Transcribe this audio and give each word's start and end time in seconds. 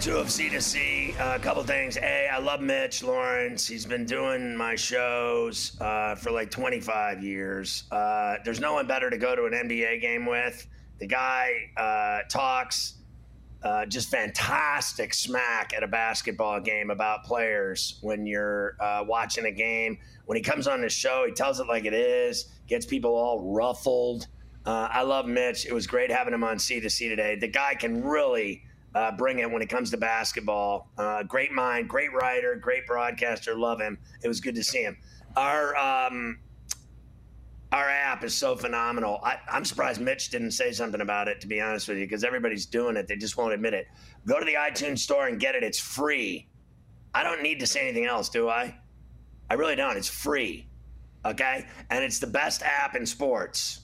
Two 0.00 0.18
of 0.18 0.30
C 0.30 0.48
to 0.50 0.60
C. 0.60 1.12
Uh, 1.18 1.34
a 1.34 1.38
couple 1.40 1.64
things. 1.64 1.96
A, 1.96 2.28
I 2.28 2.38
love 2.38 2.60
Mitch 2.60 3.02
Lawrence. 3.02 3.66
He's 3.66 3.84
been 3.84 4.04
doing 4.04 4.56
my 4.56 4.76
shows 4.76 5.76
uh, 5.80 6.14
for 6.14 6.30
like 6.30 6.52
25 6.52 7.20
years. 7.20 7.82
Uh, 7.90 8.36
there's 8.44 8.60
no 8.60 8.74
one 8.74 8.86
better 8.86 9.10
to 9.10 9.18
go 9.18 9.34
to 9.34 9.46
an 9.46 9.54
NBA 9.54 10.00
game 10.00 10.24
with. 10.24 10.68
The 11.00 11.06
guy 11.08 11.72
uh, 11.76 12.20
talks 12.28 12.98
uh, 13.64 13.86
just 13.86 14.08
fantastic 14.08 15.12
smack 15.12 15.72
at 15.74 15.82
a 15.82 15.88
basketball 15.88 16.60
game 16.60 16.90
about 16.90 17.24
players 17.24 17.98
when 18.00 18.24
you're 18.24 18.76
uh, 18.78 19.04
watching 19.04 19.46
a 19.46 19.52
game. 19.52 19.98
When 20.26 20.36
he 20.36 20.42
comes 20.42 20.68
on 20.68 20.80
the 20.80 20.88
show, 20.88 21.24
he 21.26 21.32
tells 21.32 21.58
it 21.58 21.66
like 21.66 21.86
it 21.86 21.94
is, 21.94 22.52
gets 22.68 22.86
people 22.86 23.16
all 23.16 23.52
ruffled. 23.52 24.28
I 24.64 25.02
love 25.02 25.26
Mitch. 25.26 25.64
It 25.64 25.72
was 25.72 25.86
great 25.86 26.10
having 26.10 26.34
him 26.34 26.44
on 26.44 26.58
C 26.58 26.78
to 26.78 26.90
C 26.90 27.08
today. 27.08 27.36
The 27.36 27.48
guy 27.48 27.74
can 27.74 28.04
really 28.04 28.62
uh, 28.94 29.12
bring 29.12 29.38
it 29.38 29.50
when 29.50 29.62
it 29.62 29.68
comes 29.68 29.90
to 29.90 29.96
basketball. 29.96 30.88
Uh, 30.98 31.22
great 31.22 31.52
mind, 31.52 31.88
great 31.88 32.12
writer, 32.12 32.56
great 32.56 32.86
broadcaster. 32.86 33.54
Love 33.54 33.80
him. 33.80 33.98
It 34.22 34.28
was 34.28 34.40
good 34.40 34.54
to 34.54 34.64
see 34.64 34.82
him. 34.82 34.96
Our 35.36 35.76
um, 35.76 36.38
our 37.70 37.88
app 37.88 38.24
is 38.24 38.34
so 38.34 38.56
phenomenal. 38.56 39.20
I, 39.22 39.36
I'm 39.50 39.64
surprised 39.64 40.00
Mitch 40.00 40.30
didn't 40.30 40.52
say 40.52 40.72
something 40.72 41.02
about 41.02 41.28
it. 41.28 41.40
To 41.42 41.46
be 41.46 41.60
honest 41.60 41.88
with 41.88 41.98
you, 41.98 42.04
because 42.04 42.24
everybody's 42.24 42.66
doing 42.66 42.96
it, 42.96 43.06
they 43.06 43.16
just 43.16 43.36
won't 43.36 43.52
admit 43.52 43.74
it. 43.74 43.86
Go 44.26 44.38
to 44.38 44.44
the 44.44 44.54
iTunes 44.54 44.98
store 45.00 45.28
and 45.28 45.38
get 45.38 45.54
it. 45.54 45.62
It's 45.62 45.78
free. 45.78 46.48
I 47.14 47.22
don't 47.22 47.42
need 47.42 47.60
to 47.60 47.66
say 47.66 47.80
anything 47.80 48.06
else, 48.06 48.28
do 48.28 48.48
I? 48.48 48.78
I 49.50 49.54
really 49.54 49.76
don't. 49.76 49.96
It's 49.96 50.08
free. 50.08 50.66
Okay, 51.24 51.66
and 51.90 52.04
it's 52.04 52.20
the 52.20 52.26
best 52.26 52.62
app 52.62 52.94
in 52.94 53.04
sports. 53.04 53.80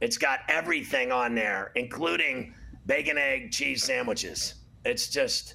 It's 0.00 0.16
got 0.16 0.40
everything 0.48 1.12
on 1.12 1.34
there, 1.34 1.72
including 1.74 2.54
bacon, 2.88 3.16
egg, 3.16 3.52
cheese 3.52 3.84
sandwiches. 3.84 4.54
It's 4.84 5.08
just 5.08 5.54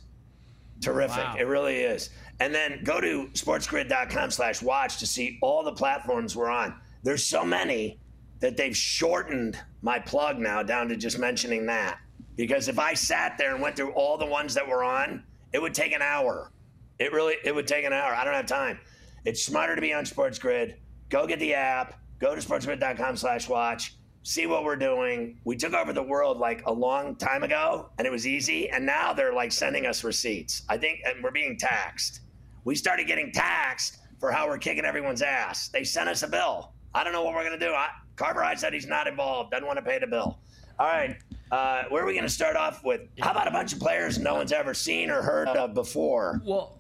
terrific. 0.80 1.18
Wow. 1.18 1.36
It 1.38 1.44
really 1.44 1.78
is. 1.80 2.12
And 2.40 2.56
then 2.56 2.82
go 2.84 3.02
to 3.02 3.28
sportsgrid.com 3.34 4.32
slash 4.32 4.62
watch 4.62 5.00
to 5.00 5.08
see 5.08 5.40
all 5.42 5.64
the 5.64 5.74
platforms 5.74 6.36
we're 6.36 6.50
on. 6.50 6.80
There's 7.04 7.26
so 7.26 7.44
many 7.44 8.00
that 8.40 8.56
they've 8.56 8.76
shortened 8.76 9.60
my 9.82 10.00
plug 10.00 10.40
now 10.40 10.64
down 10.64 10.88
to 10.90 10.96
just 10.96 11.20
mentioning 11.20 11.66
that. 11.66 12.00
Because 12.36 12.68
if 12.68 12.80
I 12.80 12.94
sat 12.94 13.38
there 13.38 13.54
and 13.54 13.62
went 13.62 13.76
through 13.76 13.92
all 13.92 14.18
the 14.18 14.26
ones 14.26 14.54
that 14.54 14.68
we're 14.68 14.84
on, 14.84 15.24
it 15.52 15.62
would 15.62 15.74
take 15.74 15.92
an 15.92 16.02
hour. 16.02 16.52
It 17.00 17.12
really 17.12 17.36
it 17.44 17.54
would 17.54 17.68
take 17.68 17.86
an 17.86 17.94
hour. 17.94 18.14
I 18.14 18.24
don't 18.24 18.34
have 18.34 18.46
time. 18.46 18.80
It's 19.26 19.44
smarter 19.44 19.76
to 19.76 19.82
be 19.82 19.94
on 19.94 20.04
SportsGrid. 20.04 20.76
Go 21.10 21.28
get 21.28 21.40
the 21.40 21.54
app. 21.54 22.00
Go 22.20 22.36
to 22.36 22.42
sportsgrid.com 22.42 23.18
slash 23.18 23.48
watch 23.48 23.96
see 24.24 24.48
what 24.48 24.64
we're 24.64 24.78
doing. 24.78 25.38
We 25.44 25.56
took 25.58 25.74
over 25.74 25.94
the 25.94 26.02
world 26.02 26.40
like 26.40 26.66
a 26.66 26.72
long 26.72 27.16
time 27.18 27.44
ago 27.44 27.90
and 27.98 28.08
it 28.08 28.12
was 28.12 28.26
easy. 28.26 28.70
And 28.70 28.86
now 28.86 29.14
they're 29.14 29.34
like 29.34 29.52
sending 29.52 29.86
us 29.86 30.04
receipts. 30.04 30.64
I 30.70 30.78
think 30.78 31.02
and 31.06 31.22
we're 31.24 31.32
being 31.32 31.58
taxed. 31.58 32.22
We 32.64 32.76
started 32.76 33.06
getting 33.06 33.32
taxed 33.32 34.00
for 34.20 34.32
how 34.32 34.48
we're 34.48 34.58
kicking 34.58 34.86
everyone's 34.86 35.22
ass. 35.22 35.68
They 35.68 35.84
sent 35.84 36.08
us 36.08 36.24
a 36.24 36.28
bill. 36.28 36.72
I 36.96 37.04
don't 37.04 37.12
know 37.12 37.24
what 37.24 37.34
we're 37.34 37.44
going 37.44 37.60
to 37.60 37.66
do. 37.66 37.74
I, 37.74 37.90
Carver 38.16 38.50
said 38.56 38.74
he's 38.74 38.88
not 38.88 39.08
involved, 39.08 39.52
doesn't 39.52 39.68
want 39.68 39.78
to 39.78 39.84
pay 39.84 40.00
the 40.00 40.08
bill. 40.08 40.40
All 40.80 40.88
right. 40.88 41.18
Uh, 41.52 41.84
where 41.90 42.04
are 42.04 42.06
we 42.06 42.14
going 42.14 42.24
to 42.24 42.30
start 42.30 42.56
off 42.56 42.84
with? 42.84 43.02
How 43.20 43.32
about 43.32 43.48
a 43.48 43.52
bunch 43.52 43.74
of 43.74 43.80
players 43.80 44.18
no 44.18 44.36
one's 44.36 44.54
ever 44.54 44.74
seen 44.74 45.10
or 45.10 45.22
heard 45.22 45.50
of 45.50 45.74
before? 45.74 46.42
Well, 46.46 46.80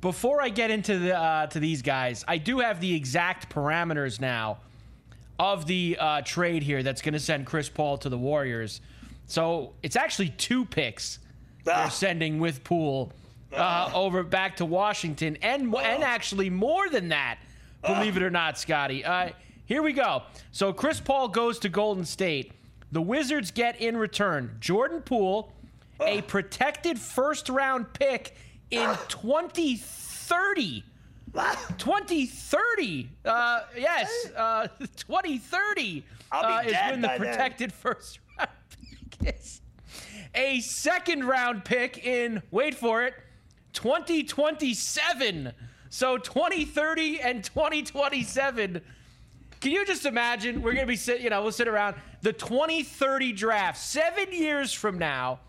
before 0.00 0.42
I 0.42 0.50
get 0.50 0.70
into 0.70 0.98
the 0.98 1.18
uh, 1.18 1.46
to 1.48 1.58
these 1.58 1.82
guys, 1.82 2.24
I 2.28 2.38
do 2.38 2.58
have 2.58 2.80
the 2.80 2.94
exact 2.94 3.52
parameters 3.52 4.20
now 4.20 4.58
of 5.38 5.66
the 5.66 5.96
uh, 5.98 6.22
trade 6.22 6.62
here 6.62 6.82
that's 6.82 7.02
going 7.02 7.14
to 7.14 7.20
send 7.20 7.46
Chris 7.46 7.68
Paul 7.68 7.98
to 7.98 8.08
the 8.08 8.18
Warriors. 8.18 8.80
So 9.26 9.72
it's 9.82 9.96
actually 9.96 10.30
two 10.30 10.64
picks 10.64 11.18
they're 11.64 11.90
sending 11.90 12.38
with 12.38 12.62
Poole 12.64 13.12
uh, 13.52 13.90
over 13.94 14.22
back 14.22 14.56
to 14.56 14.64
Washington, 14.64 15.36
and 15.42 15.74
and 15.74 16.04
actually 16.04 16.48
more 16.50 16.88
than 16.88 17.08
that, 17.08 17.38
believe 17.84 18.16
it 18.16 18.22
or 18.22 18.30
not, 18.30 18.58
Scotty. 18.58 19.04
Uh, 19.04 19.30
here 19.64 19.82
we 19.82 19.92
go. 19.92 20.22
So 20.52 20.72
Chris 20.72 21.00
Paul 21.00 21.28
goes 21.28 21.58
to 21.60 21.68
Golden 21.68 22.04
State. 22.04 22.52
The 22.92 23.02
Wizards 23.02 23.50
get 23.50 23.80
in 23.80 23.96
return 23.96 24.56
Jordan 24.60 25.02
Poole, 25.02 25.52
a 26.00 26.22
protected 26.22 26.98
first 26.98 27.48
round 27.48 27.92
pick 27.92 28.36
in 28.70 28.88
2030. 29.08 30.84
2030. 31.78 33.08
Uh, 33.24 33.60
yes, 33.76 34.10
uh, 34.36 34.68
2030 34.96 36.04
I'll 36.32 36.62
be 36.62 36.68
uh, 36.68 36.70
is 36.70 36.76
when 36.90 37.00
the 37.00 37.08
by 37.08 37.18
then. 37.18 37.26
protected 37.28 37.72
first 37.72 38.20
round 38.38 38.50
pick 38.70 39.34
is. 39.36 39.60
A 40.34 40.60
second 40.60 41.24
round 41.24 41.64
pick 41.64 42.04
in, 42.06 42.42
wait 42.50 42.74
for 42.74 43.04
it, 43.04 43.14
2027. 43.72 45.52
So 45.88 46.18
2030 46.18 47.20
and 47.20 47.42
2027. 47.42 48.82
Can 49.60 49.72
you 49.72 49.86
just 49.86 50.04
imagine? 50.04 50.60
We're 50.62 50.74
gonna 50.74 50.86
be 50.86 50.96
sitting, 50.96 51.24
you 51.24 51.30
know, 51.30 51.42
we'll 51.42 51.52
sit 51.52 51.68
around 51.68 51.96
the 52.20 52.32
2030 52.32 53.32
draft, 53.32 53.78
seven 53.78 54.32
years 54.32 54.72
from 54.72 54.98
now. 54.98 55.40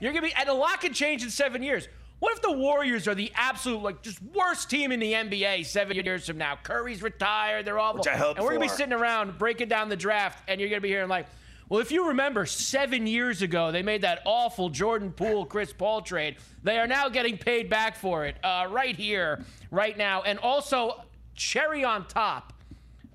You're 0.00 0.12
gonna 0.12 0.26
be, 0.26 0.34
and 0.34 0.48
a 0.48 0.54
lot 0.54 0.80
can 0.80 0.92
change 0.92 1.22
in 1.22 1.30
seven 1.30 1.62
years. 1.62 1.88
What 2.20 2.34
if 2.34 2.42
the 2.42 2.52
Warriors 2.52 3.08
are 3.08 3.14
the 3.14 3.32
absolute 3.34 3.82
like 3.82 4.02
just 4.02 4.20
worst 4.22 4.70
team 4.70 4.92
in 4.92 5.00
the 5.00 5.12
NBA 5.14 5.66
seven 5.66 5.96
years 5.96 6.26
from 6.26 6.38
now? 6.38 6.58
Curry's 6.62 7.02
retired, 7.02 7.64
they're 7.66 7.78
awful, 7.78 8.00
Which 8.00 8.08
I 8.08 8.16
hope 8.16 8.36
and 8.36 8.44
we're 8.44 8.52
gonna 8.52 8.60
be 8.60 8.68
sitting 8.68 8.92
around 8.92 9.38
breaking 9.38 9.68
down 9.68 9.88
the 9.88 9.96
draft, 9.96 10.42
and 10.46 10.60
you're 10.60 10.70
gonna 10.70 10.82
be 10.82 10.88
hearing 10.88 11.08
like, 11.08 11.26
well, 11.70 11.80
if 11.80 11.90
you 11.90 12.08
remember, 12.08 12.44
seven 12.46 13.06
years 13.06 13.42
ago 13.42 13.72
they 13.72 13.82
made 13.82 14.02
that 14.02 14.20
awful 14.26 14.68
Jordan 14.68 15.12
Poole 15.12 15.46
Chris 15.46 15.72
Paul 15.72 16.02
trade. 16.02 16.36
They 16.62 16.78
are 16.78 16.86
now 16.86 17.08
getting 17.08 17.38
paid 17.38 17.70
back 17.70 17.96
for 17.96 18.26
it 18.26 18.36
uh, 18.44 18.66
right 18.68 18.94
here, 18.94 19.42
right 19.70 19.96
now, 19.96 20.20
and 20.22 20.38
also 20.40 21.04
cherry 21.34 21.84
on 21.84 22.06
top. 22.06 22.52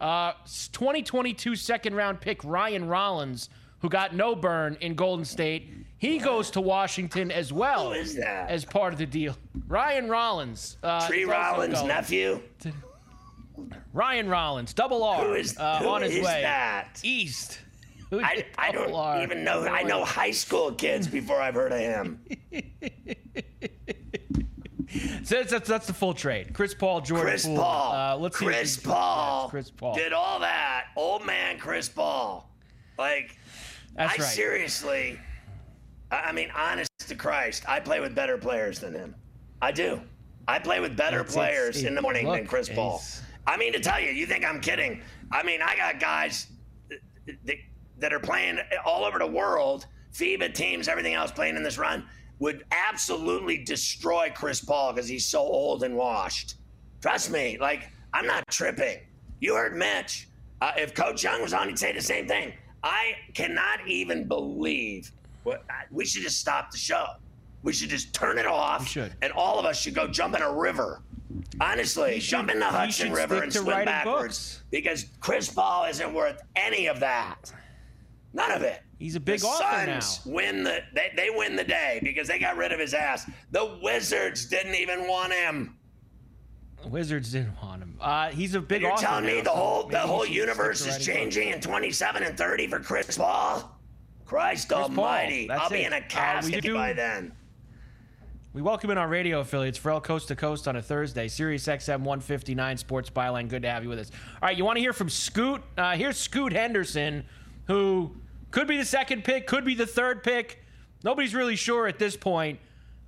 Uh, 0.02 0.34
2022 0.72 1.56
second 1.56 1.96
round 1.96 2.20
pick 2.20 2.44
Ryan 2.44 2.88
Rollins, 2.88 3.50
who 3.80 3.90
got 3.90 4.16
no 4.16 4.36
burn 4.36 4.78
in 4.82 4.96
Golden 4.96 5.26
State, 5.26 5.70
he 5.98 6.18
goes 6.20 6.52
to 6.52 6.62
Washington 6.62 7.32
as 7.32 7.52
well 7.54 7.88
Who 7.94 8.00
is 8.00 8.16
that? 8.16 8.50
as 8.50 8.66
part 8.66 8.94
of 8.94 9.00
the 9.00 9.06
deal. 9.06 9.36
Ryan 9.68 10.10
Rollins, 10.10 10.78
uh, 10.84 11.08
Tree 11.08 11.26
Rollins' 11.26 11.82
nephew? 11.84 12.42
Ryan 13.94 14.28
Rollins, 14.28 14.74
double 14.74 15.04
R, 15.04 15.24
Who 15.24 15.34
is, 15.34 15.58
uh, 15.58 15.80
who 15.80 15.88
on 15.88 16.02
his 16.02 16.16
is 16.16 16.26
way 16.26 16.42
that? 16.42 17.00
east. 17.04 17.60
I, 18.12 18.46
I 18.58 18.72
don't 18.72 18.94
R. 18.94 19.24
even 19.24 19.44
know. 19.44 19.66
I 19.66 19.84
know 19.84 20.04
high 20.06 20.32
school 20.32 20.72
kids 20.74 21.08
before 21.08 21.42
I've 21.42 21.56
heard 21.56 21.72
of 21.72 21.80
him. 21.80 22.20
So 25.24 25.36
that's, 25.36 25.52
that's, 25.52 25.68
that's 25.68 25.88
the 25.88 25.94
full 25.94 26.14
trade. 26.14 26.54
Chris 26.54 26.74
Paul, 26.74 27.02
Jordan 27.02 27.26
Chris 27.28 27.46
Poole. 27.46 27.58
Paul. 27.58 27.92
Uh, 27.94 28.18
let's 28.18 28.38
Chris 28.38 28.78
Paul. 28.78 29.50
Chris 29.50 29.70
Paul. 29.72 29.96
Did 29.96 30.14
all 30.14 30.40
that. 30.40 30.86
Old 30.96 31.26
man 31.26 31.58
Chris 31.58 31.90
Paul. 31.90 32.50
Like, 32.98 33.36
That's 33.96 34.18
I 34.20 34.22
right. 34.24 34.32
seriously, 34.32 35.20
I 36.12 36.32
mean, 36.32 36.50
honest 36.56 36.90
to 37.08 37.16
Christ, 37.16 37.64
I 37.68 37.80
play 37.80 38.00
with 38.00 38.16
better 38.16 38.38
players 38.38 38.80
than 38.80 38.94
him. 38.94 39.16
I 39.62 39.72
do. 39.72 40.02
I 40.48 40.60
play 40.60 40.80
with 40.80 40.96
better 40.96 41.22
It's- 41.22 41.34
players 41.34 41.78
it's- 41.78 41.84
in 41.88 41.96
the 41.96 42.02
morning 42.02 42.30
than 42.30 42.46
Chris 42.46 42.70
Paul. 42.70 43.02
I 43.48 43.58
mean 43.58 43.74
to 43.74 43.80
tell 43.80 44.00
you, 44.00 44.12
you 44.12 44.26
think 44.26 44.46
I'm 44.46 44.60
kidding? 44.62 45.02
I 45.32 45.44
mean, 45.44 45.62
I 45.62 45.76
got 45.76 46.00
guys 46.00 46.48
that, 47.46 47.58
that 48.00 48.14
are 48.14 48.20
playing 48.20 48.60
all 48.86 49.04
over 49.06 49.20
the 49.20 49.28
world, 49.28 49.88
FIBA 50.14 50.54
teams, 50.54 50.88
everything 50.88 51.14
else 51.14 51.32
playing 51.32 51.56
in 51.56 51.64
this 51.64 51.78
run, 51.78 52.08
would 52.40 52.66
absolutely 52.72 53.64
destroy 53.64 54.32
Chris 54.36 54.64
Paul 54.64 54.94
because 54.94 55.08
he's 55.08 55.26
so 55.26 55.40
old 55.40 55.84
and 55.84 55.96
washed. 55.96 56.56
Trust 57.02 57.32
me, 57.32 57.58
like 57.60 57.90
I'm 58.14 58.26
not 58.28 58.44
tripping. 58.50 59.00
You 59.40 59.56
heard 59.56 59.76
Mitch. 59.76 60.28
Uh, 60.62 60.72
if 60.78 60.94
Coach 60.94 61.24
Young 61.24 61.42
was 61.42 61.54
on, 61.54 61.68
he'd 61.68 61.78
say 61.80 61.92
the 61.92 62.02
same 62.02 62.28
thing. 62.28 62.54
I 62.84 63.14
cannot 63.34 63.88
even 63.88 64.28
believe. 64.28 65.12
What, 65.46 65.64
we 65.92 66.06
should 66.06 66.24
just 66.24 66.40
stop 66.40 66.72
the 66.72 66.78
show. 66.78 67.06
We 67.64 67.72
should 67.72 67.90
just 67.90 68.14
turn 68.14 68.38
it 68.38 68.46
off. 68.48 68.88
Should. 68.88 69.14
And 69.22 69.32
all 69.34 69.60
of 69.60 69.66
us 69.66 69.80
should 69.80 69.94
go 69.94 70.08
jump 70.08 70.36
in 70.36 70.42
a 70.42 70.52
river. 70.52 71.02
Honestly, 71.62 72.20
jump 72.20 72.50
in 72.52 72.60
the 72.60 72.66
he 72.66 72.72
Hudson 72.72 73.08
should 73.10 73.16
River 73.16 73.44
and 73.44 73.54
swim 73.54 73.86
backwards 73.86 74.56
books. 74.56 74.64
because 74.72 75.06
Chris 75.20 75.50
Paul 75.52 75.86
isn't 75.86 76.14
worth 76.14 76.42
any 76.56 76.88
of 76.88 77.00
that. 77.00 77.52
None 78.34 78.52
of 78.52 78.64
it. 78.64 78.82
He's 79.00 79.16
a 79.16 79.20
big 79.20 79.42
the 79.42 79.48
author 79.48 79.86
Suns 80.02 80.26
now. 80.26 80.32
win 80.34 80.64
the 80.64 80.80
they, 80.94 81.12
they 81.16 81.30
win 81.30 81.56
the 81.56 81.64
day 81.64 82.00
because 82.02 82.28
they 82.28 82.40
got 82.40 82.58
rid 82.58 82.72
of 82.72 82.80
his 82.80 82.94
ass. 82.94 83.30
The 83.52 83.78
Wizards 83.84 84.46
didn't 84.48 84.76
even 84.76 85.08
want 85.08 85.32
him. 85.34 85.78
Wizards 86.86 87.32
didn't 87.32 87.56
want 87.62 87.82
him. 87.82 87.98
Uh, 88.00 88.30
he's 88.30 88.54
a 88.56 88.62
big 88.62 88.82
You're 88.84 88.92
author 88.94 89.06
telling 89.06 89.26
me 89.26 89.38
now, 89.38 89.44
the 89.44 89.50
so 89.50 89.56
whole 89.56 89.88
the 89.88 90.00
whole 90.00 90.26
universe 90.26 90.86
is 90.86 91.04
changing 91.06 91.50
in 91.50 91.60
27 91.62 92.24
and 92.24 92.38
30 92.38 92.68
for 92.68 92.80
Chris 92.80 93.18
Paul? 93.18 93.75
Christ 94.26 94.70
Chris 94.70 94.80
Almighty! 94.80 95.50
I'll 95.52 95.70
be 95.70 95.78
it. 95.84 95.88
in 95.88 95.94
a 95.94 95.98
Uh, 95.98 96.02
casket 96.10 96.64
do- 96.64 96.74
by 96.74 96.94
then. 96.94 97.32
We 98.54 98.62
welcome 98.62 98.90
in 98.90 98.98
our 98.98 99.08
radio 99.10 99.42
affiliates, 99.42 99.78
Ferrall 99.78 100.00
Coast 100.02 100.30
to 100.30 100.36
Coast 100.36 100.66
on 100.68 100.78
a 100.78 100.82
Thursday. 100.82 101.28
Sirius 101.28 101.68
XM 101.68 102.02
159 102.04 102.78
Sports 102.78 103.10
Byline. 103.10 103.50
Good 103.50 103.64
to 103.64 103.70
have 103.70 103.84
you 103.84 103.90
with 103.90 104.00
us. 104.00 104.12
All 104.42 104.48
right, 104.48 104.58
you 104.58 104.64
want 104.64 104.78
to 104.78 104.82
hear 104.82 104.94
from 104.94 105.10
Scoot? 105.10 105.62
Uh, 105.78 105.96
here's 105.98 106.18
Scoot 106.18 106.54
Henderson, 106.54 107.26
who 107.68 108.16
could 108.52 108.68
be 108.68 108.78
the 108.78 108.86
second 108.86 109.26
pick, 109.26 109.46
could 109.46 109.66
be 109.66 109.76
the 109.76 109.86
third 109.86 110.24
pick. 110.24 110.64
Nobody's 111.04 111.36
really 111.36 111.58
sure 111.58 111.86
at 111.88 112.00
this 112.00 112.16
point. 112.16 112.60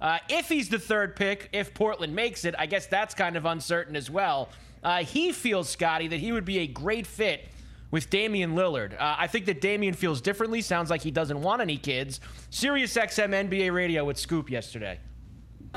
Uh, 0.02 0.20
if 0.30 0.50
he's 0.50 0.68
the 0.68 0.78
third 0.80 1.16
pick, 1.16 1.48
if 1.54 1.74
Portland 1.74 2.13
makes 2.13 2.44
it, 2.44 2.54
I 2.60 2.66
guess 2.66 2.86
that's 2.86 3.13
kind 3.16 3.38
of 3.38 3.46
uncertain 3.46 3.96
as 3.96 4.12
well. 4.12 4.50
Uh, 4.84 4.98
he 5.04 5.31
feels, 5.31 5.70
Scotty, 5.70 6.10
that 6.10 6.20
he 6.20 6.34
would 6.34 6.46
be 6.46 6.60
a 6.60 6.68
great 6.68 7.08
fit 7.08 7.48
with 7.92 8.10
Damian 8.10 8.54
Lillard. 8.54 8.94
Uh, 8.94 9.16
I 9.18 9.28
think 9.28 9.45
that 9.45 9.62
Damian 9.62 9.94
feels 9.94 10.22
differently. 10.22 10.62
Sounds 10.62 10.89
like 10.89 11.01
he 11.01 11.12
doesn't 11.12 11.42
want 11.42 11.62
any 11.62 11.78
kids. 11.78 12.19
Sirius 12.50 12.95
XM 12.95 13.50
NBA 13.50 13.74
radio 13.74 14.06
with 14.06 14.18
Scoop 14.18 14.50
yesterday. 14.50 15.00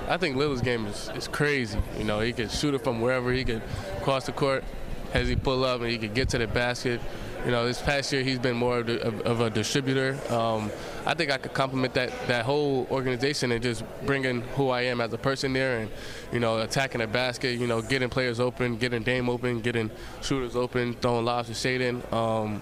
I 0.08 0.16
think 0.16 0.36
Lillard's 0.36 0.60
game 0.60 0.86
is, 0.86 1.10
is 1.14 1.28
crazy. 1.28 1.78
You 1.98 2.04
know, 2.04 2.20
he 2.20 2.32
can 2.32 2.48
shoot 2.48 2.74
it 2.74 2.82
from 2.82 3.00
wherever. 3.00 3.32
He 3.32 3.44
can 3.44 3.62
cross 4.02 4.26
the 4.26 4.32
court 4.32 4.64
as 5.12 5.28
he 5.28 5.36
pull 5.36 5.64
up, 5.64 5.80
and 5.80 5.90
he 5.90 5.98
can 5.98 6.14
get 6.14 6.28
to 6.30 6.38
the 6.38 6.46
basket. 6.46 7.00
You 7.44 7.50
know, 7.50 7.64
this 7.66 7.80
past 7.80 8.12
year 8.12 8.22
he's 8.22 8.38
been 8.38 8.56
more 8.56 8.80
of, 8.80 8.86
the, 8.86 9.00
of, 9.00 9.20
of 9.22 9.40
a 9.40 9.48
distributor. 9.48 10.18
Um, 10.32 10.70
I 11.06 11.14
think 11.14 11.30
I 11.30 11.38
could 11.38 11.54
complement 11.54 11.94
that 11.94 12.12
that 12.28 12.44
whole 12.44 12.86
organization 12.90 13.52
and 13.52 13.62
just 13.62 13.82
bringing 14.04 14.42
who 14.56 14.68
I 14.68 14.82
am 14.82 15.00
as 15.00 15.12
a 15.12 15.18
person 15.18 15.54
there, 15.54 15.78
and 15.78 15.90
you 16.32 16.40
know, 16.40 16.58
attacking 16.60 17.00
the 17.00 17.06
basket. 17.06 17.58
You 17.58 17.66
know, 17.66 17.80
getting 17.80 18.10
players 18.10 18.40
open, 18.40 18.76
getting 18.76 19.02
Dame 19.02 19.30
open, 19.30 19.60
getting 19.60 19.90
shooters 20.20 20.54
open, 20.54 20.94
throwing 20.94 21.24
lobs 21.24 21.48
to 21.48 21.54
Shaedon. 21.54 22.12
Um, 22.12 22.60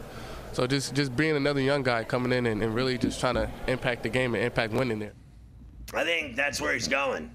so 0.52 0.66
just 0.66 0.94
just 0.94 1.16
being 1.16 1.36
another 1.36 1.60
young 1.60 1.82
guy 1.82 2.04
coming 2.04 2.32
in 2.32 2.46
and, 2.46 2.62
and 2.62 2.74
really 2.74 2.98
just 2.98 3.18
trying 3.18 3.34
to 3.34 3.50
impact 3.66 4.04
the 4.04 4.08
game 4.08 4.34
and 4.34 4.44
impact 4.44 4.72
winning 4.72 5.00
there. 5.00 5.12
I 5.92 6.04
think 6.04 6.36
that's 6.36 6.60
where 6.60 6.72
he's 6.72 6.88
going. 6.88 7.30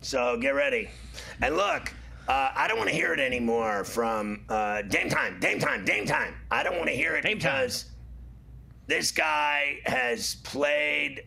So 0.00 0.38
get 0.38 0.54
ready. 0.54 0.88
And 1.42 1.56
look, 1.56 1.92
uh, 2.28 2.50
I 2.54 2.68
don't 2.68 2.76
want 2.76 2.90
to 2.90 2.94
hear 2.94 3.14
it 3.14 3.20
anymore 3.20 3.84
from 3.84 4.44
uh, 4.50 4.82
Dame 4.82 5.08
Time, 5.08 5.40
Dame 5.40 5.58
Time, 5.58 5.84
Dame 5.84 6.06
Time. 6.06 6.34
I 6.50 6.62
don't 6.62 6.76
want 6.76 6.88
to 6.88 6.94
hear 6.94 7.16
it 7.16 7.22
Dame 7.22 7.38
Time. 7.38 7.64
because 7.64 7.86
this 8.86 9.10
guy 9.10 9.78
has 9.86 10.36
played 10.44 11.24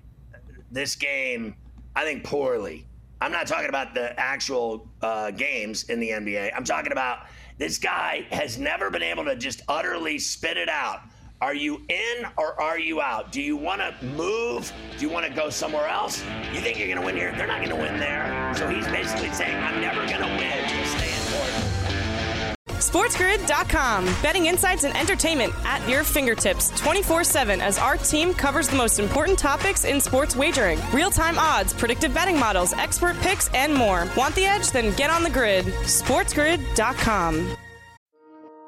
this 0.72 0.96
game, 0.96 1.56
I 1.96 2.04
think, 2.04 2.24
poorly. 2.24 2.86
I'm 3.20 3.32
not 3.32 3.48
talking 3.48 3.70
about 3.70 3.96
the 3.96 4.20
actual 4.20 4.88
uh, 5.02 5.32
games 5.32 5.84
in 5.90 6.00
the 6.00 6.10
NBA. 6.10 6.52
I'm 6.56 6.64
talking 6.64 6.92
about 6.92 7.28
this 7.58 7.78
guy 7.78 8.26
has 8.32 8.58
never 8.58 8.90
been 8.90 9.04
able 9.04 9.26
to 9.26 9.36
just 9.36 9.62
utterly 9.68 10.20
spit 10.20 10.58
it 10.58 10.70
out. 10.70 11.02
Are 11.42 11.56
you 11.56 11.82
in 11.90 12.28
or 12.38 12.62
are 12.62 12.78
you 12.78 13.02
out? 13.02 13.32
Do 13.32 13.42
you 13.42 13.58
want 13.58 13.82
to 13.82 14.06
move? 14.06 14.72
Do 15.00 15.04
you 15.04 15.12
want 15.12 15.26
to 15.26 15.34
go 15.34 15.50
somewhere 15.50 15.88
else? 15.88 16.24
You 16.54 16.62
think 16.62 16.78
you're 16.78 16.88
going 16.88 17.00
to 17.00 17.06
win 17.06 17.16
here? 17.16 17.34
They're 17.36 17.48
not 17.48 17.58
going 17.66 17.76
to 17.76 17.82
win 17.82 18.00
there. 18.00 18.54
So 18.56 18.70
he's 18.70 18.86
basically 18.86 19.32
saying, 19.34 19.58
I'm 19.58 19.82
never 19.82 20.06
going 20.06 20.22
to 20.22 20.28
win. 20.28 20.70
Stay 20.86 21.12
in 21.12 21.22
Portland. 21.34 22.58
SportsGrid.com. 22.68 24.06
Betting 24.22 24.46
insights 24.46 24.84
and 24.84 24.96
entertainment 24.96 25.52
at 25.66 25.88
your 25.90 26.04
fingertips 26.04 26.70
24 26.80 27.24
7 27.24 27.60
as 27.60 27.80
our 27.80 27.98
team 27.98 28.36
covers 28.36 28.68
the 28.68 28.76
most 28.78 29.00
important 29.00 29.40
topics 29.40 29.84
in 29.84 30.00
sports 30.00 30.36
wagering 30.36 30.80
real 30.94 31.10
time 31.10 31.40
odds, 31.40 31.74
predictive 31.74 32.14
betting 32.14 32.38
models, 32.38 32.74
expert 32.74 33.18
picks, 33.22 33.50
and 33.56 33.74
more. 33.74 34.08
Want 34.16 34.36
the 34.36 34.46
edge? 34.46 34.70
Then 34.70 34.96
get 34.96 35.10
on 35.10 35.24
the 35.24 35.32
grid. 35.32 35.66
SportsGrid.com. 35.66 37.58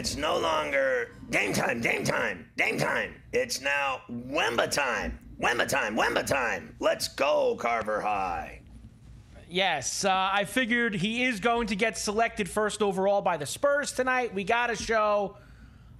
It's 0.00 0.16
no 0.16 0.38
longer 0.38 1.10
game 1.30 1.52
time, 1.52 1.82
game 1.82 2.04
time, 2.04 2.46
game 2.56 2.78
time. 2.78 3.16
It's 3.34 3.60
now 3.60 4.00
Wemba 4.10 4.70
time. 4.70 5.18
Wemba 5.38 5.68
time, 5.68 5.94
Wemba 5.94 6.24
time. 6.24 6.74
Let's 6.80 7.06
go, 7.06 7.54
Carver 7.56 8.00
High. 8.00 8.62
Yes, 9.46 10.06
uh, 10.06 10.30
I 10.32 10.44
figured 10.44 10.94
he 10.94 11.24
is 11.24 11.38
going 11.38 11.66
to 11.66 11.76
get 11.76 11.98
selected 11.98 12.48
first 12.48 12.80
overall 12.80 13.20
by 13.20 13.36
the 13.36 13.44
Spurs 13.44 13.92
tonight. 13.92 14.32
We 14.32 14.42
got 14.42 14.68
to 14.68 14.74
show 14.74 15.36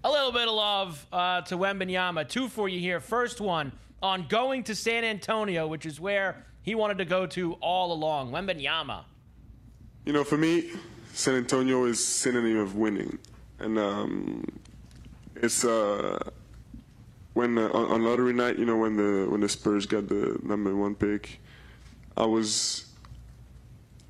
a 0.02 0.10
little 0.10 0.32
bit 0.32 0.48
of 0.48 0.54
love 0.54 1.06
uh, 1.12 1.42
to 1.42 1.58
Wembanyama. 1.58 2.26
Two 2.26 2.48
for 2.48 2.70
you 2.70 2.80
here. 2.80 3.00
First 3.00 3.38
one 3.38 3.70
on 4.02 4.26
going 4.28 4.64
to 4.64 4.74
San 4.74 5.04
Antonio, 5.04 5.66
which 5.66 5.84
is 5.84 6.00
where 6.00 6.46
he 6.62 6.74
wanted 6.74 6.96
to 6.96 7.04
go 7.04 7.26
to 7.26 7.52
all 7.60 7.92
along. 7.92 8.32
Wembanyama. 8.32 9.04
You 10.06 10.14
know, 10.14 10.24
for 10.24 10.38
me, 10.38 10.70
San 11.12 11.34
Antonio 11.34 11.84
is 11.84 12.02
synonym 12.02 12.56
of 12.56 12.76
winning, 12.76 13.18
and 13.60 13.78
um, 13.78 14.44
it's 15.36 15.64
uh, 15.64 16.18
when 17.34 17.58
uh, 17.58 17.68
on, 17.68 18.02
lottery 18.02 18.32
night, 18.32 18.58
you 18.58 18.64
know, 18.64 18.76
when 18.76 18.96
the 18.96 19.26
when 19.30 19.40
the 19.40 19.48
Spurs 19.48 19.86
got 19.86 20.08
the 20.08 20.38
number 20.42 20.74
one 20.74 20.94
pick, 20.94 21.40
I 22.16 22.26
was 22.26 22.86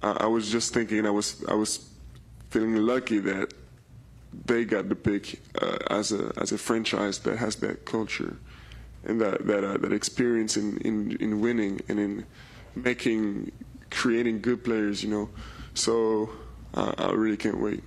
I, 0.03 0.13
I 0.21 0.27
was 0.27 0.51
just 0.51 0.73
thinking 0.73 1.07
I 1.07 1.11
was 1.11 1.45
I 1.49 1.55
was 1.55 1.91
feeling 2.51 2.77
lucky 2.77 3.19
that 3.21 3.53
they 4.47 4.65
got 4.65 4.89
the 4.89 4.95
pick 4.95 5.41
uh, 5.61 5.79
as 5.91 6.13
a 6.13 6.33
as 6.37 6.53
a 6.53 6.59
franchise 6.59 7.19
that 7.21 7.37
has 7.39 7.57
that 7.57 7.85
culture 7.85 8.37
and 9.05 9.21
that 9.21 9.47
that 9.47 9.65
uh, 9.65 9.77
that 9.79 9.93
experience 9.93 10.57
in, 10.57 10.79
in 10.79 11.17
in 11.21 11.41
winning 11.41 11.81
and 11.89 11.99
in 11.99 12.27
making 12.75 13.53
creating 13.91 14.41
good 14.41 14.65
players. 14.65 15.03
You 15.03 15.11
know, 15.11 15.31
so 15.75 16.31
uh, 16.75 16.95
I 16.97 17.13
really 17.13 17.37
can't 17.37 17.61
wait. 17.61 17.83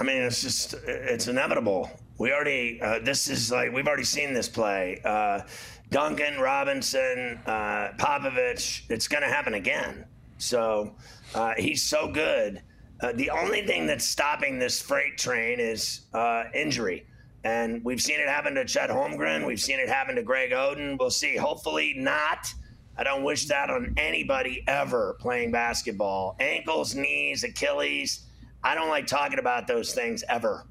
I 0.00 0.04
mean, 0.04 0.22
it's 0.22 0.42
just 0.42 0.74
it's 0.86 1.28
inevitable. 1.28 1.90
We 2.18 2.32
already 2.32 2.80
uh, 2.80 3.00
this 3.00 3.28
is 3.28 3.50
like 3.50 3.72
we've 3.72 3.86
already 3.86 4.04
seen 4.04 4.34
this 4.34 4.48
play. 4.48 5.00
Uh, 5.04 5.42
Duncan, 5.90 6.40
Robinson, 6.40 7.38
uh, 7.46 7.92
Popovich. 7.98 8.82
It's 8.88 9.06
going 9.06 9.22
to 9.22 9.28
happen 9.28 9.54
again. 9.54 10.04
So 10.38 10.94
uh, 11.34 11.54
he's 11.56 11.82
so 11.82 12.08
good. 12.08 12.62
Uh, 13.00 13.12
the 13.12 13.30
only 13.30 13.66
thing 13.66 13.86
that's 13.86 14.04
stopping 14.04 14.58
this 14.58 14.80
freight 14.80 15.18
train 15.18 15.60
is 15.60 16.02
uh, 16.12 16.44
injury. 16.54 17.06
And 17.44 17.84
we've 17.84 18.00
seen 18.00 18.18
it 18.20 18.28
happen 18.28 18.54
to 18.54 18.64
Chet 18.64 18.88
Holmgren. 18.88 19.46
We've 19.46 19.60
seen 19.60 19.78
it 19.78 19.88
happen 19.88 20.16
to 20.16 20.22
Greg 20.22 20.50
Oden. 20.50 20.98
We'll 20.98 21.10
see. 21.10 21.36
Hopefully 21.36 21.94
not. 21.96 22.52
I 22.96 23.04
don't 23.04 23.22
wish 23.22 23.46
that 23.46 23.70
on 23.70 23.92
anybody 23.96 24.64
ever 24.66 25.16
playing 25.20 25.50
basketball. 25.50 26.36
Ankles, 26.40 26.94
knees, 26.94 27.44
Achilles. 27.44 28.23
I 28.64 28.74
don't 28.74 28.88
like 28.88 29.06
talking 29.06 29.38
about 29.38 29.66
those 29.66 29.94
things 29.94 30.24
ever. 30.28 30.64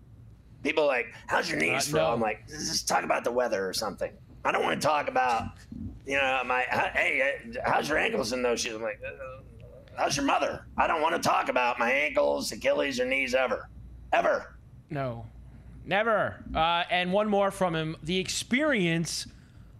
People 0.63 0.85
like, 0.87 1.13
how's 1.27 1.49
your 1.49 1.59
knees, 1.59 1.87
Uh, 1.93 1.97
feel? 1.97 2.07
no. 2.07 2.13
I'm 2.13 2.19
like, 2.19 2.47
just 2.49 2.87
talk 2.87 3.03
about 3.03 3.23
the 3.23 3.31
weather 3.31 3.67
or 3.67 3.73
something. 3.73 4.11
I 4.43 4.51
don't 4.51 4.63
want 4.63 4.81
to 4.81 4.85
talk 4.85 5.07
about, 5.07 5.51
you 6.05 6.17
know, 6.17 6.41
my, 6.45 6.61
hey, 6.61 7.39
uh, 7.55 7.61
how's 7.65 7.87
your 7.87 7.97
ankles 7.97 8.33
in 8.33 8.41
those 8.41 8.59
shoes? 8.61 8.73
I'm 8.75 8.81
like, 8.81 8.99
uh, 9.05 9.41
how's 9.95 10.17
your 10.17 10.25
mother? 10.25 10.65
I 10.77 10.87
don't 10.87 11.01
want 11.01 11.15
to 11.15 11.21
talk 11.21 11.49
about 11.49 11.79
my 11.79 11.91
ankles, 11.91 12.51
Achilles, 12.51 12.99
or 12.99 13.05
knees 13.05 13.35
ever. 13.35 13.69
Ever. 14.11 14.55
No, 14.89 15.25
never. 15.85 16.43
Uh, 16.53 16.83
and 16.89 17.11
one 17.13 17.27
more 17.29 17.51
from 17.51 17.73
him: 17.75 17.95
the 18.03 18.17
experience 18.19 19.27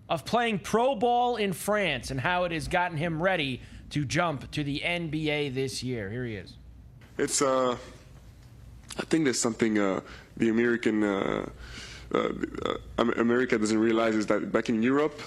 of 0.09 0.25
playing 0.25 0.59
pro 0.59 0.95
ball 0.95 1.35
in 1.35 1.53
France 1.53 2.09
and 2.09 2.19
how 2.19 2.43
it 2.45 2.51
has 2.51 2.67
gotten 2.67 2.97
him 2.97 3.21
ready 3.21 3.61
to 3.91 4.05
jump 4.05 4.49
to 4.51 4.63
the 4.63 4.81
NBA 4.83 5.53
this 5.53 5.83
year. 5.83 6.09
Here 6.09 6.25
he 6.25 6.35
is. 6.35 6.57
It's 7.17 7.41
uh, 7.43 7.77
I 8.97 9.03
think 9.03 9.23
there's 9.23 9.39
something 9.39 9.79
uh, 9.79 10.01
the 10.37 10.49
American 10.49 11.03
uh, 11.03 11.49
uh, 12.13 12.29
uh, 12.97 13.03
America 13.17 13.57
doesn't 13.57 13.79
realize 13.79 14.15
is 14.15 14.27
that 14.27 14.51
back 14.51 14.69
in 14.69 14.83
Europe, 14.83 15.19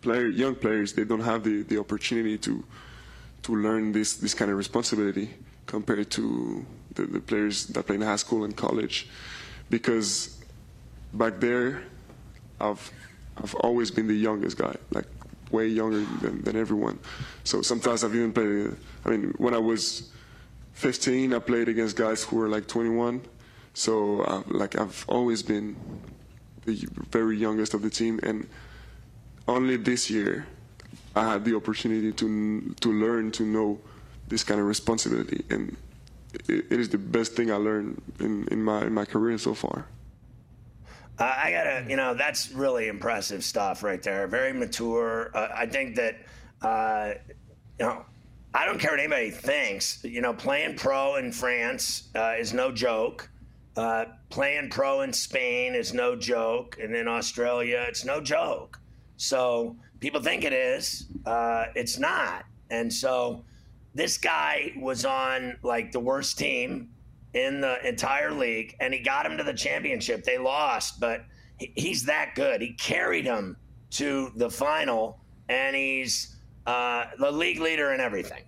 player, 0.00 0.28
young 0.28 0.54
players 0.54 0.92
they 0.92 1.04
don't 1.04 1.20
have 1.22 1.42
the, 1.42 1.62
the 1.62 1.78
opportunity 1.78 2.38
to 2.38 2.64
to 3.42 3.56
learn 3.56 3.92
this 3.92 4.14
this 4.14 4.34
kind 4.34 4.50
of 4.50 4.56
responsibility 4.56 5.30
compared 5.66 6.10
to 6.10 6.64
the, 6.94 7.06
the 7.06 7.20
players 7.20 7.66
that 7.66 7.86
play 7.86 7.96
in 7.96 8.02
high 8.02 8.16
school 8.16 8.44
and 8.44 8.56
college, 8.56 9.08
because 9.68 10.40
back 11.12 11.40
there, 11.40 11.82
I've 12.60 12.90
I've 13.42 13.54
always 13.56 13.90
been 13.90 14.06
the 14.06 14.14
youngest 14.14 14.56
guy, 14.56 14.76
like 14.92 15.06
way 15.50 15.66
younger 15.66 16.04
than, 16.20 16.42
than 16.42 16.56
everyone. 16.56 16.98
So 17.44 17.62
sometimes 17.62 18.04
I've 18.04 18.14
even 18.14 18.32
played. 18.32 18.76
I 19.04 19.10
mean, 19.10 19.34
when 19.38 19.54
I 19.54 19.58
was 19.58 20.12
15, 20.76 21.32
I 21.32 21.38
played 21.38 21.68
against 21.68 21.96
guys 21.96 22.22
who 22.22 22.36
were 22.36 22.48
like 22.48 22.66
21. 22.66 23.22
So 23.72 24.20
uh, 24.20 24.42
like 24.46 24.78
I've 24.78 25.04
always 25.08 25.42
been 25.42 25.74
the 26.66 26.86
very 27.10 27.38
youngest 27.38 27.72
of 27.72 27.80
the 27.80 27.88
team, 27.90 28.20
and 28.22 28.46
only 29.48 29.76
this 29.76 30.10
year 30.10 30.46
I 31.14 31.32
had 31.32 31.44
the 31.44 31.56
opportunity 31.56 32.12
to 32.12 32.74
to 32.80 32.92
learn 32.92 33.30
to 33.32 33.42
know 33.44 33.80
this 34.28 34.44
kind 34.44 34.60
of 34.60 34.66
responsibility, 34.66 35.44
and 35.50 35.76
it, 36.48 36.66
it 36.70 36.80
is 36.80 36.88
the 36.88 36.98
best 36.98 37.32
thing 37.32 37.50
I 37.50 37.56
learned 37.56 38.02
in, 38.20 38.46
in 38.48 38.62
my 38.62 38.84
in 38.84 38.92
my 38.92 39.04
career 39.04 39.38
so 39.38 39.54
far. 39.54 39.86
Uh, 41.18 41.34
I 41.44 41.50
gotta, 41.50 41.86
you 41.88 41.96
know, 41.96 42.12
that's 42.12 42.52
really 42.52 42.88
impressive 42.88 43.42
stuff 43.44 43.82
right 43.82 44.02
there. 44.02 44.26
Very 44.26 44.52
mature. 44.52 45.30
Uh, 45.34 45.48
I 45.54 45.64
think 45.64 45.96
that, 45.96 46.16
uh, 46.60 47.14
you 47.78 47.86
know, 47.86 48.04
I 48.56 48.64
don't 48.64 48.78
care 48.78 48.92
what 48.92 49.00
anybody 49.00 49.30
thinks. 49.30 50.02
You 50.02 50.22
know, 50.22 50.32
playing 50.32 50.76
pro 50.76 51.16
in 51.16 51.30
France 51.30 52.08
uh, 52.14 52.36
is 52.38 52.54
no 52.54 52.72
joke. 52.72 53.28
Uh, 53.76 54.06
playing 54.30 54.70
pro 54.70 55.02
in 55.02 55.12
Spain 55.12 55.74
is 55.74 55.92
no 55.92 56.16
joke, 56.16 56.78
and 56.82 56.96
in 56.96 57.06
Australia, 57.06 57.84
it's 57.86 58.06
no 58.06 58.18
joke. 58.22 58.80
So 59.18 59.76
people 60.00 60.22
think 60.22 60.42
it 60.42 60.54
is. 60.54 61.04
Uh, 61.26 61.66
it's 61.74 61.98
not. 61.98 62.46
And 62.70 62.90
so 62.90 63.44
this 63.94 64.16
guy 64.16 64.72
was 64.78 65.04
on 65.04 65.58
like 65.62 65.92
the 65.92 66.00
worst 66.00 66.38
team 66.38 66.88
in 67.34 67.60
the 67.60 67.86
entire 67.86 68.32
league, 68.32 68.74
and 68.80 68.94
he 68.94 69.00
got 69.00 69.26
him 69.26 69.36
to 69.36 69.44
the 69.44 69.52
championship. 69.52 70.24
They 70.24 70.38
lost, 70.38 70.98
but 70.98 71.26
he- 71.58 71.72
he's 71.76 72.06
that 72.06 72.34
good. 72.34 72.62
He 72.62 72.72
carried 72.72 73.26
him 73.26 73.58
to 73.90 74.32
the 74.36 74.48
final, 74.48 75.20
and 75.50 75.76
he's 75.76 76.35
uh, 76.66 77.06
the 77.18 77.30
league 77.30 77.60
leader 77.60 77.92
in 77.92 78.00
everything. 78.00 78.42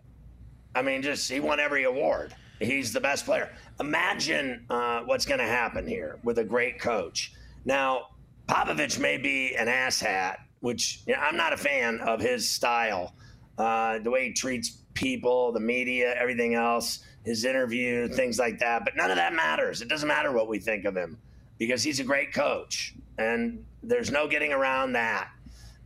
I 0.75 0.83
mean, 0.83 1.03
just 1.03 1.31
he 1.31 1.41
won 1.41 1.61
every 1.61 1.85
award. 1.85 2.35
He's 2.61 2.93
the 2.93 3.01
best 3.01 3.25
player. 3.25 3.51
Imagine 3.81 4.67
uh, 4.69 5.01
what's 5.01 5.25
going 5.25 5.39
to 5.39 5.47
happen 5.47 5.87
here 5.87 6.19
with 6.25 6.39
a 6.39 6.45
great 6.45 6.81
coach. 6.81 7.33
Now, 7.65 8.09
Popovich 8.49 8.99
may 8.99 9.17
be 9.17 9.55
an 9.55 9.69
asshat, 9.69 10.39
which 10.61 11.03
you 11.07 11.15
know, 11.15 11.21
I'm 11.21 11.37
not 11.37 11.53
a 11.53 11.57
fan 11.57 12.01
of 12.01 12.21
his 12.21 12.49
style, 12.49 13.15
uh, 13.59 13.99
the 14.01 14.11
way 14.11 14.29
he 14.29 14.33
treats 14.33 14.79
people, 14.95 15.53
the 15.53 15.61
media, 15.61 16.15
everything 16.19 16.55
else, 16.55 17.05
his 17.25 17.45
interview, 17.45 18.09
things 18.09 18.39
like 18.39 18.59
that. 18.59 18.85
But 18.85 18.97
none 18.97 19.11
of 19.11 19.17
that 19.17 19.33
matters. 19.33 19.81
It 19.81 19.89
doesn't 19.89 20.09
matter 20.09 20.33
what 20.33 20.49
we 20.49 20.59
think 20.59 20.85
of 20.85 20.97
him 20.97 21.19
because 21.59 21.83
he's 21.83 22.01
a 22.01 22.05
great 22.05 22.33
coach, 22.33 22.95
and 23.19 23.65
there's 23.83 24.11
no 24.11 24.27
getting 24.27 24.53
around 24.53 24.93
that. 24.93 25.29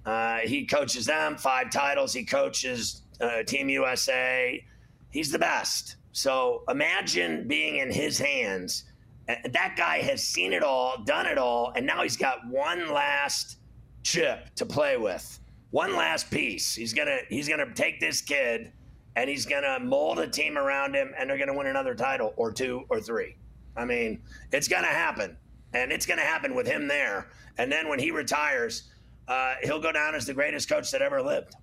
Uh, 0.05 0.39
he 0.39 0.67
coaches 0.67 1.07
them 1.07 1.37
five 1.37 1.71
titles. 1.71 2.13
He 2.13 2.25
coaches 2.25 3.03
uh, 3.21 3.43
Team 3.45 3.69
USA. 3.69 4.65
He's 5.11 5.31
the 5.31 5.39
best. 5.39 5.97
So 6.13 6.65
imagine 6.69 7.47
being 7.47 7.77
in 7.77 7.91
his 7.91 8.19
hands. 8.19 8.85
Uh, 9.29 9.35
That 9.53 9.75
guy 9.77 9.99
has 9.99 10.23
seen 10.23 10.53
it 10.53 10.63
all, 10.63 11.03
done 11.05 11.27
it 11.27 11.39
all, 11.39 11.73
and 11.77 11.87
now 11.87 12.03
he's 12.03 12.17
got 12.17 12.39
one 12.49 12.93
last 12.93 13.59
chip 14.03 14.53
to 14.57 14.67
play 14.67 14.97
with. 14.97 15.39
One 15.71 15.97
last 15.97 16.31
piece. 16.31 16.75
He's 16.75 16.93
gonna 16.93 17.19
he's 17.31 17.49
gonna 17.49 17.73
take 17.75 17.99
this 18.01 18.21
kid 18.21 18.73
and 19.17 19.29
he's 19.31 19.47
gonna 19.47 19.79
mold 19.81 20.19
a 20.19 20.27
team 20.27 20.59
around 20.59 20.95
him, 20.95 21.13
and 21.19 21.29
they're 21.31 21.39
gonna 21.39 21.57
win 21.57 21.67
another 21.69 21.95
title 21.95 22.35
or 22.37 22.51
two 22.53 22.85
or 22.89 23.01
three. 23.01 23.37
I 23.77 23.85
mean, 23.85 24.23
it's 24.53 24.69
gonna 24.69 24.87
happen, 24.89 25.37
and 25.73 25.93
it's 25.93 26.05
gonna 26.07 26.23
happen 26.23 26.55
with 26.55 26.67
him 26.67 26.89
there. 26.89 27.31
And 27.59 27.71
then 27.71 27.89
when 27.89 27.99
he 27.99 28.11
retires, 28.11 28.92
uh, 29.29 29.55
he'll 29.63 29.81
go 29.81 29.93
down 29.93 30.15
as 30.15 30.27
the 30.27 30.35
greatest 30.35 30.69
coach 30.69 30.91
that 30.91 31.03
ever 31.03 31.23
lived. 31.23 31.55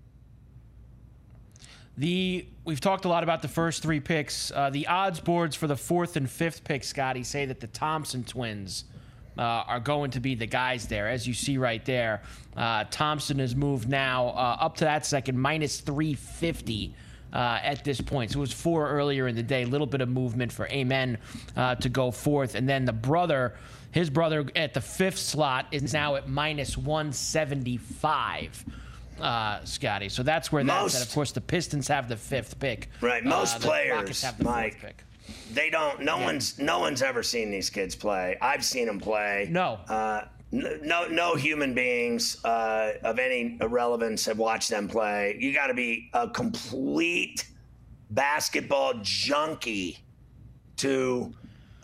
The 1.98 2.48
we've 2.64 2.80
talked 2.80 3.06
a 3.06 3.10
lot 3.10 3.24
about 3.24 3.42
the 3.42 3.48
first 3.48 3.82
three 3.84 4.00
picks. 4.00 4.52
Uh, 4.52 4.70
the 4.70 4.88
odds 4.88 5.20
boards 5.20 5.56
for 5.56 5.68
the 5.68 5.76
fourth 5.76 6.16
and 6.16 6.30
fifth 6.30 6.64
pick, 6.64 6.84
Scotty, 6.84 7.24
say 7.24 7.46
that 7.46 7.60
the 7.60 7.68
Thompson 7.68 8.24
twins 8.24 8.86
uh, 9.38 9.42
are 9.42 9.80
going 9.80 10.12
to 10.12 10.20
be 10.20 10.36
the 10.36 10.46
guys 10.46 10.88
there, 10.88 11.10
as 11.10 11.28
you 11.28 11.34
see 11.34 11.58
right 11.58 11.84
there. 11.86 12.22
Uh, 12.56 12.86
Thompson 12.90 13.40
has 13.40 13.56
moved 13.56 13.90
now 13.90 14.30
uh, 14.30 14.58
up 14.60 14.78
to 14.78 14.86
that 14.86 15.06
second, 15.06 15.38
minus 15.38 15.82
three 15.82 16.14
fifty. 16.14 16.94
Uh, 17.32 17.60
at 17.62 17.84
this 17.84 18.02
point, 18.02 18.32
so 18.32 18.40
it 18.40 18.42
was 18.42 18.52
four 18.52 18.90
earlier 18.90 19.28
in 19.28 19.36
the 19.36 19.44
day. 19.44 19.62
A 19.62 19.68
little 19.68 19.86
bit 19.86 20.02
of 20.02 20.10
movement 20.10 20.52
for 20.52 20.68
Amen 20.70 21.16
uh, 21.56 21.76
to 21.76 21.88
go 21.88 22.10
fourth, 22.10 22.56
and 22.56 22.68
then 22.68 22.86
the 22.86 22.92
brother, 22.92 23.54
his 23.92 24.10
brother 24.10 24.46
at 24.56 24.74
the 24.74 24.82
fifth 24.82 25.18
slot 25.18 25.68
is 25.72 25.94
now 25.94 26.16
at 26.16 26.28
minus 26.30 26.78
one 26.78 27.12
seventy 27.12 27.78
five 27.78 28.64
uh, 29.20 29.64
Scotty. 29.66 30.10
So 30.10 30.24
that's 30.24 30.52
where 30.52 30.64
that's 30.64 30.82
Most- 30.94 30.96
at. 31.02 31.08
Of 31.08 31.14
course, 31.14 31.32
the 31.32 31.42
Pistons 31.42 31.88
have 31.88 32.08
the 32.08 32.16
fifth 32.18 32.60
pick. 32.60 32.90
Right, 33.02 33.24
most 33.24 33.58
Uh, 33.58 33.60
players, 33.60 33.96
Rockets 33.96 34.22
have 34.24 34.38
the 34.38 34.44
Mike, 34.46 34.80
fourth 34.80 34.96
pick. 34.98 35.04
They 35.54 35.70
don't. 35.70 36.02
No 36.02 36.18
one's. 36.18 36.58
No 36.60 36.80
one's 36.80 37.02
ever 37.02 37.22
seen 37.24 37.52
these 37.52 37.70
kids 37.70 37.96
play. 37.96 38.38
I've 38.42 38.64
seen 38.66 38.86
them 38.88 39.00
play. 39.00 39.48
No. 39.50 39.80
Uh, 39.88 40.26
no 40.52 41.08
no 41.08 41.36
human 41.36 41.76
beings 41.76 42.44
uh, 42.44 42.94
of 43.04 43.20
any 43.20 43.58
relevance 43.62 44.26
have 44.26 44.40
watched 44.40 44.70
them 44.72 44.88
play. 44.88 45.38
You 45.40 45.54
got 45.54 45.68
to 45.68 45.76
be 45.76 46.10
a 46.14 46.28
complete 46.30 47.46
basketball 48.10 48.94
junkie 49.04 50.00
to 50.78 51.32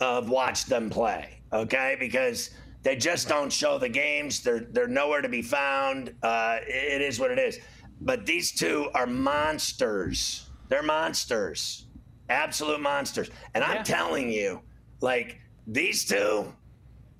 uh, 0.00 0.22
watched 0.26 0.68
them 0.68 0.90
play. 0.90 1.35
Okay, 1.52 1.96
because 1.98 2.50
they 2.82 2.96
just 2.96 3.28
don't 3.28 3.52
show 3.52 3.78
the 3.78 3.88
games. 3.88 4.42
They're 4.42 4.60
they're 4.70 4.88
nowhere 4.88 5.20
to 5.20 5.28
be 5.28 5.42
found. 5.42 6.14
Uh, 6.22 6.58
it 6.66 7.02
is 7.02 7.18
what 7.18 7.30
it 7.30 7.38
is. 7.38 7.58
But 8.00 8.26
these 8.26 8.52
two 8.52 8.90
are 8.94 9.06
monsters. 9.06 10.48
They're 10.68 10.82
monsters, 10.82 11.86
absolute 12.28 12.80
monsters. 12.80 13.30
And 13.54 13.64
I'm 13.64 13.84
telling 13.84 14.30
you, 14.30 14.60
like 15.00 15.40
these 15.66 16.04
two 16.04 16.52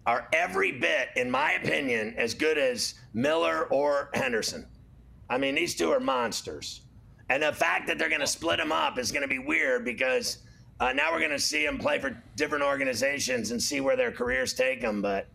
are 0.06 0.28
every 0.32 0.72
bit, 0.72 1.08
in 1.16 1.30
my 1.30 1.52
opinion, 1.52 2.14
as 2.16 2.34
good 2.34 2.58
as 2.58 2.94
Miller 3.12 3.64
or 3.72 4.10
Henderson. 4.14 4.66
I 5.28 5.38
mean, 5.38 5.54
these 5.54 5.74
two 5.74 5.90
are 5.90 6.00
monsters. 6.00 6.82
And 7.28 7.42
the 7.42 7.52
fact 7.52 7.88
that 7.88 7.98
they're 7.98 8.08
going 8.08 8.20
to 8.20 8.26
split 8.26 8.58
them 8.58 8.70
up 8.70 8.98
is 8.98 9.10
going 9.10 9.22
to 9.22 9.28
be 9.28 9.40
weird 9.40 9.84
because 9.84 10.38
uh, 10.80 10.92
now 10.92 11.12
we're 11.12 11.18
going 11.18 11.30
to 11.30 11.38
see 11.38 11.64
them 11.64 11.78
play 11.78 11.98
for 11.98 12.16
different 12.36 12.64
organizations 12.64 13.50
and 13.50 13.62
see 13.62 13.80
where 13.80 13.96
their 13.96 14.12
careers 14.12 14.52
take 14.52 14.80
them. 14.80 15.00
But 15.00 15.26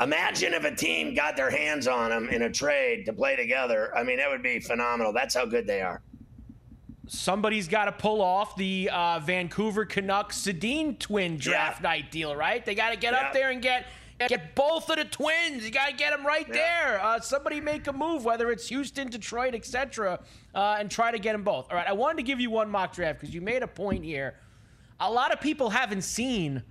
imagine 0.00 0.52
if 0.52 0.64
a 0.64 0.74
team 0.74 1.14
got 1.14 1.36
their 1.36 1.50
hands 1.50 1.86
on 1.86 2.10
them 2.10 2.28
in 2.28 2.42
a 2.42 2.50
trade 2.50 3.06
to 3.06 3.12
play 3.12 3.36
together. 3.36 3.96
I 3.96 4.02
mean, 4.02 4.18
that 4.18 4.28
would 4.28 4.42
be 4.42 4.60
phenomenal. 4.60 5.12
That's 5.12 5.34
how 5.34 5.46
good 5.46 5.66
they 5.66 5.80
are. 5.80 6.02
Somebody's 7.08 7.68
got 7.68 7.86
to 7.86 7.92
pull 7.92 8.22
off 8.22 8.54
the 8.56 8.88
uh, 8.92 9.18
Vancouver 9.20 9.84
Canucks 9.84 10.40
Sedin 10.40 10.98
twin 10.98 11.36
draft 11.36 11.80
Yeah. 11.80 11.88
night 11.88 12.10
deal, 12.10 12.36
right? 12.36 12.64
They 12.64 12.74
got 12.74 12.90
to 12.90 12.96
get 12.96 13.12
Yeah. 13.12 13.20
up 13.20 13.32
there 13.32 13.50
and 13.50 13.60
get 13.62 13.86
get 14.28 14.54
both 14.54 14.88
of 14.88 14.96
the 14.98 15.04
twins. 15.04 15.64
You 15.64 15.72
got 15.72 15.88
to 15.88 15.94
get 15.96 16.10
them 16.16 16.24
right 16.24 16.46
Yeah. 16.46 16.54
there. 16.54 17.04
Uh, 17.04 17.18
somebody 17.18 17.60
make 17.60 17.88
a 17.88 17.92
move, 17.92 18.24
whether 18.24 18.52
it's 18.52 18.68
Houston, 18.68 19.08
Detroit, 19.10 19.52
etc., 19.52 20.20
uh, 20.54 20.76
and 20.78 20.88
try 20.88 21.10
to 21.10 21.18
get 21.18 21.32
them 21.32 21.42
both. 21.42 21.68
All 21.70 21.76
right, 21.76 21.88
I 21.88 21.92
wanted 21.92 22.18
to 22.18 22.22
give 22.22 22.38
you 22.38 22.48
one 22.48 22.70
mock 22.70 22.92
draft 22.92 23.18
because 23.20 23.34
you 23.34 23.40
made 23.40 23.64
a 23.64 23.66
point 23.66 24.04
here. 24.04 24.36
A 25.02 25.10
lot 25.10 25.32
of 25.32 25.40
people 25.40 25.68
haven't 25.68 26.02
seen 26.02 26.62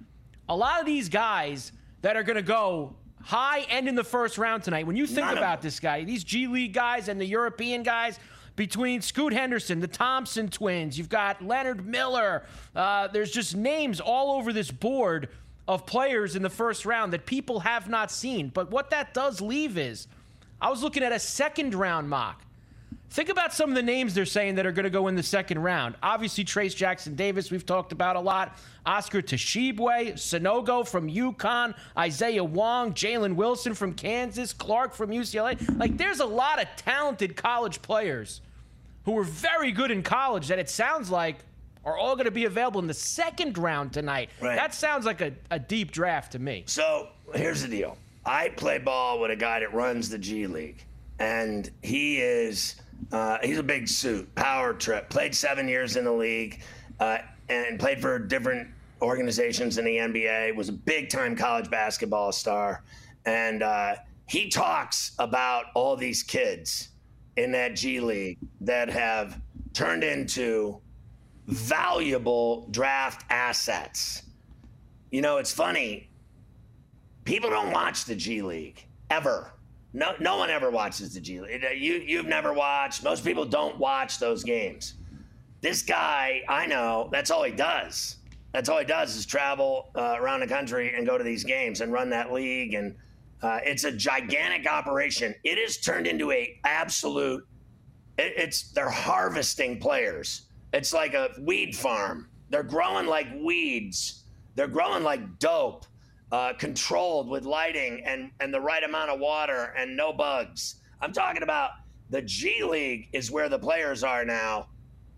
a 0.48 0.56
lot 0.56 0.80
of 0.80 0.86
these 0.86 1.10
guys 1.10 1.74
that 2.02 2.16
are 2.16 2.24
going 2.24 2.38
to 2.38 2.42
go 2.42 2.96
high 3.22 3.60
and 3.70 3.90
in 3.90 3.96
the 3.96 4.06
first 4.06 4.38
round 4.38 4.64
tonight. 4.64 4.88
When 4.88 4.96
you 4.96 5.06
think 5.06 5.28
None 5.28 5.38
about 5.38 5.62
this 5.62 5.82
guy, 5.82 6.06
these 6.06 6.24
G 6.24 6.48
League 6.48 6.72
guys 6.72 7.10
and 7.10 7.20
the 7.20 7.26
European 7.26 7.84
guys, 7.84 8.20
between 8.56 9.02
Scoot 9.02 9.34
Henderson, 9.34 9.82
the 9.82 9.88
Thompson 9.88 10.48
twins, 10.48 10.98
you've 10.98 11.10
got 11.10 11.46
Leonard 11.46 11.86
Miller. 11.86 12.44
Uh, 12.74 13.10
there's 13.10 13.32
just 13.32 13.56
names 13.56 14.00
all 14.00 14.38
over 14.38 14.54
this 14.54 14.72
board 14.72 15.28
of 15.68 15.86
players 15.86 16.38
in 16.38 16.42
the 16.42 16.50
first 16.50 16.86
round 16.86 17.12
that 17.12 17.26
people 17.26 17.60
have 17.60 17.90
not 17.90 18.12
seen. 18.12 18.48
But 18.48 18.72
what 18.72 18.92
that 18.92 19.14
does 19.14 19.42
leave 19.42 19.78
is, 19.78 20.08
I 20.62 20.70
was 20.70 20.82
looking 20.82 21.04
at 21.04 21.12
a 21.12 21.20
second 21.20 21.76
round 21.76 22.10
mock. 22.10 22.44
Think 23.12 23.28
about 23.28 23.54
some 23.54 23.70
of 23.70 23.76
the 23.76 23.84
names 23.84 24.14
they're 24.14 24.26
saying 24.26 24.56
that 24.56 24.66
are 24.66 24.72
going 24.72 24.86
to 24.86 24.90
go 24.90 25.10
in 25.10 25.16
the 25.16 25.24
second 25.24 25.60
round. 25.60 25.96
Obviously, 26.02 26.46
Trayce 26.46 26.74
Jackson 26.74 27.14
Davis, 27.14 27.52
we've 27.52 27.66
talked 27.66 27.92
about 27.92 28.16
a 28.16 28.22
lot. 28.22 28.58
Oscar 28.86 29.22
Tshiebwe, 29.22 30.14
Sanogo 30.14 30.88
from 30.88 31.10
UConn, 31.10 31.76
Isaiah 31.98 32.44
Wong, 32.44 32.94
Jalen 32.94 33.36
Wilson 33.36 33.74
from 33.74 33.94
Kansas, 33.94 34.54
Clark 34.54 34.94
from 34.94 35.10
UCLA. 35.10 35.78
Like, 35.78 35.98
there's 35.98 36.22
a 36.22 36.26
lot 36.26 36.62
of 36.62 36.70
talented 36.78 37.36
college 37.36 37.82
players 37.82 38.40
who 39.04 39.12
were 39.12 39.26
very 39.26 39.74
good 39.74 39.92
in 39.92 40.04
college 40.04 40.48
that 40.48 40.60
it 40.60 40.70
sounds 40.70 41.10
like 41.10 41.38
are 41.84 41.98
all 41.98 42.16
going 42.16 42.26
to 42.26 42.32
be 42.32 42.46
available 42.46 42.80
in 42.80 42.88
the 42.88 42.94
second 42.94 43.58
round 43.58 43.92
tonight. 43.92 44.30
Right. 44.40 44.56
That 44.56 44.74
sounds 44.74 45.06
like 45.06 45.20
a, 45.22 45.34
a 45.50 45.60
deep 45.60 45.92
draft 45.92 46.32
to 46.34 46.40
me. 46.40 46.64
So 46.68 47.10
here's 47.34 47.62
the 47.62 47.68
deal. 47.68 47.98
I 48.26 48.50
play 48.50 48.78
ball 48.78 49.20
with 49.20 49.32
a 49.32 49.36
guy 49.36 49.60
that 49.60 49.74
runs 49.74 50.10
the 50.10 50.18
G 50.18 50.46
League, 50.48 50.86
and 51.20 51.70
he 51.82 52.22
is 52.22 52.76
uh, 53.12 53.38
he's 53.44 53.58
a 53.58 53.64
big 53.64 53.88
suit, 53.88 54.34
power 54.36 54.74
trip. 54.74 55.10
Played 55.10 55.36
seven 55.36 55.68
years 55.68 55.96
in 55.96 56.06
the 56.06 56.12
league, 56.12 56.62
uh, 57.00 57.20
and 57.50 57.80
played 57.80 58.02
for 58.02 58.20
different 58.20 58.68
organizations 59.02 59.78
in 59.78 59.86
the 59.86 59.98
NBA. 59.98 60.56
Was 60.56 60.70
a 60.70 60.74
big 60.74 61.10
time 61.10 61.36
college 61.36 61.70
basketball 61.70 62.32
star, 62.32 62.84
and 63.26 63.64
uh, 63.64 63.96
he 64.28 64.50
talks 64.50 65.14
about 65.20 65.66
all 65.76 65.96
these 65.96 66.24
kids 66.24 66.90
in 67.38 67.52
that 67.52 67.76
G 67.76 68.00
League 68.00 68.38
that 68.62 68.90
have 68.90 69.42
turned 69.74 70.04
into 70.04 70.80
valuable 71.48 72.68
draft 72.72 73.26
assets. 73.30 74.24
You 75.12 75.22
know, 75.22 75.38
it's 75.38 75.52
funny 75.52 76.10
people 77.26 77.50
don't 77.50 77.72
watch 77.72 78.06
the 78.06 78.16
G 78.16 78.42
League 78.42 78.86
ever. 79.10 79.52
No, 79.94 80.14
no 80.20 80.38
one 80.38 80.50
ever 80.50 80.72
watches 80.72 81.14
the 81.14 81.20
G 81.20 81.42
League. 81.42 81.64
You, 81.76 81.96
you've 81.96 82.28
never 82.28 82.54
watched. 82.54 83.04
Most 83.04 83.26
people 83.26 83.46
don't 83.46 83.78
watch 83.78 84.20
those 84.20 84.44
games. 84.44 84.96
This 85.60 85.82
guy, 85.82 86.42
I 86.48 86.66
know, 86.66 87.10
that's 87.12 87.30
all 87.30 87.44
he 87.44 87.52
does. 87.52 88.18
That's 88.54 88.70
all 88.70 88.80
he 88.80 88.86
does 88.86 89.16
is 89.16 89.26
travel 89.26 89.92
uh, 89.96 90.16
around 90.18 90.42
the 90.42 90.48
country 90.48 90.94
and 90.96 91.06
go 91.06 91.18
to 91.18 91.24
these 91.24 91.44
games 91.44 91.82
and 91.82 91.92
run 91.92 92.10
that 92.10 92.32
league. 92.32 92.74
And 92.74 92.96
uh, 93.42 93.60
it's 93.64 93.84
a 93.84 93.92
gigantic 93.92 94.70
operation. 94.70 95.36
It 95.44 95.58
has 95.58 95.78
turned 95.78 96.08
into 96.08 96.32
a 96.32 96.60
absolute. 96.64 97.46
It, 98.18 98.34
it's 98.38 98.72
they're 98.72 98.90
harvesting 98.90 99.80
players. 99.80 100.48
It's 100.74 100.94
like 100.94 101.14
a 101.14 101.30
weed 101.40 101.76
farm. 101.76 102.30
They're 102.50 102.64
growing 102.64 103.08
like 103.08 103.28
weeds. 103.42 104.24
They're 104.56 104.68
growing 104.68 105.04
like 105.04 105.40
dope 105.40 105.86
uh, 106.32 106.54
controlled 106.54 107.30
with 107.30 107.46
lighting 107.46 108.04
and, 108.06 108.32
and 108.40 108.54
the 108.54 108.62
right 108.62 108.84
amount 108.84 109.10
of 109.10 109.20
water 109.20 109.74
and 109.78 109.96
no 109.96 110.14
bugs. 110.14 110.76
I'm 111.02 111.12
talking 111.12 111.44
about 111.44 111.72
the 112.10 112.22
G 112.22 112.64
League 112.64 113.10
is 113.14 113.32
where 113.32 113.50
the 113.50 113.60
players 113.60 114.04
are 114.04 114.24
now 114.24 114.68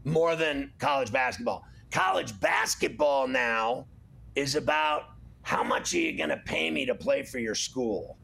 more 0.05 0.35
than 0.35 0.71
college 0.79 1.11
basketball. 1.11 1.65
College 1.91 2.39
basketball 2.39 3.27
now 3.27 3.85
is 4.35 4.55
about 4.55 5.11
how 5.43 5.63
much 5.63 5.93
are 5.93 5.99
you 5.99 6.17
going 6.17 6.29
to 6.29 6.41
pay 6.45 6.71
me 6.71 6.85
to 6.85 6.95
play 6.95 7.23
for 7.23 7.39
your 7.39 7.55
school? 7.55 8.17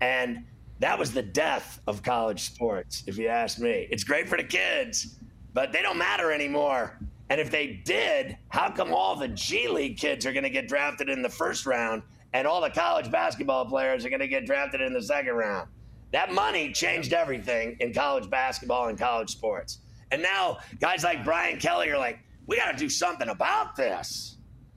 And 0.00 0.44
that 0.78 0.98
was 0.98 1.12
the 1.12 1.22
death 1.22 1.80
of 1.86 2.02
college 2.02 2.40
sports, 2.40 3.02
if 3.06 3.16
you 3.16 3.28
ask 3.28 3.58
me. 3.58 3.88
It's 3.90 4.04
great 4.04 4.28
for 4.28 4.36
the 4.36 4.44
kids, 4.44 5.16
but 5.54 5.72
they 5.72 5.80
don't 5.80 5.96
matter 5.96 6.32
anymore. 6.32 6.98
And 7.30 7.40
if 7.40 7.50
they 7.50 7.80
did, 7.84 8.36
how 8.50 8.70
come 8.70 8.92
all 8.92 9.16
the 9.16 9.28
G 9.28 9.68
League 9.68 9.96
kids 9.96 10.26
are 10.26 10.32
going 10.32 10.44
to 10.44 10.50
get 10.50 10.68
drafted 10.68 11.08
in 11.08 11.22
the 11.22 11.30
first 11.30 11.64
round 11.64 12.02
and 12.32 12.46
all 12.46 12.60
the 12.60 12.70
college 12.70 13.10
basketball 13.10 13.66
players 13.66 14.04
are 14.04 14.10
going 14.10 14.20
to 14.20 14.28
get 14.28 14.46
drafted 14.46 14.80
in 14.80 14.92
the 14.92 15.02
second 15.02 15.34
round? 15.34 15.68
That 16.12 16.32
money 16.32 16.72
changed 16.72 17.12
everything 17.12 17.76
in 17.80 17.92
college 17.92 18.30
basketball 18.30 18.88
and 18.88 18.98
college 18.98 19.30
sports. 19.30 19.78
And 20.10 20.22
now 20.22 20.58
guys 20.80 21.04
like 21.04 21.24
Brian 21.24 21.58
Kelly 21.58 21.90
are 21.90 21.98
like, 21.98 22.20
we 22.46 22.56
got 22.56 22.70
to 22.70 22.76
do 22.78 22.88
something 22.88 23.28
about 23.28 23.74
this. 23.76 24.36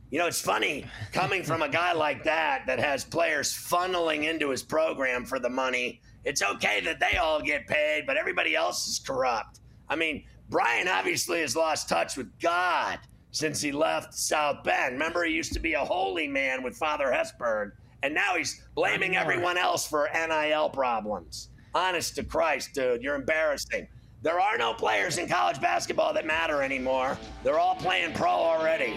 You 0.10 0.18
know, 0.18 0.26
it's 0.26 0.42
funny 0.42 0.86
coming 1.14 1.44
from 1.44 1.62
a 1.62 1.70
guy 1.70 1.94
like 1.94 2.24
that 2.24 2.64
that 2.66 2.80
has 2.80 3.06
players 3.06 3.54
funneling 3.54 4.28
into 4.28 4.50
his 4.50 4.64
program 4.64 5.24
for 5.24 5.40
the 5.40 5.50
money. 5.50 6.02
It's 6.26 6.42
okay 6.42 6.82
that 6.82 7.00
they 7.00 7.18
all 7.18 7.42
get 7.42 7.68
paid, 7.68 8.06
but 8.08 8.18
everybody 8.18 8.56
else 8.56 8.88
is 8.88 9.00
corrupt. 9.00 9.60
I 9.88 9.96
mean, 9.96 10.24
Brian 10.50 10.88
obviously 10.88 11.42
has 11.42 11.56
lost 11.56 11.88
touch 11.88 12.18
with 12.18 12.40
God 12.40 13.00
since 13.32 13.62
he 13.62 13.72
left 13.72 14.14
South 14.14 14.64
Bend. 14.64 14.94
Remember, 14.94 15.24
he 15.24 15.34
used 15.34 15.54
to 15.54 15.60
be 15.60 15.74
a 15.74 15.80
holy 15.80 16.28
man 16.28 16.64
with 16.64 16.76
Father 16.76 17.06
Hesburgh, 17.06 17.72
and 18.04 18.14
now 18.14 18.36
he's 18.36 18.64
blaming 18.76 19.16
everyone 19.16 19.58
else 19.58 19.88
for 19.88 20.10
NIL 20.14 20.70
problems. 20.70 21.50
Honest 21.76 22.16
to 22.16 22.24
Christ, 22.24 22.74
dude, 22.74 23.04
you're 23.04 23.16
embarrassing. 23.16 23.88
There 24.22 24.40
are 24.40 24.58
no 24.58 24.74
players 24.74 25.18
in 25.18 25.28
college 25.30 25.62
basketball 25.62 26.14
that 26.14 26.26
matter 26.26 26.62
anymore. 26.62 27.18
They're 27.44 27.60
all 27.60 27.76
playing 27.76 28.14
pro 28.14 28.30
already. 28.30 28.96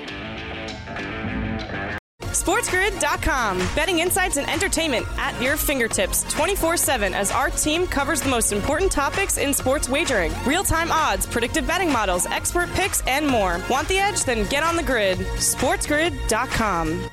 SportsGrid.com. 2.23 3.59
Betting 3.75 3.99
insights 4.01 4.37
and 4.37 4.49
entertainment 4.49 5.07
at 5.17 5.41
your 5.41 5.57
fingertips 5.57 6.25
24 6.33 6.77
7 6.77 7.15
as 7.15 7.31
our 7.31 7.51
team 7.51 7.87
covers 7.87 8.21
the 8.21 8.31
most 8.31 8.53
important 8.53 8.91
topics 8.91 9.39
in 9.39 9.55
sports 9.55 9.89
wagering 9.89 10.33
real 10.47 10.65
time 10.65 10.91
odds, 10.91 11.27
predictive 11.27 11.67
betting 11.67 11.93
models, 11.93 12.27
expert 12.27 12.71
picks, 12.71 13.01
and 13.07 13.27
more. 13.27 13.61
Want 13.69 13.89
the 13.89 13.99
edge? 13.99 14.25
Then 14.25 14.49
get 14.49 14.63
on 14.63 14.77
the 14.77 14.83
grid. 14.83 15.19
SportsGrid.com. 15.19 17.09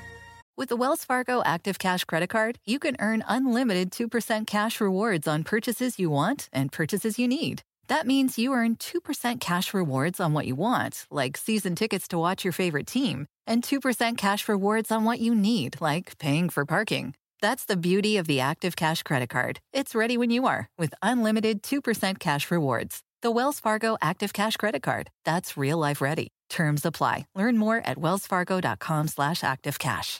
With 0.59 0.67
the 0.67 0.75
Wells 0.75 1.05
Fargo 1.05 1.41
Active 1.45 1.79
Cash 1.79 2.03
Credit 2.03 2.27
Card, 2.27 2.59
you 2.65 2.79
can 2.79 2.97
earn 2.99 3.23
unlimited 3.29 3.91
2% 3.91 4.45
cash 4.45 4.81
rewards 4.81 5.25
on 5.25 5.45
purchases 5.45 5.97
you 5.97 6.09
want 6.09 6.49
and 6.51 6.69
purchases 6.69 7.17
you 7.17 7.29
need. 7.29 7.61
That 7.87 8.05
means 8.05 8.37
you 8.37 8.51
earn 8.51 8.75
2% 8.75 9.39
cash 9.39 9.73
rewards 9.73 10.19
on 10.19 10.33
what 10.33 10.45
you 10.45 10.55
want, 10.55 11.07
like 11.09 11.37
season 11.37 11.75
tickets 11.75 12.09
to 12.09 12.19
watch 12.19 12.43
your 12.43 12.51
favorite 12.51 12.87
team, 12.87 13.25
and 13.49 13.63
2% 13.63 14.17
cash 14.17 14.47
rewards 14.47 14.91
on 14.91 15.03
what 15.03 15.19
you 15.19 15.35
need, 15.35 15.81
like 15.81 16.17
paying 16.19 16.47
for 16.47 16.63
parking. 16.65 17.15
That's 17.41 17.65
the 17.65 17.77
beauty 17.77 18.17
of 18.17 18.27
the 18.27 18.39
Active 18.39 18.75
Cash 18.75 19.03
Credit 19.03 19.29
Card. 19.29 19.59
It's 19.73 19.95
ready 19.95 20.17
when 20.17 20.29
you 20.29 20.45
are 20.45 20.69
with 20.77 20.93
unlimited 21.01 21.63
2% 21.63 22.19
cash 22.19 22.51
rewards. 22.51 23.01
The 23.21 23.31
Wells 23.31 23.59
Fargo 23.59 23.97
Active 24.01 24.31
Cash 24.31 24.55
Credit 24.57 24.81
Card. 24.81 25.09
That's 25.25 25.57
real 25.57 25.77
life 25.77 25.99
ready. 26.01 26.29
Terms 26.49 26.85
apply. 26.85 27.25
Learn 27.35 27.57
more 27.57 27.81
at 27.83 27.97
wellsfargo.com 27.97 29.07
slash 29.09 29.41
activecash. 29.41 30.19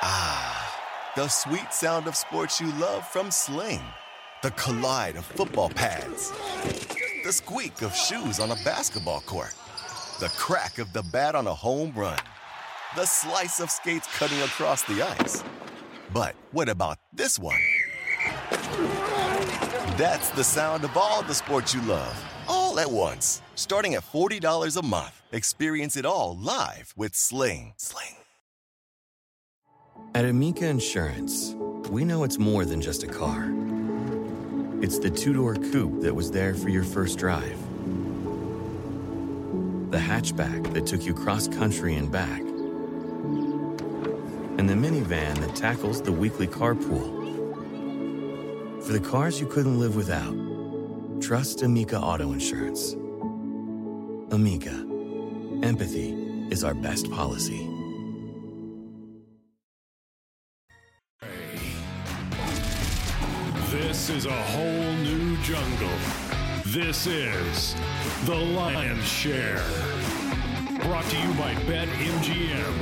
Ah, 0.00 0.74
the 1.16 1.28
sweet 1.28 1.72
sound 1.72 2.06
of 2.06 2.16
sports 2.16 2.60
you 2.60 2.72
love 2.74 3.06
from 3.08 3.30
Sling. 3.30 3.82
The 4.42 4.50
collide 4.52 5.16
of 5.16 5.24
football 5.24 5.68
pads. 5.70 6.32
The 7.24 7.32
squeak 7.32 7.82
of 7.82 7.94
shoes 7.94 8.38
on 8.38 8.52
a 8.52 8.56
basketball 8.64 9.20
court. 9.22 9.54
The 10.18 10.28
crack 10.30 10.78
of 10.78 10.92
the 10.92 11.04
bat 11.12 11.36
on 11.36 11.46
a 11.46 11.54
home 11.54 11.92
run. 11.94 12.18
The 12.96 13.04
slice 13.04 13.60
of 13.60 13.70
skates 13.70 14.08
cutting 14.18 14.40
across 14.40 14.82
the 14.82 15.00
ice. 15.00 15.44
But 16.12 16.34
what 16.50 16.68
about 16.68 16.98
this 17.12 17.38
one? 17.38 17.60
That's 19.96 20.30
the 20.30 20.42
sound 20.42 20.82
of 20.82 20.96
all 20.96 21.22
the 21.22 21.34
sports 21.34 21.72
you 21.72 21.80
love, 21.82 22.20
all 22.48 22.80
at 22.80 22.90
once. 22.90 23.42
Starting 23.54 23.94
at 23.94 24.02
$40 24.02 24.76
a 24.76 24.84
month. 24.84 25.22
Experience 25.30 25.96
it 25.96 26.04
all 26.04 26.36
live 26.36 26.92
with 26.96 27.14
Sling. 27.14 27.74
Sling. 27.76 28.16
At 30.16 30.24
Amica 30.24 30.66
Insurance, 30.66 31.54
we 31.90 32.04
know 32.04 32.24
it's 32.24 32.40
more 32.40 32.64
than 32.64 32.80
just 32.80 33.04
a 33.04 33.06
car. 33.06 33.52
It's 34.82 34.98
the 34.98 35.10
two 35.10 35.32
door 35.32 35.54
coupe 35.54 36.00
that 36.00 36.12
was 36.12 36.32
there 36.32 36.54
for 36.54 36.70
your 36.70 36.82
first 36.82 37.18
drive, 37.18 37.56
the 39.90 39.98
hatchback 39.98 40.72
that 40.74 40.86
took 40.86 41.04
you 41.04 41.14
cross 41.14 41.48
country 41.48 41.94
and 41.94 42.12
back, 42.12 42.40
and 44.58 44.68
the 44.68 44.74
minivan 44.74 45.34
that 45.38 45.56
tackles 45.56 46.02
the 46.02 46.12
weekly 46.12 46.46
carpool. 46.46 47.16
For 48.84 48.92
the 48.92 49.00
cars 49.00 49.40
you 49.40 49.46
couldn't 49.46 49.78
live 49.78 49.96
without, 49.96 50.34
trust 51.22 51.62
Amica 51.62 51.98
Auto 51.98 52.32
Insurance. 52.32 52.94
Amica, 54.30 54.86
empathy 55.62 56.12
is 56.50 56.64
our 56.64 56.74
best 56.74 57.10
policy. 57.10 57.66
This 63.70 64.10
is 64.10 64.26
a 64.26 64.32
whole 64.32 64.92
new 64.96 65.36
jungle. 65.38 66.37
This 66.72 67.06
is 67.06 67.74
The 68.26 68.34
Lion's 68.34 69.08
Share. 69.08 69.62
Brought 70.82 71.04
to 71.06 71.16
you 71.18 71.32
by 71.32 71.54
BetMGM. 71.64 72.74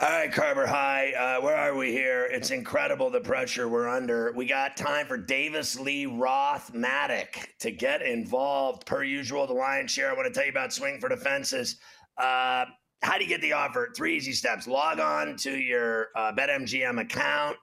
All 0.00 0.08
right, 0.08 0.32
Carver 0.32 0.66
High, 0.66 1.12
uh, 1.12 1.40
where 1.40 1.54
are 1.54 1.76
we 1.76 1.92
here? 1.92 2.28
It's 2.32 2.50
incredible 2.50 3.10
the 3.10 3.20
pressure 3.20 3.68
we're 3.68 3.88
under. 3.88 4.32
We 4.32 4.44
got 4.44 4.76
time 4.76 5.06
for 5.06 5.16
Davis 5.16 5.78
Lee 5.78 6.06
Roth 6.06 6.72
Mattek 6.74 7.46
to 7.60 7.70
get 7.70 8.02
involved. 8.02 8.84
Per 8.84 9.04
usual, 9.04 9.46
the 9.46 9.54
Lion's 9.54 9.92
Share. 9.92 10.10
I 10.10 10.14
want 10.14 10.26
to 10.26 10.32
tell 10.32 10.46
you 10.46 10.50
about 10.50 10.72
Swing 10.72 10.98
for 10.98 11.08
Defenses. 11.08 11.76
Uh, 12.16 12.64
how 13.02 13.18
do 13.18 13.22
you 13.22 13.28
get 13.28 13.40
the 13.40 13.52
offer? 13.52 13.92
Three 13.96 14.16
easy 14.16 14.32
steps. 14.32 14.66
Log 14.66 14.98
on 14.98 15.36
to 15.36 15.56
your 15.56 16.08
uh, 16.16 16.32
BetMGM 16.32 17.00
account 17.00 17.56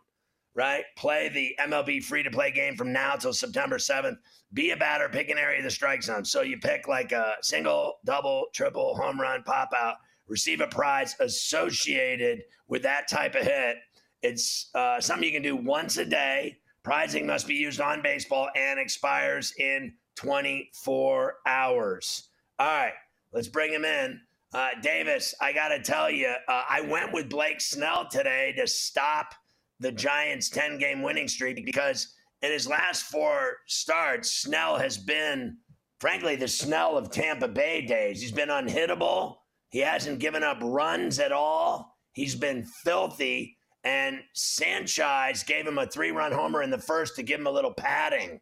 right? 0.55 0.85
Play 0.95 1.29
the 1.29 1.55
MLB 1.59 2.03
free 2.03 2.23
to 2.23 2.31
play 2.31 2.49
game 2.49 2.75
from 2.75 2.93
now 2.93 3.15
till 3.15 3.33
September 3.33 3.77
7th. 3.77 4.17
Be 4.53 4.71
a 4.71 4.77
batter, 4.77 5.09
pick 5.09 5.29
an 5.29 5.37
area 5.37 5.59
of 5.59 5.65
the 5.65 5.71
strike 5.71 6.01
zone. 6.01 6.23
So 6.23 6.41
you 6.41 6.57
pick 6.57 6.87
like 6.87 7.11
a 7.11 7.35
single, 7.41 7.95
double, 8.05 8.45
triple, 8.53 8.95
home 8.95 9.19
run, 9.19 9.43
pop 9.43 9.71
out, 9.77 9.97
receive 10.27 10.61
a 10.61 10.67
prize 10.67 11.15
associated 11.19 12.43
with 12.67 12.81
that 12.83 13.09
type 13.09 13.35
of 13.35 13.43
hit. 13.43 13.77
It's 14.21 14.69
uh, 14.73 15.01
something 15.01 15.27
you 15.27 15.33
can 15.33 15.43
do 15.43 15.57
once 15.57 15.97
a 15.97 16.05
day. 16.05 16.57
Prizing 16.83 17.27
must 17.27 17.47
be 17.47 17.55
used 17.55 17.81
on 17.81 18.01
baseball 18.01 18.49
and 18.55 18.79
expires 18.79 19.53
in 19.59 19.93
24 20.15 21.35
hours. 21.45 22.29
All 22.59 22.67
right, 22.67 22.93
let's 23.33 23.49
bring 23.49 23.73
him 23.73 23.83
in. 23.83 24.21
Uh, 24.53 24.69
Davis, 24.81 25.35
I 25.41 25.51
got 25.51 25.69
to 25.69 25.81
tell 25.81 26.09
you, 26.09 26.33
uh, 26.47 26.63
I 26.69 26.79
went 26.79 27.11
with 27.11 27.29
Blake 27.29 27.59
Snell 27.59 28.07
today 28.07 28.53
to 28.57 28.65
stop 28.67 29.35
the 29.79 29.91
Giants' 29.91 30.49
10 30.49 30.77
game 30.77 31.01
winning 31.01 31.27
streak 31.27 31.65
because 31.65 32.13
in 32.41 32.51
his 32.51 32.67
last 32.67 33.03
four 33.03 33.57
starts, 33.67 34.31
Snell 34.41 34.77
has 34.77 34.97
been, 34.97 35.57
frankly, 35.99 36.35
the 36.35 36.47
Snell 36.47 36.97
of 36.97 37.11
Tampa 37.11 37.47
Bay 37.47 37.85
days. 37.85 38.21
He's 38.21 38.31
been 38.31 38.49
unhittable. 38.49 39.35
He 39.69 39.79
hasn't 39.79 40.19
given 40.19 40.43
up 40.43 40.59
runs 40.61 41.19
at 41.19 41.31
all. 41.31 41.97
He's 42.13 42.35
been 42.35 42.63
filthy. 42.83 43.57
And 43.83 44.19
Sanchez 44.33 45.43
gave 45.43 45.67
him 45.67 45.77
a 45.77 45.85
three 45.85 46.11
run 46.11 46.31
homer 46.31 46.63
in 46.63 46.71
the 46.71 46.77
first 46.77 47.15
to 47.17 47.23
give 47.23 47.39
him 47.39 47.47
a 47.47 47.51
little 47.51 47.73
padding. 47.73 48.39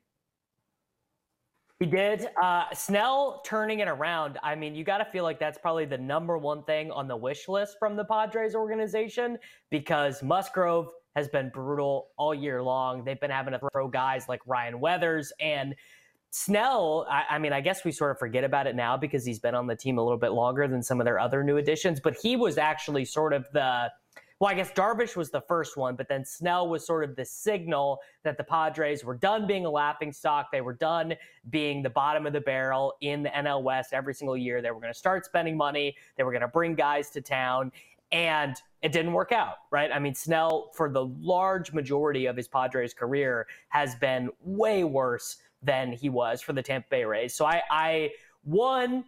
He 1.79 1.89
did. 1.89 2.27
Uh, 2.41 2.63
Snell 2.73 3.41
turning 3.45 3.79
it 3.79 3.89
around. 3.89 4.39
I 4.41 4.55
mean, 4.55 4.73
you 4.73 4.85
got 4.85 4.99
to 4.99 5.05
feel 5.05 5.25
like 5.25 5.37
that's 5.37 5.57
probably 5.57 5.83
the 5.85 5.97
number 5.97 6.37
one 6.37 6.63
thing 6.63 6.91
on 6.91 7.09
the 7.09 7.17
wish 7.17 7.49
list 7.49 7.75
from 7.77 7.97
the 7.97 8.05
Padres 8.05 8.55
organization 8.55 9.37
because 9.69 10.23
Musgrove 10.23 10.87
has 11.15 11.27
been 11.27 11.49
brutal 11.49 12.09
all 12.17 12.33
year 12.33 12.61
long. 12.61 13.03
They've 13.03 13.19
been 13.19 13.31
having 13.31 13.53
to 13.53 13.59
throw 13.71 13.87
guys 13.87 14.27
like 14.27 14.41
Ryan 14.45 14.79
Weathers 14.79 15.31
and 15.39 15.75
Snell. 16.31 17.05
I, 17.09 17.23
I, 17.31 17.39
mean, 17.39 17.53
I 17.53 17.61
guess 17.61 17.85
we 17.85 17.91
sort 17.91 18.11
of 18.11 18.17
forget 18.17 18.43
about 18.43 18.65
it 18.65 18.75
now 18.75 18.97
because 18.97 19.23
he's 19.23 19.39
been 19.39 19.53
on 19.53 19.67
the 19.67 19.75
team 19.75 19.99
a 19.99 20.03
little 20.03 20.17
bit 20.17 20.31
longer 20.31 20.67
than 20.67 20.81
some 20.81 20.99
of 20.99 21.05
their 21.05 21.19
other 21.19 21.43
new 21.43 21.57
additions, 21.57 21.99
but 21.99 22.15
he 22.15 22.35
was 22.35 22.57
actually 22.57 23.05
sort 23.05 23.33
of 23.33 23.45
the. 23.53 23.91
Well, 24.39 24.51
I 24.51 24.55
guess 24.55 24.71
Darvish 24.71 25.15
was 25.15 25.29
the 25.29 25.41
first 25.41 25.77
one, 25.77 25.95
but 25.95 26.09
then 26.09 26.25
Snell 26.25 26.67
was 26.67 26.85
sort 26.85 27.05
of 27.05 27.15
the 27.15 27.23
signal 27.23 27.99
that 28.23 28.35
the 28.35 28.43
Padres 28.43 29.05
were 29.05 29.15
done 29.15 29.47
being 29.47 29.65
a 29.65 29.69
laughing 29.69 30.11
stock. 30.11 30.47
They 30.51 30.59
were 30.59 30.73
done 30.73 31.13
being 31.49 31.81
the 31.81 31.89
bottom 31.89 32.25
of 32.25 32.33
the 32.33 32.41
barrel 32.41 32.93
in 32.99 33.23
the 33.23 33.29
NL 33.29 33.63
West 33.63 33.93
every 33.93 34.13
single 34.13 34.35
year. 34.35 34.61
They 34.61 34.71
were 34.71 34.81
going 34.81 34.91
to 34.91 34.99
start 34.99 35.23
spending 35.23 35.55
money. 35.55 35.95
They 36.17 36.23
were 36.23 36.31
going 36.31 36.41
to 36.41 36.49
bring 36.49 36.75
guys 36.75 37.09
to 37.11 37.21
town. 37.21 37.71
And 38.13 38.55
it 38.81 38.91
didn't 38.91 39.13
work 39.13 39.31
out, 39.31 39.55
right? 39.71 39.91
I 39.91 39.99
mean, 39.99 40.13
Snell, 40.13 40.71
for 40.75 40.89
the 40.89 41.05
large 41.19 41.73
majority 41.73 42.27
of 42.27 42.37
his 42.37 42.47
Padres 42.47 42.93
career, 42.93 43.47
has 43.69 43.95
been 43.95 44.29
way 44.41 44.83
worse 44.83 45.37
than 45.63 45.91
he 45.91 46.09
was 46.09 46.41
for 46.41 46.53
the 46.53 46.61
Tampa 46.61 46.87
Bay 46.89 47.03
Rays. 47.03 47.33
So 47.33 47.45
I, 47.45 47.61
I 47.71 48.11
one, 48.43 49.03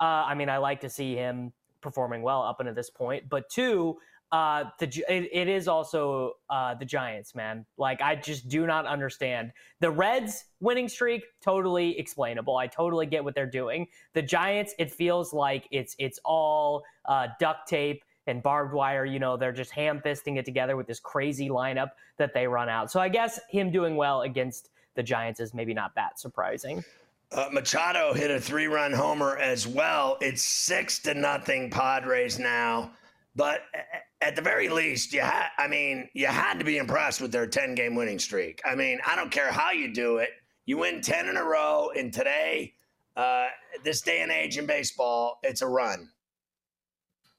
uh, 0.00 0.04
I 0.04 0.34
mean, 0.34 0.48
I 0.48 0.58
like 0.58 0.80
to 0.82 0.88
see 0.88 1.16
him 1.16 1.52
performing 1.80 2.22
well 2.22 2.42
up 2.42 2.60
until 2.60 2.74
this 2.74 2.90
point, 2.90 3.28
but 3.28 3.50
two, 3.50 3.98
uh, 4.32 4.64
the 4.80 4.86
it, 5.08 5.28
it 5.32 5.48
is 5.48 5.68
also 5.68 6.32
uh, 6.50 6.74
the 6.74 6.84
Giants, 6.84 7.36
man. 7.36 7.64
Like 7.76 8.02
I 8.02 8.16
just 8.16 8.48
do 8.48 8.66
not 8.66 8.84
understand 8.84 9.52
the 9.78 9.90
Reds 9.90 10.46
winning 10.58 10.88
streak. 10.88 11.22
Totally 11.40 11.96
explainable. 11.98 12.56
I 12.56 12.66
totally 12.66 13.06
get 13.06 13.22
what 13.22 13.36
they're 13.36 13.46
doing. 13.46 13.86
The 14.12 14.22
Giants, 14.22 14.74
it 14.78 14.92
feels 14.92 15.32
like 15.32 15.68
it's 15.70 15.94
it's 16.00 16.18
all 16.24 16.82
uh, 17.04 17.28
duct 17.38 17.68
tape 17.68 18.02
and 18.26 18.42
barbed 18.42 18.72
wire. 18.72 19.04
You 19.04 19.18
know, 19.18 19.36
they're 19.36 19.52
just 19.52 19.70
ham 19.70 20.00
fisting 20.04 20.38
it 20.38 20.44
together 20.44 20.76
with 20.76 20.86
this 20.86 21.00
crazy 21.00 21.48
lineup 21.48 21.90
that 22.18 22.34
they 22.34 22.46
run 22.46 22.68
out. 22.68 22.90
So 22.90 23.00
I 23.00 23.08
guess 23.08 23.40
him 23.48 23.70
doing 23.70 23.96
well 23.96 24.22
against 24.22 24.70
the 24.94 25.02
Giants 25.02 25.40
is 25.40 25.54
maybe 25.54 25.74
not 25.74 25.94
that 25.96 26.18
surprising. 26.18 26.84
Uh, 27.32 27.48
Machado 27.52 28.12
hit 28.12 28.30
a 28.30 28.40
three 28.40 28.66
run 28.66 28.92
homer 28.92 29.36
as 29.38 29.66
well. 29.66 30.18
It's 30.20 30.42
six 30.42 31.00
to 31.00 31.14
nothing 31.14 31.70
Padres 31.70 32.38
now. 32.38 32.92
But 33.36 33.62
at 34.20 34.36
the 34.36 34.42
very 34.42 34.68
least, 34.68 35.12
you 35.12 35.20
had, 35.20 35.48
I 35.58 35.66
mean, 35.66 36.08
you 36.14 36.26
had 36.26 36.58
to 36.60 36.64
be 36.64 36.78
impressed 36.78 37.20
with 37.20 37.32
their 37.32 37.46
10 37.46 37.74
game 37.74 37.96
winning 37.96 38.18
streak. 38.18 38.62
I 38.64 38.74
mean, 38.76 39.00
I 39.06 39.16
don't 39.16 39.30
care 39.30 39.50
how 39.50 39.72
you 39.72 39.92
do 39.92 40.18
it. 40.18 40.30
You 40.66 40.78
win 40.78 41.00
10 41.00 41.28
in 41.28 41.36
a 41.36 41.44
row. 41.44 41.90
And 41.96 42.12
today, 42.12 42.74
uh, 43.16 43.46
this 43.82 44.00
day 44.00 44.20
and 44.22 44.30
age 44.30 44.56
in 44.56 44.66
baseball, 44.66 45.40
it's 45.42 45.62
a 45.62 45.66
run. 45.66 46.08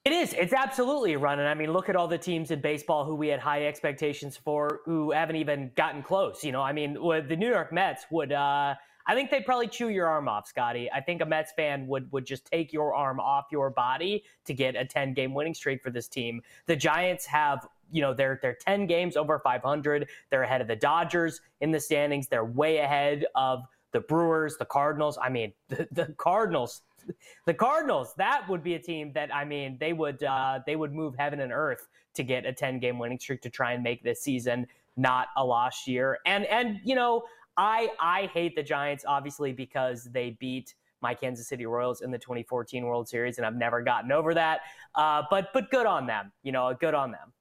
It 0.05 0.13
is. 0.13 0.33
It's 0.33 0.53
absolutely 0.53 1.13
a 1.13 1.17
run. 1.17 1.39
And 1.39 1.47
I 1.49 1.55
mean, 1.55 1.73
look 1.73 1.89
at 1.89 1.95
all 1.95 2.07
the 2.07 2.15
teams 2.15 2.51
in 2.51 2.61
baseball 2.61 3.05
who 3.05 3.15
we 3.15 3.27
had 3.27 3.39
high 3.39 3.65
expectations 3.65 4.37
for 4.37 4.81
who 4.85 5.09
haven't 5.09 5.37
even 5.37 5.71
gotten 5.75 6.03
close. 6.03 6.43
You 6.43 6.51
know, 6.51 6.61
I 6.61 6.73
mean, 6.73 6.93
the 6.93 7.35
New 7.35 7.49
York 7.49 7.73
Mets 7.73 8.05
would, 8.11 8.31
uh, 8.31 8.75
I 9.07 9.15
think 9.15 9.31
they'd 9.31 9.47
probably 9.47 9.67
chew 9.67 9.89
your 9.89 10.05
arm 10.05 10.27
off, 10.27 10.45
Scotty. 10.45 10.91
I 10.91 11.01
think 11.01 11.21
a 11.21 11.25
Mets 11.25 11.53
fan 11.53 11.87
would 11.87 12.11
would 12.11 12.23
just 12.23 12.45
take 12.45 12.71
your 12.71 12.93
arm 12.93 13.19
off 13.19 13.45
your 13.51 13.71
body 13.71 14.23
to 14.45 14.53
get 14.53 14.75
a 14.75 14.85
10 14.85 15.15
game 15.15 15.33
winning 15.33 15.55
streak 15.55 15.81
for 15.81 15.89
this 15.89 16.07
team. 16.07 16.43
The 16.67 16.75
Giants 16.75 17.25
have 17.25 17.67
you 17.91 18.01
know 18.03 18.13
they're 18.13 18.37
they're 18.43 18.57
10 18.59 18.85
games 18.87 19.15
over 19.15 19.37
500 19.39 20.07
they're 20.31 20.41
ahead 20.41 20.59
of 20.59 20.67
the 20.67 20.75
dodgers 20.75 21.41
in 21.61 21.69
the 21.69 21.79
standings 21.79 22.27
they're 22.27 22.43
way 22.43 22.77
ahead 22.77 23.27
of 23.35 23.63
the 23.91 23.99
brewers 23.99 24.57
the 24.57 24.65
cardinals 24.65 25.19
i 25.21 25.29
mean 25.29 25.53
the, 25.69 25.87
the 25.91 26.05
cardinals 26.17 26.81
the 27.45 27.53
Cardinals, 27.53 28.13
that 28.17 28.47
would 28.49 28.63
be 28.63 28.75
a 28.75 28.79
team 28.79 29.11
that 29.13 29.33
I 29.33 29.45
mean 29.45 29.77
they 29.79 29.93
would 29.93 30.23
uh, 30.23 30.59
they 30.65 30.75
would 30.75 30.93
move 30.93 31.15
heaven 31.17 31.39
and 31.39 31.51
earth 31.51 31.87
to 32.15 32.23
get 32.23 32.45
a 32.45 32.53
10 32.53 32.79
game 32.79 32.97
winning 32.99 33.19
streak 33.19 33.41
to 33.41 33.49
try 33.49 33.73
and 33.73 33.83
make 33.83 34.03
this 34.03 34.21
season 34.21 34.67
not 34.97 35.27
a 35.37 35.45
lost 35.45 35.87
year. 35.87 36.19
And 36.25 36.45
and 36.45 36.79
you 36.83 36.95
know, 36.95 37.23
I 37.57 37.89
I 37.99 38.29
hate 38.33 38.55
the 38.55 38.63
Giants 38.63 39.05
obviously 39.07 39.51
because 39.53 40.05
they 40.05 40.37
beat 40.39 40.75
my 41.01 41.13
Kansas 41.13 41.47
City 41.47 41.65
Royals 41.65 42.01
in 42.01 42.09
the 42.09 42.17
2014 42.17 42.85
World 42.85 43.07
Series, 43.07 43.37
and 43.37 43.45
I've 43.45 43.55
never 43.55 43.81
gotten 43.81 44.11
over 44.11 44.33
that. 44.33 44.61
Uh, 44.95 45.23
but 45.29 45.49
but 45.53 45.69
good 45.69 45.85
on 45.85 46.07
them, 46.07 46.31
you 46.43 46.51
know, 46.51 46.75
good 46.79 46.93
on 46.93 47.11
them. 47.11 47.33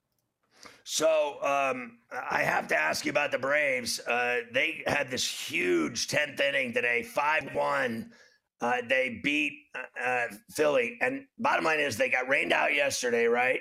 So 0.85 1.39
um, 1.43 1.99
I 2.11 2.43
have 2.43 2.69
to 2.69 2.77
ask 2.77 3.05
you 3.05 3.11
about 3.11 3.33
the 3.33 3.39
Braves. 3.39 4.01
Uh, 4.01 4.41
they 4.53 4.83
had 4.87 5.11
this 5.11 5.27
huge 5.27 6.09
10th 6.09 6.41
inning 6.41 6.73
today, 6.73 7.03
five 7.03 7.55
one 7.55 8.13
uh, 8.61 8.79
they 8.89 9.21
beat 9.23 9.53
uh, 9.75 10.09
uh, 10.09 10.27
Philly. 10.51 10.97
And 11.01 11.25
bottom 11.39 11.65
line 11.65 11.81
is 11.81 11.97
they 11.97 12.09
got 12.09 12.29
rained 12.29 12.53
out 12.53 12.75
yesterday, 12.75 13.27
right? 13.27 13.61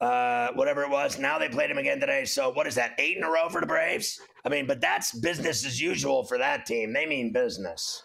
uh, 0.00 0.48
whatever 0.54 0.82
it 0.82 0.90
was. 0.90 1.18
Now 1.18 1.38
they 1.38 1.48
played 1.48 1.70
them 1.70 1.78
again 1.78 2.00
today. 2.00 2.24
So 2.24 2.50
what 2.50 2.66
is 2.66 2.74
that? 2.74 2.92
Eight 2.98 3.16
in 3.16 3.24
a 3.24 3.30
row 3.30 3.48
for 3.48 3.60
the 3.60 3.66
Braves. 3.66 4.20
I 4.44 4.48
mean, 4.48 4.66
but 4.66 4.80
that's 4.80 5.18
business 5.18 5.64
as 5.64 5.80
usual 5.80 6.24
for 6.24 6.38
that 6.38 6.66
team. 6.66 6.92
They 6.92 7.06
mean 7.06 7.32
business. 7.32 8.02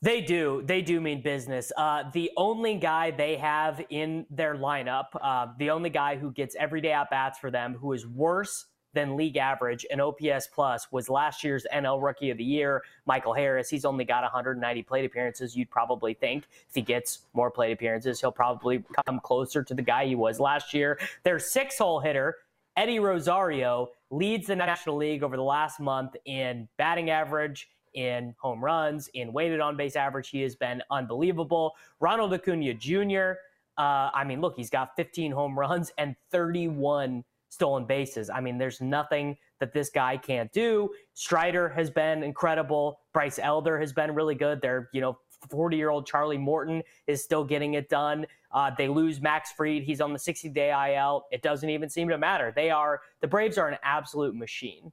They 0.00 0.20
do. 0.20 0.62
They 0.66 0.82
do 0.82 1.00
mean 1.00 1.22
business. 1.22 1.70
Uh, 1.76 2.04
the 2.12 2.30
only 2.36 2.74
guy 2.74 3.12
they 3.12 3.36
have 3.36 3.84
in 3.90 4.26
their 4.30 4.56
lineup, 4.56 5.06
uh, 5.22 5.46
the 5.58 5.70
only 5.70 5.90
guy 5.90 6.16
who 6.16 6.32
gets 6.32 6.56
everyday 6.56 6.92
at 6.92 7.08
bats 7.08 7.38
for 7.38 7.52
them, 7.52 7.76
who 7.80 7.92
is 7.92 8.06
worse 8.06 8.66
than 8.94 9.16
league 9.16 9.36
average 9.36 9.86
and 9.90 10.00
OPS 10.00 10.48
plus, 10.52 10.90
was 10.90 11.08
last 11.08 11.44
year's 11.44 11.66
NL 11.74 12.02
Rookie 12.02 12.30
of 12.30 12.38
the 12.38 12.44
Year, 12.44 12.82
Michael 13.06 13.34
Harris. 13.34 13.68
He's 13.68 13.84
only 13.84 14.04
got 14.04 14.22
190 14.22 14.82
plate 14.82 15.04
appearances. 15.04 15.56
You'd 15.56 15.70
probably 15.70 16.14
think 16.14 16.44
if 16.68 16.74
he 16.74 16.82
gets 16.82 17.20
more 17.34 17.50
plate 17.50 17.72
appearances, 17.72 18.20
he'll 18.20 18.32
probably 18.32 18.84
come 19.06 19.20
closer 19.20 19.62
to 19.62 19.74
the 19.74 19.82
guy 19.82 20.06
he 20.06 20.14
was 20.14 20.40
last 20.40 20.74
year. 20.74 20.98
Their 21.22 21.38
six 21.38 21.78
hole 21.78 22.00
hitter, 22.00 22.36
Eddie 22.76 23.00
Rosario, 23.00 23.90
leads 24.10 24.46
the 24.46 24.56
National 24.56 24.96
League 24.96 25.22
over 25.22 25.36
the 25.36 25.42
last 25.42 25.80
month 25.80 26.16
in 26.24 26.68
batting 26.76 27.10
average 27.10 27.68
in 27.94 28.34
home 28.38 28.64
runs, 28.64 29.08
in 29.14 29.32
weighted 29.32 29.60
on 29.60 29.76
base 29.76 29.96
average. 29.96 30.30
He 30.30 30.42
has 30.42 30.56
been 30.56 30.82
unbelievable. 30.90 31.74
Ronald 32.00 32.32
Acuna 32.32 32.74
Jr., 32.74 33.32
uh, 33.78 34.10
I 34.12 34.24
mean, 34.24 34.40
look, 34.40 34.56
he's 34.56 34.70
got 34.70 34.94
15 34.96 35.32
home 35.32 35.58
runs 35.58 35.90
and 35.96 36.14
31 36.30 37.24
stolen 37.52 37.84
bases. 37.84 38.30
I 38.30 38.40
mean, 38.40 38.56
there's 38.56 38.80
nothing 38.80 39.36
that 39.60 39.74
this 39.74 39.90
guy 39.90 40.16
can't 40.16 40.50
do. 40.52 40.88
Strider 41.12 41.68
has 41.68 41.90
been 41.90 42.22
incredible. 42.22 43.00
Bryce 43.12 43.38
Elder 43.38 43.78
has 43.78 43.92
been 43.92 44.14
really 44.14 44.34
good. 44.34 44.62
They're, 44.62 44.88
you 44.94 45.02
know, 45.02 45.18
40 45.50 45.76
year 45.76 45.90
old 45.90 46.06
Charlie 46.06 46.38
Morton 46.38 46.82
is 47.06 47.22
still 47.22 47.44
getting 47.44 47.74
it 47.74 47.90
done. 47.90 48.24
Uh, 48.52 48.70
they 48.78 48.88
lose 48.88 49.20
Max 49.20 49.52
Fried. 49.52 49.82
He's 49.82 50.00
on 50.00 50.14
the 50.14 50.18
60 50.18 50.48
day 50.48 50.94
IL. 50.94 51.26
It 51.30 51.42
doesn't 51.42 51.68
even 51.68 51.90
seem 51.90 52.08
to 52.08 52.16
matter. 52.16 52.54
They 52.56 52.70
are, 52.70 53.02
the 53.20 53.28
Braves 53.28 53.58
are 53.58 53.68
an 53.68 53.76
absolute 53.82 54.34
machine. 54.34 54.90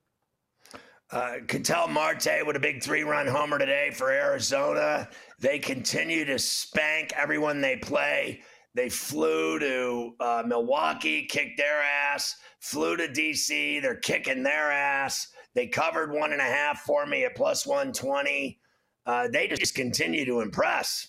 Uh, 1.11 1.35
Ketel 1.47 1.87
Marte 1.87 2.45
with 2.45 2.57
a 2.57 2.59
big 2.59 2.83
three 2.83 3.03
run 3.03 3.25
homer 3.25 3.57
today 3.57 3.89
for 3.93 4.11
Arizona. 4.11 5.07
They 5.39 5.59
continue 5.59 6.25
to 6.25 6.37
spank 6.37 7.13
everyone 7.15 7.61
they 7.61 7.77
play. 7.77 8.41
They 8.75 8.89
flew 8.89 9.59
to 9.59 10.13
uh, 10.19 10.43
Milwaukee, 10.45 11.25
kicked 11.25 11.57
their 11.57 11.81
ass, 11.81 12.35
flew 12.59 12.95
to 12.97 13.07
DC. 13.07 13.81
They're 13.81 13.95
kicking 13.95 14.43
their 14.43 14.71
ass. 14.71 15.27
They 15.55 15.67
covered 15.67 16.11
one 16.11 16.31
and 16.31 16.41
a 16.41 16.45
half 16.45 16.81
for 16.81 17.05
me 17.05 17.25
at 17.25 17.35
plus 17.35 17.65
120. 17.65 18.59
Uh, 19.05 19.27
they 19.31 19.47
just 19.47 19.73
continue 19.73 20.23
to 20.25 20.41
impress. 20.41 21.07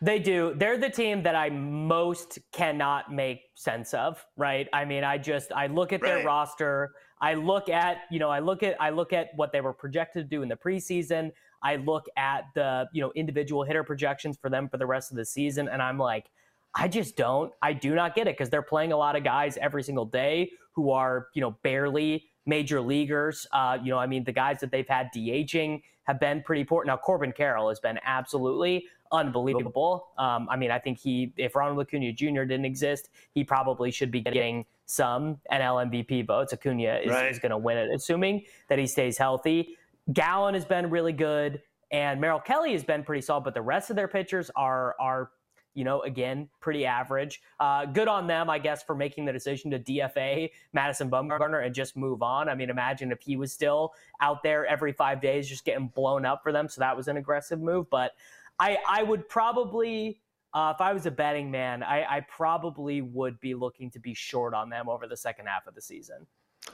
They 0.00 0.18
do. 0.18 0.54
They're 0.56 0.78
the 0.78 0.90
team 0.90 1.22
that 1.22 1.36
I 1.36 1.48
most 1.50 2.38
cannot 2.52 3.12
make 3.12 3.40
sense 3.54 3.94
of, 3.94 4.24
right? 4.36 4.68
I 4.72 4.84
mean, 4.84 5.04
I 5.04 5.16
just 5.16 5.52
I 5.52 5.68
look 5.68 5.92
at 5.92 6.00
their 6.00 6.16
Right. 6.16 6.24
roster. 6.24 6.92
I 7.20 7.34
look 7.34 7.68
at, 7.68 7.98
you 8.10 8.18
know, 8.18 8.28
I 8.28 8.40
look 8.40 8.64
at 8.64 8.76
I 8.80 8.90
look 8.90 9.12
at 9.12 9.28
what 9.36 9.52
they 9.52 9.60
were 9.60 9.72
projected 9.72 10.28
to 10.28 10.36
do 10.36 10.42
in 10.42 10.48
the 10.48 10.56
preseason. 10.56 11.30
I 11.62 11.76
look 11.76 12.06
at 12.16 12.46
the, 12.56 12.88
you 12.92 13.00
know, 13.00 13.12
individual 13.14 13.62
hitter 13.62 13.84
projections 13.84 14.36
for 14.36 14.50
them 14.50 14.68
for 14.68 14.76
the 14.76 14.86
rest 14.86 15.12
of 15.12 15.16
the 15.16 15.24
season 15.24 15.68
and 15.68 15.80
I'm 15.80 15.98
like, 15.98 16.30
I 16.74 16.88
just 16.88 17.16
don't. 17.16 17.52
I 17.60 17.72
do 17.72 17.94
not 17.94 18.14
get 18.14 18.26
it 18.26 18.36
because 18.36 18.50
they're 18.50 18.62
playing 18.62 18.92
a 18.92 18.96
lot 18.96 19.16
of 19.16 19.24
guys 19.24 19.56
every 19.58 19.82
single 19.82 20.06
day 20.06 20.50
who 20.72 20.90
are, 20.90 21.28
you 21.34 21.40
know, 21.42 21.50
barely 21.62 22.24
major 22.46 22.80
leaguers. 22.80 23.46
Uh, 23.52 23.78
you 23.82 23.90
know, 23.90 23.98
I 23.98 24.06
mean, 24.06 24.24
the 24.24 24.32
guys 24.32 24.60
that 24.60 24.70
they've 24.70 24.88
had 24.88 25.08
DHing 25.14 25.82
have 26.04 26.18
been 26.18 26.42
pretty 26.42 26.64
poor. 26.64 26.84
Now, 26.84 26.96
Corbin 26.96 27.32
Carroll 27.32 27.68
has 27.68 27.78
been 27.78 27.98
absolutely 28.04 28.86
unbelievable. 29.12 30.08
Um, 30.18 30.48
I 30.50 30.56
mean, 30.56 30.70
I 30.70 30.78
think 30.78 30.98
he, 30.98 31.32
if 31.36 31.54
Ronald 31.54 31.78
Acuna 31.86 32.12
Jr. 32.12 32.42
didn't 32.44 32.64
exist, 32.64 33.10
he 33.34 33.44
probably 33.44 33.90
should 33.90 34.10
be 34.10 34.20
getting 34.20 34.64
some 34.86 35.38
NL 35.52 35.90
MVP 35.90 36.26
votes. 36.26 36.52
Acuna 36.52 36.94
is, 37.04 37.10
Right. 37.10 37.30
is 37.30 37.38
going 37.38 37.50
to 37.50 37.58
win 37.58 37.76
it, 37.76 37.90
assuming 37.94 38.44
that 38.68 38.78
he 38.78 38.86
stays 38.86 39.16
healthy. 39.18 39.76
Gallen 40.12 40.54
has 40.54 40.64
been 40.64 40.90
really 40.90 41.12
good, 41.12 41.62
and 41.92 42.20
Merrill 42.20 42.40
Kelly 42.40 42.72
has 42.72 42.82
been 42.82 43.04
pretty 43.04 43.20
solid, 43.20 43.44
but 43.44 43.54
the 43.54 43.62
rest 43.62 43.90
of 43.90 43.96
their 43.96 44.08
pitchers 44.08 44.50
are 44.56 44.96
are 44.98 45.30
you 45.74 45.84
know, 45.84 46.02
again, 46.02 46.48
pretty 46.60 46.84
average. 46.84 47.42
Uh, 47.58 47.86
good 47.86 48.08
on 48.08 48.26
them, 48.26 48.50
I 48.50 48.58
guess, 48.58 48.82
for 48.82 48.94
making 48.94 49.24
the 49.24 49.32
decision 49.32 49.70
to 49.70 49.78
DFA 49.78 50.50
Madison 50.72 51.10
Bumgarner 51.10 51.64
and 51.64 51.74
just 51.74 51.96
move 51.96 52.22
on. 52.22 52.48
I 52.48 52.54
mean, 52.54 52.70
imagine 52.70 53.12
if 53.12 53.20
he 53.22 53.36
was 53.36 53.52
still 53.52 53.94
out 54.20 54.42
there 54.42 54.66
every 54.66 54.92
five 54.92 55.20
days 55.20 55.48
just 55.48 55.64
getting 55.64 55.88
blown 55.88 56.26
up 56.26 56.42
for 56.42 56.52
them. 56.52 56.68
So 56.68 56.80
that 56.80 56.96
was 56.96 57.08
an 57.08 57.16
aggressive 57.16 57.60
move. 57.60 57.88
But 57.90 58.12
I, 58.58 58.78
I 58.88 59.02
would 59.02 59.28
probably, 59.28 60.20
uh, 60.52 60.72
if 60.74 60.80
I 60.80 60.92
was 60.92 61.06
a 61.06 61.10
betting 61.10 61.50
man, 61.50 61.82
I, 61.82 62.04
I 62.04 62.20
probably 62.20 63.00
would 63.00 63.40
be 63.40 63.54
looking 63.54 63.90
to 63.92 63.98
be 63.98 64.14
short 64.14 64.54
on 64.54 64.68
them 64.68 64.88
over 64.88 65.06
the 65.06 65.16
second 65.16 65.46
half 65.46 65.66
of 65.66 65.74
the 65.74 65.82
season. 65.82 66.26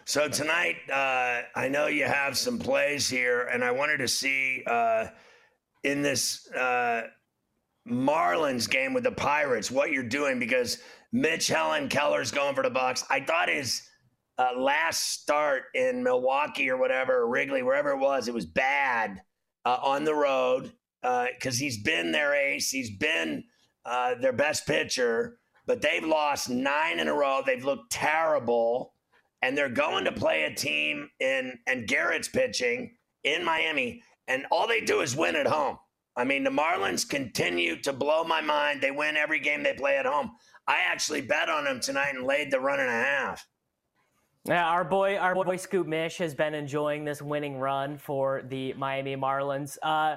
So 0.04 0.28
tonight, 0.28 0.76
uh, 0.92 1.42
I 1.54 1.68
know 1.68 1.86
you 1.86 2.04
have 2.04 2.36
some 2.36 2.58
plays 2.58 3.08
here, 3.08 3.42
and 3.42 3.64
I 3.64 3.70
wanted 3.70 3.98
to 3.98 4.08
see 4.08 4.62
uh, 4.66 5.06
in 5.82 6.02
this 6.02 6.50
uh, 6.52 7.08
Marlins 7.90 8.68
game 8.68 8.94
with 8.94 9.04
the 9.04 9.12
Pirates 9.12 9.70
what 9.70 9.92
you're 9.92 10.02
doing 10.02 10.38
because 10.38 10.78
Mitch 11.12 11.48
Helen 11.48 11.88
Keller's 11.88 12.30
going 12.30 12.54
for 12.54 12.62
the 12.62 12.70
Bucs. 12.70 13.04
I 13.08 13.20
thought 13.20 13.48
his 13.48 13.88
uh, 14.38 14.50
last 14.56 15.20
start 15.20 15.64
in 15.74 16.02
Milwaukee 16.02 16.70
or 16.70 16.76
whatever, 16.76 17.18
or 17.18 17.28
Wrigley, 17.28 17.62
wherever 17.62 17.90
it 17.90 17.98
was, 17.98 18.28
it 18.28 18.34
was 18.34 18.46
bad 18.46 19.20
uh, 19.64 19.78
on 19.82 20.04
the 20.04 20.14
road 20.14 20.72
because 21.02 21.58
he's 21.58 21.82
been 21.82 22.12
their 22.12 22.34
ace. 22.34 22.70
He's 22.70 22.96
been 22.96 23.44
uh, 23.84 24.14
their 24.20 24.32
best 24.32 24.66
pitcher, 24.66 25.38
but 25.66 25.80
they've 25.80 26.04
lost 26.04 26.50
nine 26.50 26.98
in 26.98 27.08
a 27.08 27.14
row. 27.14 27.42
They've 27.44 27.64
looked 27.64 27.90
terrible 27.90 28.94
and 29.42 29.56
they're 29.56 29.68
going 29.68 30.04
to 30.04 30.12
play 30.12 30.44
a 30.44 30.54
team 30.54 31.08
in 31.20 31.58
and 31.66 31.86
Garrett's 31.86 32.28
pitching 32.28 32.96
in 33.24 33.44
Miami, 33.44 34.02
and 34.26 34.46
all 34.50 34.66
they 34.66 34.80
do 34.80 35.00
is 35.00 35.16
win 35.16 35.36
at 35.36 35.46
home. 35.46 35.78
I 36.18 36.24
mean, 36.24 36.42
the 36.42 36.50
Marlins 36.50 37.08
continue 37.08 37.80
to 37.82 37.92
blow 37.92 38.24
my 38.24 38.40
mind. 38.40 38.82
They 38.82 38.90
win 38.90 39.16
every 39.16 39.38
game 39.38 39.62
they 39.62 39.74
play 39.74 39.98
at 39.98 40.04
home. 40.04 40.32
I 40.66 40.78
actually 40.84 41.20
bet 41.20 41.48
on 41.48 41.64
them 41.64 41.78
tonight 41.78 42.16
and 42.16 42.26
laid 42.26 42.50
the 42.50 42.58
run 42.58 42.80
and 42.80 42.88
a 42.88 42.92
half. 42.92 43.46
Yeah, 44.44 44.66
our 44.66 44.84
boy, 44.84 45.16
our 45.16 45.36
boy 45.36 45.56
Scoop 45.56 45.86
Mish 45.86 46.18
has 46.18 46.34
been 46.34 46.54
enjoying 46.54 47.04
this 47.04 47.22
winning 47.22 47.58
run 47.58 47.98
for 47.98 48.42
the 48.48 48.72
Miami 48.72 49.14
Marlins. 49.14 49.78
Uh, 49.80 50.16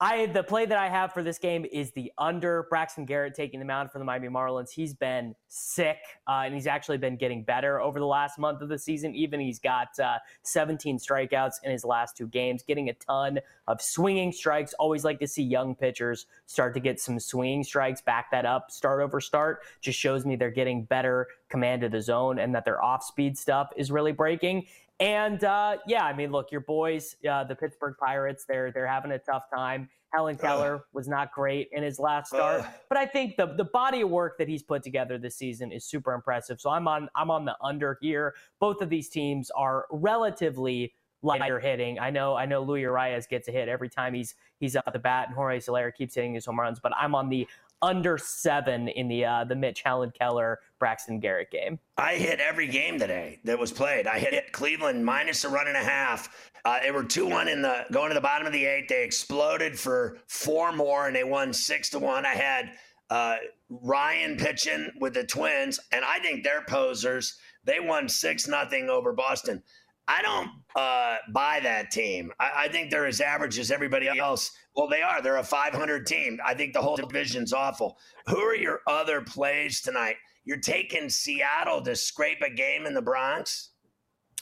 I 0.00 0.26
the 0.26 0.44
play 0.44 0.64
that 0.64 0.78
I 0.78 0.88
have 0.88 1.12
for 1.12 1.24
this 1.24 1.38
game 1.38 1.66
is 1.72 1.90
the 1.90 2.12
under 2.18 2.68
Braxton 2.70 3.04
Garrett 3.04 3.34
taking 3.34 3.58
the 3.58 3.66
mound 3.66 3.90
for 3.90 3.98
the 3.98 4.04
Miami 4.04 4.28
Marlins. 4.28 4.70
He's 4.70 4.94
been 4.94 5.34
sick, 5.48 5.98
uh, 6.28 6.42
and 6.44 6.54
he's 6.54 6.68
actually 6.68 6.98
been 6.98 7.16
getting 7.16 7.42
better 7.42 7.80
over 7.80 7.98
the 7.98 8.06
last 8.06 8.38
month 8.38 8.62
of 8.62 8.68
the 8.68 8.78
season. 8.78 9.12
Even 9.16 9.40
he's 9.40 9.58
got 9.58 9.98
uh, 9.98 10.18
17 10.42 10.98
strikeouts 10.98 11.54
in 11.64 11.72
his 11.72 11.84
last 11.84 12.16
two 12.16 12.28
games, 12.28 12.62
getting 12.62 12.90
a 12.90 12.94
ton 12.94 13.40
of 13.66 13.82
swinging 13.82 14.30
strikes. 14.30 14.72
Always 14.74 15.02
like 15.04 15.18
to 15.18 15.26
see 15.26 15.42
young 15.42 15.74
pitchers 15.74 16.26
start 16.46 16.74
to 16.74 16.80
get 16.80 17.00
some 17.00 17.18
swinging 17.18 17.64
strikes. 17.64 18.00
Back 18.00 18.30
that 18.30 18.46
up, 18.46 18.70
start 18.70 19.02
over 19.02 19.20
start. 19.20 19.62
Just 19.80 19.98
shows 19.98 20.24
me 20.24 20.36
they're 20.36 20.52
getting 20.52 20.84
better 20.84 21.26
command 21.48 21.82
of 21.82 21.90
the 21.90 22.00
zone 22.00 22.38
and 22.38 22.54
that 22.54 22.64
their 22.64 22.80
off 22.84 23.02
speed 23.02 23.36
stuff 23.36 23.70
is 23.76 23.90
really 23.90 24.12
breaking. 24.12 24.64
And 25.00 25.44
uh, 25.44 25.78
yeah, 25.86 26.04
I 26.04 26.12
mean, 26.12 26.32
look, 26.32 26.50
your 26.50 26.60
boys, 26.60 27.14
uh, 27.28 27.44
the 27.44 27.54
Pittsburgh 27.54 27.94
Pirates, 27.98 28.44
they're 28.48 28.72
they're 28.72 28.86
having 28.86 29.12
a 29.12 29.18
tough 29.18 29.44
time. 29.54 29.88
Helen 30.12 30.36
Keller 30.36 30.84
was 30.92 31.06
not 31.06 31.32
great 31.32 31.68
in 31.72 31.82
his 31.82 31.98
last 31.98 32.28
start, 32.28 32.64
but 32.88 32.98
I 32.98 33.06
think 33.06 33.36
the 33.36 33.46
the 33.46 33.64
body 33.64 34.00
of 34.00 34.10
work 34.10 34.38
that 34.38 34.48
he's 34.48 34.62
put 34.62 34.82
together 34.82 35.18
this 35.18 35.36
season 35.36 35.70
is 35.70 35.84
super 35.84 36.14
impressive. 36.14 36.60
So 36.60 36.70
I'm 36.70 36.88
on 36.88 37.08
I'm 37.14 37.30
on 37.30 37.44
the 37.44 37.56
under 37.62 37.98
here. 38.00 38.34
Both 38.58 38.80
of 38.80 38.88
these 38.88 39.08
teams 39.08 39.50
are 39.50 39.86
relatively 39.90 40.94
lighter 41.22 41.60
hitting. 41.60 41.98
I 41.98 42.10
know 42.10 42.34
I 42.34 42.46
know 42.46 42.62
Luis 42.62 42.84
Arraez 42.86 43.28
gets 43.28 43.48
a 43.48 43.52
hit 43.52 43.68
every 43.68 43.88
time 43.88 44.14
he's 44.14 44.34
he's 44.58 44.76
up 44.76 44.90
the 44.92 44.98
bat, 44.98 45.28
and 45.28 45.36
Jorge 45.36 45.60
Soler 45.60 45.90
keeps 45.90 46.14
hitting 46.14 46.34
his 46.34 46.46
home 46.46 46.58
runs. 46.58 46.80
But 46.80 46.92
I'm 46.96 47.14
on 47.14 47.28
the 47.28 47.46
under 47.82 48.18
seven 48.18 48.88
in 48.88 49.08
the 49.08 49.24
uh, 49.24 49.44
the 49.44 49.54
Mitch 49.54 49.82
Helen 49.84 50.12
Keller 50.18 50.60
Braxton 50.78 51.20
Garrett 51.20 51.50
game. 51.50 51.78
I 51.96 52.14
hit 52.16 52.40
every 52.40 52.66
game 52.66 52.98
today 52.98 53.40
that 53.44 53.58
was 53.58 53.72
played. 53.72 54.06
I 54.06 54.18
hit 54.18 54.52
Cleveland 54.52 55.04
minus 55.04 55.44
a 55.44 55.48
run 55.48 55.68
and 55.68 55.76
a 55.76 55.82
half. 55.82 56.50
Uh, 56.64 56.80
they 56.82 56.90
were 56.90 57.04
two 57.04 57.26
one 57.26 57.48
in 57.48 57.62
the 57.62 57.86
going 57.92 58.08
to 58.08 58.14
the 58.14 58.20
bottom 58.20 58.46
of 58.46 58.52
the 58.52 58.64
eighth. 58.64 58.88
They 58.88 59.04
exploded 59.04 59.78
for 59.78 60.18
four 60.26 60.72
more 60.72 61.06
and 61.06 61.16
they 61.16 61.24
won 61.24 61.52
six 61.52 61.90
to 61.90 61.98
one. 61.98 62.26
I 62.26 62.34
had 62.34 62.72
uh, 63.10 63.36
Ryan 63.70 64.36
pitching 64.36 64.90
with 65.00 65.14
the 65.14 65.24
Twins, 65.24 65.80
and 65.92 66.04
I 66.04 66.18
think 66.18 66.44
they're 66.44 66.64
posers. 66.68 67.38
They 67.64 67.80
won 67.80 68.08
six 68.08 68.46
nothing 68.46 68.88
over 68.88 69.12
Boston. 69.12 69.62
I 70.08 70.22
don't 70.22 70.50
uh, 70.74 71.16
buy 71.32 71.60
that 71.62 71.90
team. 71.90 72.32
I, 72.40 72.64
I 72.64 72.68
think 72.68 72.90
they're 72.90 73.06
as 73.06 73.20
average 73.20 73.58
as 73.58 73.70
everybody 73.70 74.08
else. 74.08 74.50
Well, 74.74 74.88
they 74.88 75.02
are. 75.02 75.20
They're 75.20 75.36
a 75.36 75.44
500 75.44 76.06
team. 76.06 76.38
I 76.44 76.54
think 76.54 76.72
the 76.72 76.80
whole 76.80 76.96
division's 76.96 77.52
awful. 77.52 77.98
Who 78.26 78.38
are 78.38 78.56
your 78.56 78.80
other 78.86 79.20
plays 79.20 79.82
tonight? 79.82 80.16
You're 80.44 80.60
taking 80.60 81.10
Seattle 81.10 81.82
to 81.82 81.94
scrape 81.94 82.40
a 82.40 82.50
game 82.50 82.86
in 82.86 82.94
the 82.94 83.02
Bronx. 83.02 83.70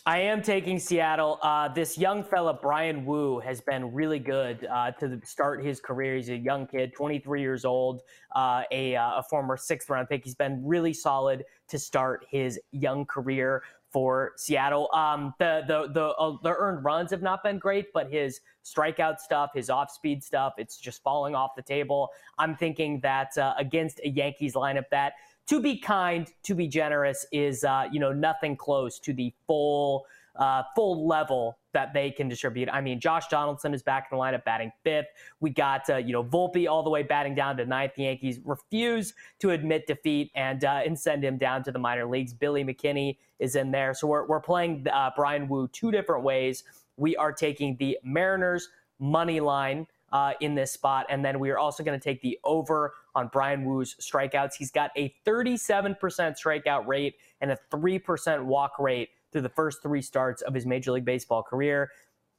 I 0.09 0.19
am 0.19 0.41
taking 0.41 0.79
Seattle. 0.79 1.41
Uh, 1.43 1.67
this 1.67 1.99
young 1.99 2.23
fella, 2.23 2.55
Bryan 2.55 3.05
Woo, 3.05 3.41
has 3.41 3.61
been 3.61 3.93
really 3.93 4.21
good 4.21 4.65
uh, 4.71 4.93
to 4.93 5.19
start 5.25 5.65
his 5.65 5.81
career. 5.81 6.15
He's 6.15 6.29
a 6.29 6.37
young 6.37 6.69
kid, 6.69 6.93
23 6.97 7.41
years 7.41 7.65
old, 7.65 8.03
uh, 8.37 8.63
a, 8.71 8.95
uh, 8.95 9.17
a, 9.17 9.25
former 9.29 9.57
sixth 9.57 9.91
round 9.91 10.09
pick. 10.09 10.23
He's 10.23 10.37
been 10.37 10.63
really 10.65 10.93
solid 10.93 11.45
to 11.67 11.77
start 11.77 12.25
his 12.31 12.61
young 12.71 13.05
career 13.05 13.65
for 13.91 14.33
Seattle. 14.37 14.91
Um, 14.93 15.35
the 15.39 15.63
the 15.67 15.89
the, 15.93 16.07
uh, 16.09 16.37
the 16.43 16.55
earned 16.55 16.85
runs 16.85 17.11
have 17.11 17.23
not 17.23 17.43
been 17.43 17.59
great, 17.59 17.93
but 17.93 18.11
his 18.11 18.41
strikeout 18.65 19.19
stuff, 19.19 19.51
his 19.55 19.71
off 19.71 19.91
speed 19.91 20.23
stuff, 20.23 20.55
it's 20.59 20.77
just 20.77 21.03
falling 21.03 21.35
off 21.35 21.55
the 21.57 21.63
table. 21.63 22.11
I'm 22.39 22.57
thinking 22.57 23.01
that 23.01 23.37
uh, 23.39 23.55
against 23.59 24.01
a 24.05 24.09
Yankees 24.09 24.55
lineup 24.55 24.89
that 24.91 25.15
to 25.47 25.61
be 25.61 25.79
kind, 25.79 26.29
to 26.43 26.55
be 26.55 26.67
generous 26.67 27.27
is 27.33 27.65
uh, 27.65 27.87
you 27.91 28.01
know 28.01 28.13
nothing 28.13 28.57
close 28.57 28.99
to 29.01 29.13
the 29.13 29.33
full 29.47 30.07
uh, 30.39 30.63
full 30.75 31.07
level 31.07 31.59
that 31.73 31.93
they 31.93 32.11
can 32.11 32.29
distribute. 32.29 32.69
I 32.73 32.81
mean, 32.81 33.01
Josh 33.01 33.29
Donaldson 33.29 33.75
is 33.75 33.83
back 33.83 34.09
in 34.11 34.17
the 34.17 34.23
lineup, 34.23 34.45
batting 34.45 34.73
fifth. 34.85 35.07
We 35.41 35.51
got 35.51 35.89
uh, 35.91 35.97
you 35.97 36.13
know 36.13 36.25
Volpe 36.25 36.69
all 36.69 36.83
the 36.83 36.91
way 36.91 37.03
batting 37.03 37.35
down 37.35 37.57
to 37.59 37.67
ninth. 37.67 37.93
The 37.97 38.05
Yankees 38.05 38.41
refuse 38.45 39.15
to 39.41 39.51
admit 39.51 39.87
defeat 39.87 40.31
and 40.35 40.65
uh, 40.65 40.83
and 40.85 40.99
send 40.99 41.25
him 41.25 41.39
down 41.39 41.63
to 41.65 41.73
the 41.73 41.79
minor 41.79 42.07
leagues. 42.07 42.33
Billy 42.33 42.65
McKinney 42.65 43.19
is 43.39 43.57
in 43.57 43.71
there, 43.71 43.95
so 43.95 44.07
we're 44.07 44.27
we're 44.27 44.41
playing 44.41 44.87
uh, 44.93 45.11
Bryan 45.17 45.49
Woo 45.49 45.69
two 45.69 45.91
different 45.91 46.25
ways. 46.25 46.65
We 46.97 47.17
are 47.17 47.33
taking 47.33 47.77
the 47.77 47.99
Mariners 48.03 48.69
money 48.99 49.41
line 49.41 49.87
uh, 50.13 50.33
in 50.41 50.55
this 50.55 50.73
spot. 50.73 51.07
And 51.09 51.25
then 51.25 51.39
we 51.39 51.51
are 51.51 51.59
also 51.59 51.83
going 51.83 51.99
to 51.99 52.03
take 52.03 52.21
the 52.23 52.39
over 52.45 52.95
on 53.15 53.29
Bryan 53.29 53.65
Woo's 53.65 53.97
strikeouts. 54.01 54.55
He's 54.59 54.71
got 54.71 54.91
a 54.97 55.15
37% 55.27 55.97
strikeout 55.99 56.87
rate 56.87 57.17
and 57.41 57.51
a 57.51 57.59
3% 57.71 58.45
walk 58.45 58.79
rate 58.79 59.11
through 59.33 59.43
the 59.43 59.49
first 59.49 59.83
three 59.83 60.03
starts 60.03 60.43
of 60.43 60.55
his 60.55 60.67
Major 60.67 60.93
League 60.93 61.05
Baseball 61.05 61.43
career. 61.43 61.91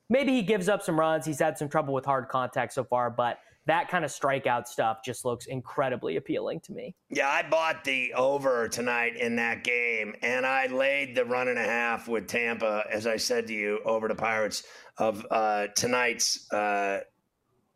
Maybe 0.10 0.32
he 0.32 0.42
gives 0.42 0.70
up 0.70 0.82
some 0.82 1.00
runs. 1.00 1.26
He's 1.26 1.40
had 1.40 1.58
some 1.58 1.68
trouble 1.68 1.94
with 1.94 2.06
hard 2.06 2.30
contact 2.30 2.74
so 2.74 2.84
far, 2.84 3.10
but 3.10 3.40
that 3.66 3.90
kind 3.90 4.06
of 4.06 4.12
strikeout 4.12 4.66
stuff 4.66 5.00
just 5.04 5.26
looks 5.26 5.48
incredibly 5.48 6.16
appealing 6.16 6.62
to 6.62 6.72
me. 6.72 6.96
Yeah, 7.10 7.28
I 7.28 7.44
bought 7.44 7.84
the 7.84 8.14
over 8.14 8.70
tonight 8.70 9.18
in 9.18 9.36
that 9.36 9.66
game, 9.66 10.16
and 10.22 10.46
I 10.46 10.68
laid 10.68 11.16
the 11.16 11.26
run 11.26 11.50
and 11.50 11.60
a 11.60 11.64
half 11.64 12.08
with 12.08 12.28
Tampa, 12.28 12.86
as 12.90 13.06
I 13.06 13.18
said 13.18 13.48
to 13.48 13.54
you, 13.54 13.80
over 13.84 14.08
the 14.08 14.16
Pirates 14.16 14.64
of 14.98 15.26
uh, 15.30 15.68
tonight's 15.76 16.48
uh, 16.54 17.02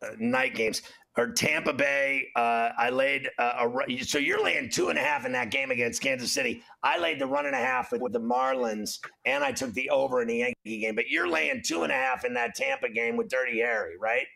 uh, 0.02 0.08
night 0.18 0.54
games 0.54 0.82
or 1.16 1.32
Tampa 1.32 1.72
Bay. 1.72 2.28
Uh, 2.36 2.70
I 2.78 2.90
laid 2.90 3.28
uh, 3.38 3.68
a 3.68 4.04
so 4.04 4.18
you're 4.18 4.42
laying 4.42 4.70
two 4.70 4.88
and 4.88 4.98
a 4.98 5.02
half 5.02 5.26
in 5.26 5.32
that 5.32 5.50
game 5.50 5.70
against 5.70 6.02
Kansas 6.02 6.32
City. 6.32 6.62
I 6.82 6.98
laid 6.98 7.18
the 7.18 7.26
run 7.26 7.46
and 7.46 7.54
a 7.54 7.58
half 7.58 7.92
with, 7.92 8.12
the 8.12 8.20
Marlins, 8.20 8.98
and 9.24 9.44
I 9.44 9.52
took 9.52 9.72
the 9.74 9.88
over 9.90 10.22
in 10.22 10.28
the 10.28 10.36
Yankee 10.36 10.80
game. 10.80 10.94
But 10.94 11.08
you're 11.08 11.28
laying 11.28 11.62
two 11.62 11.82
and 11.82 11.92
a 11.92 11.94
half 11.94 12.24
in 12.24 12.34
that 12.34 12.54
Tampa 12.54 12.88
game 12.88 13.16
with 13.16 13.28
Dirty 13.28 13.60
Harry, 13.60 13.96
right? 13.98 14.26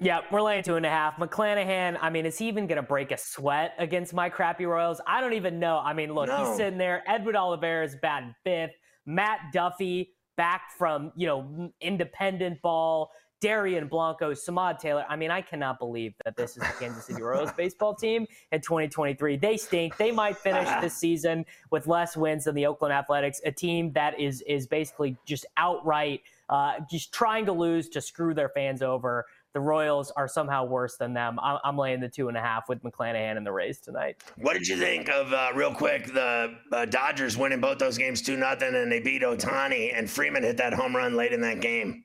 Yeah, 0.00 0.20
we're 0.30 0.42
laying 0.42 0.62
two 0.62 0.74
and 0.74 0.84
a 0.84 0.90
half. 0.90 1.16
McClanahan, 1.16 1.96
I 2.00 2.10
mean, 2.10 2.26
is 2.26 2.36
he 2.36 2.48
even 2.48 2.66
going 2.66 2.76
to 2.76 2.82
break 2.82 3.12
a 3.12 3.16
sweat 3.16 3.74
against 3.78 4.12
my 4.12 4.28
crappy 4.28 4.66
Royals? 4.66 5.00
I 5.06 5.20
don't 5.20 5.34
even 5.34 5.58
know. 5.58 5.78
I 5.78 5.94
mean, 5.94 6.12
look, 6.12 6.28
no. 6.28 6.48
he's 6.48 6.56
sitting 6.56 6.78
there. 6.78 7.02
Edward 7.06 7.36
Olivares 7.36 7.92
is 7.92 7.98
batting 8.02 8.34
fifth. 8.44 8.72
Matt 9.06 9.38
Duffy 9.52 10.12
back 10.36 10.62
from, 10.76 11.12
you 11.14 11.26
know, 11.26 11.72
independent 11.80 12.60
ball. 12.60 13.10
Dairon 13.44 13.90
Blanco, 13.90 14.32
Samad 14.32 14.78
Taylor. 14.78 15.04
I 15.06 15.16
mean, 15.16 15.30
I 15.30 15.42
cannot 15.42 15.78
believe 15.78 16.14
that 16.24 16.34
this 16.34 16.52
is 16.52 16.62
the 16.62 16.74
Kansas 16.80 17.04
City 17.04 17.20
Royals 17.20 17.52
baseball 17.56 17.94
team 17.94 18.26
in 18.52 18.62
2023. 18.62 19.36
They 19.36 19.58
stink. 19.58 19.98
They 19.98 20.10
might 20.10 20.38
finish 20.38 20.68
this 20.80 20.96
season 20.98 21.44
with 21.70 21.86
less 21.86 22.16
wins 22.16 22.44
than 22.44 22.54
the 22.54 22.64
Oakland 22.64 22.94
Athletics, 22.94 23.42
a 23.44 23.52
team 23.52 23.92
that 23.92 24.18
is 24.18 24.42
is 24.42 24.66
basically 24.66 25.18
just 25.26 25.44
outright 25.58 26.22
uh, 26.48 26.74
just 26.90 27.12
trying 27.12 27.44
to 27.46 27.52
lose 27.52 27.88
to 27.90 28.00
screw 28.00 28.32
their 28.32 28.48
fans 28.48 28.82
over. 28.82 29.26
The 29.52 29.60
Royals 29.60 30.10
are 30.16 30.26
somehow 30.26 30.64
worse 30.64 30.96
than 30.96 31.14
them. 31.14 31.38
I'm, 31.40 31.58
I'm 31.64 31.78
laying 31.78 32.00
the 32.00 32.08
two 32.08 32.28
and 32.28 32.36
a 32.36 32.40
half 32.40 32.68
with 32.68 32.82
McClanahan 32.82 33.36
in 33.36 33.44
the 33.44 33.52
Rays 33.52 33.78
tonight. 33.78 34.22
What 34.38 34.54
did 34.54 34.66
you 34.66 34.76
think 34.76 35.08
of 35.08 35.32
uh, 35.32 35.50
real 35.54 35.72
quick 35.72 36.06
the 36.12 36.54
uh, 36.72 36.84
Dodgers 36.86 37.36
winning 37.36 37.60
both 37.60 37.78
those 37.78 37.96
games 37.98 38.20
two 38.20 38.36
nothing, 38.36 38.74
and 38.74 38.90
they 38.90 39.00
beat 39.00 39.22
Ohtani 39.22 39.96
and 39.96 40.10
Freeman 40.10 40.42
hit 40.42 40.56
that 40.56 40.72
home 40.72 40.96
run 40.96 41.14
late 41.14 41.32
in 41.32 41.40
that 41.42 41.60
game. 41.60 42.04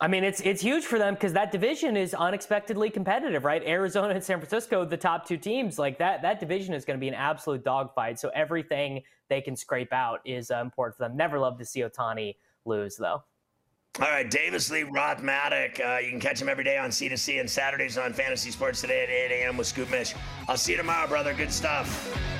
I 0.00 0.08
mean, 0.08 0.24
it's 0.24 0.40
it's 0.42 0.60
huge 0.60 0.84
for 0.84 0.98
them 0.98 1.14
because 1.14 1.32
that 1.32 1.50
division 1.50 1.96
is 1.96 2.12
unexpectedly 2.12 2.90
competitive, 2.90 3.44
right? 3.44 3.62
Arizona 3.64 4.14
and 4.14 4.22
San 4.22 4.38
Francisco, 4.38 4.84
the 4.84 4.96
top 4.96 5.26
two 5.26 5.38
teams, 5.38 5.78
like 5.78 5.98
that 5.98 6.20
that 6.22 6.38
division 6.38 6.74
is 6.74 6.84
going 6.84 6.98
to 6.98 7.00
be 7.00 7.08
an 7.08 7.14
absolute 7.14 7.64
dogfight. 7.64 8.18
So 8.18 8.30
everything 8.34 9.02
they 9.28 9.40
can 9.40 9.56
scrape 9.56 9.92
out 9.92 10.20
is 10.24 10.50
uh, 10.50 10.60
important 10.60 10.96
for 10.96 11.08
them. 11.08 11.16
Never 11.16 11.38
love 11.38 11.58
to 11.58 11.64
see 11.64 11.80
Ohtani 11.80 12.36
lose, 12.66 12.96
though. 12.96 13.22
All 13.98 14.08
right, 14.10 14.30
Davis 14.30 14.70
Lee 14.70 14.82
Roth 14.82 15.22
Mattek. 15.22 15.80
Uh, 15.80 15.98
you 15.98 16.10
can 16.10 16.20
catch 16.20 16.42
him 16.42 16.50
every 16.50 16.64
day 16.64 16.76
on 16.76 16.90
C2C 16.90 17.40
and 17.40 17.48
Saturdays 17.48 17.96
on 17.96 18.12
Fantasy 18.12 18.50
Sports 18.50 18.82
Today 18.82 19.04
at 19.04 19.08
8 19.08 19.42
a.m. 19.42 19.56
with 19.56 19.66
Scoop 19.66 19.90
Mitch. 19.90 20.14
I'll 20.48 20.58
see 20.58 20.72
you 20.72 20.78
tomorrow, 20.78 21.08
brother. 21.08 21.32
Good 21.32 21.50
stuff. 21.50 22.35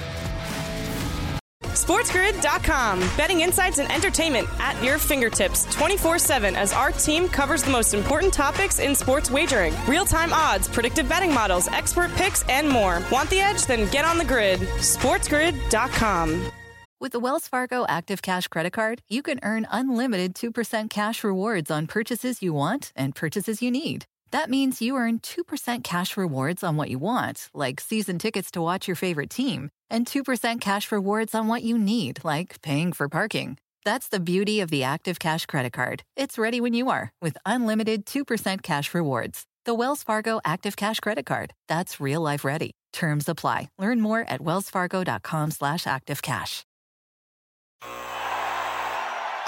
SportsGrid.com. 1.76 3.00
Betting 3.18 3.42
insights 3.42 3.78
and 3.78 3.92
entertainment 3.92 4.48
at 4.58 4.82
your 4.82 4.96
fingertips 4.96 5.66
24 5.74 6.18
7 6.18 6.56
as 6.56 6.72
our 6.72 6.90
team 6.90 7.28
covers 7.28 7.62
the 7.62 7.70
most 7.70 7.92
important 7.92 8.32
topics 8.32 8.78
in 8.78 8.94
sports 8.94 9.30
wagering 9.30 9.74
real 9.86 10.06
time 10.06 10.32
odds, 10.32 10.68
predictive 10.68 11.06
betting 11.08 11.32
models, 11.32 11.68
expert 11.68 12.10
picks, 12.12 12.42
and 12.48 12.68
more. 12.68 13.02
Want 13.12 13.28
the 13.28 13.40
edge? 13.40 13.66
Then 13.66 13.90
get 13.90 14.06
on 14.06 14.16
the 14.16 14.24
grid. 14.24 14.60
SportsGrid.com. 14.60 16.50
With 16.98 17.12
the 17.12 17.20
Wells 17.20 17.46
Fargo 17.46 17.84
Active 17.86 18.22
Cash 18.22 18.48
Credit 18.48 18.72
Card, 18.72 19.02
you 19.10 19.22
can 19.22 19.38
earn 19.42 19.68
unlimited 19.70 20.34
2% 20.34 20.88
cash 20.88 21.22
rewards 21.22 21.70
on 21.70 21.86
purchases 21.86 22.42
you 22.42 22.54
want 22.54 22.90
and 22.96 23.14
purchases 23.14 23.60
you 23.60 23.70
need. 23.70 24.06
That 24.30 24.48
means 24.48 24.80
you 24.80 24.96
earn 24.96 25.18
2% 25.18 25.84
cash 25.84 26.16
rewards 26.16 26.64
on 26.64 26.78
what 26.78 26.88
you 26.88 26.98
want, 26.98 27.50
like 27.52 27.80
season 27.80 28.18
tickets 28.18 28.50
to 28.52 28.62
watch 28.62 28.88
your 28.88 28.96
favorite 28.96 29.28
team 29.28 29.70
and 29.90 30.07
2% 30.07 30.61
cash 30.61 30.92
rewards 30.92 31.35
on 31.35 31.49
what 31.49 31.62
you 31.62 31.77
need, 31.79 32.20
like 32.25 32.61
paying 32.62 32.92
for 32.92 33.09
parking. 33.09 33.59
That's 33.87 34.09
the 34.09 34.18
beauty 34.18 34.61
of 34.61 34.70
the 34.70 34.83
Active 34.83 35.20
Cash 35.20 35.46
credit 35.46 35.72
card. 35.72 36.03
It's 36.16 36.38
ready 36.38 36.61
when 36.61 36.75
you 36.75 36.90
are 36.90 37.12
with 37.22 37.38
unlimited 37.46 38.05
2% 38.05 38.62
cash 38.62 38.92
rewards. 38.92 39.44
The 39.64 39.75
Wells 39.75 40.03
Fargo 40.03 40.40
Active 40.44 40.77
Cash 40.77 40.99
credit 40.99 41.25
card. 41.25 41.53
That's 41.68 42.01
real 42.01 42.20
life 42.20 42.44
ready. 42.44 42.72
Terms 42.92 43.29
apply. 43.29 43.70
Learn 43.79 44.01
more 44.01 44.25
at 44.29 44.40
wellsfargo.com 44.40 45.53
slash 45.53 45.85
activecash. 45.85 46.62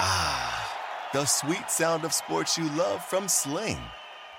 Ah, 0.01 0.77
the 1.13 1.25
sweet 1.25 1.69
sound 1.69 2.05
of 2.05 2.13
sports 2.13 2.57
you 2.57 2.69
love 2.77 3.03
from 3.03 3.27
Sling. 3.27 3.79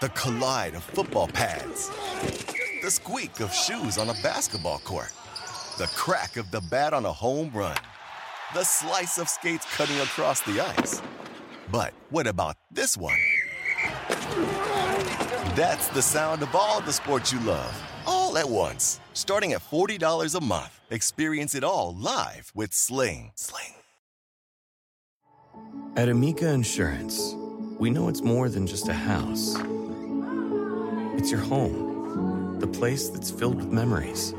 The 0.00 0.08
collide 0.10 0.74
of 0.74 0.82
football 0.82 1.28
pads. 1.28 1.90
The 2.82 2.90
squeak 2.90 3.40
of 3.40 3.52
shoes 3.52 3.98
on 3.98 4.08
a 4.08 4.14
basketball 4.22 4.78
court 4.78 5.12
the 5.80 5.86
crack 5.86 6.36
of 6.36 6.50
the 6.50 6.60
bat 6.60 6.92
on 6.92 7.06
a 7.06 7.12
home 7.12 7.50
run, 7.54 7.74
the 8.52 8.62
slice 8.62 9.16
of 9.16 9.30
skates 9.30 9.64
cutting 9.74 9.96
across 10.00 10.42
the 10.42 10.60
ice. 10.60 11.00
But 11.72 11.94
what 12.10 12.26
about 12.26 12.56
this 12.70 12.98
one? 12.98 13.16
That's 15.56 15.88
the 15.88 16.02
sound 16.02 16.42
of 16.42 16.54
all 16.54 16.82
the 16.82 16.92
sports 16.92 17.32
you 17.32 17.40
love, 17.40 17.74
all 18.06 18.36
at 18.36 18.46
once. 18.46 19.00
Starting 19.14 19.54
at 19.54 19.62
$40 19.62 20.34
a 20.34 20.44
month, 20.44 20.80
experience 20.90 21.54
it 21.54 21.64
all 21.64 21.96
live 21.98 22.52
with 22.54 22.74
Sling. 22.74 23.32
Sling. 23.34 23.72
At 25.96 26.10
Amica 26.10 26.50
Insurance, 26.50 27.34
we 27.78 27.88
know 27.88 28.08
it's 28.08 28.20
more 28.20 28.50
than 28.50 28.66
just 28.66 28.86
a 28.88 28.92
house. 28.92 29.56
It's 31.16 31.30
your 31.30 31.40
home, 31.40 32.58
the 32.60 32.66
place 32.66 33.08
that's 33.08 33.30
filled 33.30 33.56
with 33.56 33.68
memories 33.68 34.34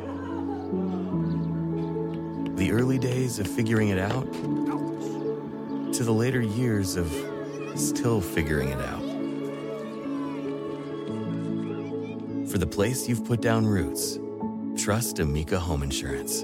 the 2.62 2.72
early 2.72 3.00
days 3.00 3.40
of 3.40 3.48
figuring 3.48 3.90
it 3.90 3.98
out 3.98 4.32
to 5.92 6.04
the 6.04 6.12
later 6.12 6.42
years 6.42 6.96
of 6.96 7.12
still 7.74 8.22
figuring 8.22 8.70
it 8.70 8.80
out. 8.80 9.02
For 12.52 12.60
the 12.60 12.68
place 12.68 13.10
you've 13.10 13.26
put 13.26 13.42
down 13.42 13.66
roots, 13.66 14.20
trust 14.78 15.18
Amica 15.18 15.60
Home 15.60 15.82
Insurance. 15.82 16.44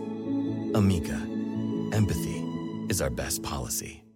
Amica, 0.73 1.21
empathy 1.93 2.43
is 2.89 2.99
our 2.99 3.11
best 3.11 3.43
policy. 3.43 4.06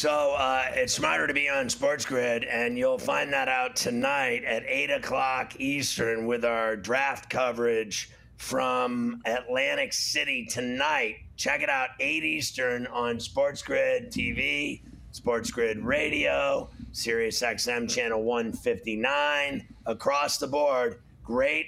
So 0.00 0.32
uh, 0.38 0.64
it's 0.72 0.94
smarter 0.94 1.26
to 1.26 1.34
be 1.34 1.50
on 1.50 1.68
Sports 1.68 2.06
Grid, 2.06 2.44
and 2.44 2.78
you'll 2.78 2.98
find 2.98 3.30
that 3.34 3.48
out 3.48 3.76
tonight 3.76 4.44
at 4.44 4.62
8 4.66 4.92
o'clock 4.92 5.60
Eastern 5.60 6.26
with 6.26 6.42
our 6.42 6.74
draft 6.74 7.28
coverage 7.28 8.08
from 8.38 9.20
Atlantic 9.26 9.92
City 9.92 10.46
tonight. 10.46 11.16
Check 11.36 11.60
it 11.60 11.68
out, 11.68 11.90
8 12.00 12.24
Eastern 12.24 12.86
on 12.86 13.20
Sports 13.20 13.60
Grid 13.60 14.10
TV, 14.10 14.80
Sports 15.12 15.50
Grid 15.50 15.84
Radio, 15.84 16.70
Sirius 16.92 17.42
XM 17.42 17.86
channel 17.86 18.22
159, 18.22 19.68
across 19.84 20.38
the 20.38 20.46
board. 20.46 21.02
Great 21.22 21.66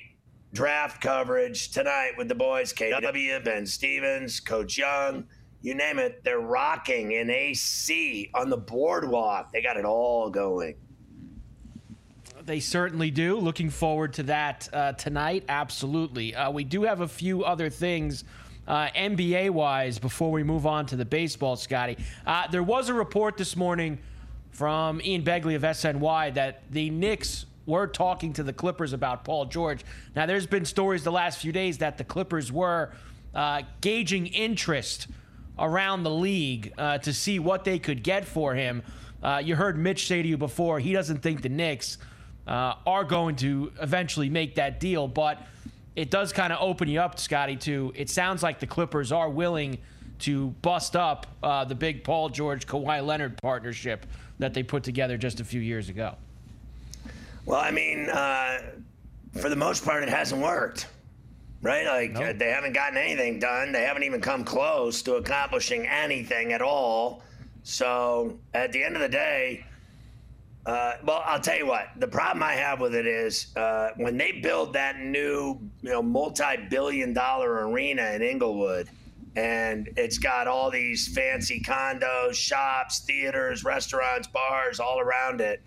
draft 0.54 1.02
coverage 1.02 1.70
tonight 1.70 2.12
with 2.16 2.28
the 2.28 2.34
boys 2.34 2.72
KW, 2.72 3.44
Ben 3.44 3.66
Stevens, 3.66 4.40
Coach 4.40 4.78
Young, 4.78 5.26
you 5.62 5.74
name 5.74 5.98
it. 5.98 6.24
They're 6.24 6.40
rocking 6.40 7.12
in 7.12 7.30
AC 7.30 8.30
on 8.34 8.50
the 8.50 8.56
boardwalk. 8.56 9.52
They 9.52 9.62
got 9.62 9.76
it 9.76 9.84
all 9.84 10.28
going. 10.28 10.74
They 12.44 12.58
certainly 12.58 13.12
do. 13.12 13.38
Looking 13.38 13.70
forward 13.70 14.12
to 14.14 14.24
that 14.24 14.68
uh, 14.72 14.92
tonight. 14.92 15.44
Absolutely. 15.48 16.34
Uh, 16.34 16.50
we 16.50 16.64
do 16.64 16.82
have 16.82 17.00
a 17.00 17.08
few 17.08 17.44
other 17.44 17.70
things. 17.70 18.24
Uh, 18.66 18.88
NBA 18.96 19.50
wise, 19.50 19.98
before 19.98 20.30
we 20.30 20.42
move 20.42 20.66
on 20.66 20.86
to 20.86 20.96
the 20.96 21.04
baseball, 21.04 21.56
Scotty, 21.56 21.96
uh, 22.26 22.48
there 22.48 22.62
was 22.62 22.88
a 22.88 22.94
report 22.94 23.36
this 23.36 23.56
morning 23.56 23.98
from 24.50 25.00
Ian 25.02 25.22
Begley 25.22 25.54
of 25.56 25.62
SNY 25.62 26.34
that 26.34 26.62
the 26.70 26.90
Knicks 26.90 27.46
were 27.66 27.86
talking 27.86 28.32
to 28.34 28.42
the 28.42 28.52
Clippers 28.52 28.92
about 28.92 29.24
Paul 29.24 29.46
George. 29.46 29.84
Now, 30.14 30.26
there's 30.26 30.46
been 30.46 30.64
stories 30.64 31.04
the 31.04 31.12
last 31.12 31.40
few 31.40 31.52
days 31.52 31.78
that 31.78 31.98
the 31.98 32.04
Clippers 32.04 32.50
were 32.52 32.92
uh, 33.34 33.62
gauging 33.80 34.26
interest 34.26 35.06
around 35.58 36.02
the 36.02 36.10
league 36.10 36.72
uh, 36.78 36.98
to 36.98 37.12
see 37.12 37.38
what 37.38 37.64
they 37.64 37.78
could 37.78 38.02
get 38.02 38.24
for 38.24 38.54
him. 38.54 38.82
Uh, 39.22 39.40
you 39.42 39.54
heard 39.54 39.78
Mitch 39.78 40.06
say 40.06 40.22
to 40.22 40.28
you 40.28 40.36
before, 40.36 40.80
he 40.80 40.92
doesn't 40.92 41.22
think 41.22 41.42
the 41.42 41.48
Knicks 41.48 41.98
uh, 42.46 42.74
are 42.86 43.04
going 43.04 43.36
to 43.36 43.72
eventually 43.80 44.28
make 44.28 44.56
that 44.56 44.80
deal, 44.80 45.06
but 45.06 45.40
it 45.94 46.10
does 46.10 46.32
kind 46.32 46.52
of 46.52 46.60
open 46.60 46.88
you 46.88 47.00
up, 47.00 47.18
Scotty, 47.18 47.56
to 47.56 47.92
it 47.94 48.10
sounds 48.10 48.42
like 48.42 48.58
the 48.58 48.66
Clippers 48.66 49.12
are 49.12 49.28
willing 49.28 49.78
to 50.20 50.48
bust 50.62 50.96
up 50.96 51.26
uh, 51.42 51.64
the 51.64 51.74
big 51.74 52.04
Paul 52.04 52.28
George 52.28 52.66
Kawhi 52.66 53.04
Leonard 53.04 53.36
partnership 53.42 54.06
that 54.38 54.54
they 54.54 54.62
put 54.62 54.82
together 54.82 55.16
just 55.16 55.40
a 55.40 55.44
few 55.44 55.60
years 55.60 55.88
ago. 55.88 56.14
Well, 57.44 57.60
I 57.60 57.70
mean, 57.70 58.08
uh, 58.08 58.60
for 59.40 59.48
the 59.48 59.56
most 59.56 59.84
part, 59.84 60.02
it 60.02 60.08
hasn't 60.08 60.40
worked, 60.40 60.86
right? 61.62 61.86
Like 61.86 62.12
nope. 62.12 62.38
they 62.38 62.50
haven't 62.50 62.74
gotten 62.74 62.98
anything 62.98 63.38
done. 63.38 63.72
They 63.72 63.82
haven't 63.82 64.02
even 64.02 64.20
come 64.20 64.44
close 64.44 65.00
to 65.02 65.14
accomplishing 65.14 65.86
anything 65.86 66.52
at 66.52 66.60
all. 66.60 67.22
So 67.62 68.38
at 68.52 68.72
the 68.72 68.82
end 68.82 68.96
of 68.96 69.02
the 69.02 69.08
day, 69.08 69.64
uh, 70.66 70.94
well, 71.04 71.22
I'll 71.24 71.40
tell 71.40 71.56
you 71.56 71.66
what. 71.66 71.88
The 71.96 72.06
problem 72.06 72.42
I 72.42 72.52
have 72.52 72.80
with 72.80 72.94
it 72.94 73.06
is 73.06 73.54
uh, 73.56 73.90
when 73.96 74.16
they 74.16 74.32
build 74.32 74.72
that 74.74 75.00
new, 75.00 75.58
you 75.82 75.90
know, 75.90 76.02
multi-billion-dollar 76.02 77.68
arena 77.68 78.12
in 78.12 78.22
Inglewood, 78.22 78.88
and 79.34 79.88
it's 79.96 80.18
got 80.18 80.46
all 80.46 80.70
these 80.70 81.08
fancy 81.08 81.60
condos, 81.60 82.34
shops, 82.34 83.00
theaters, 83.00 83.64
restaurants, 83.64 84.28
bars 84.28 84.78
all 84.78 85.00
around 85.00 85.40
it. 85.40 85.62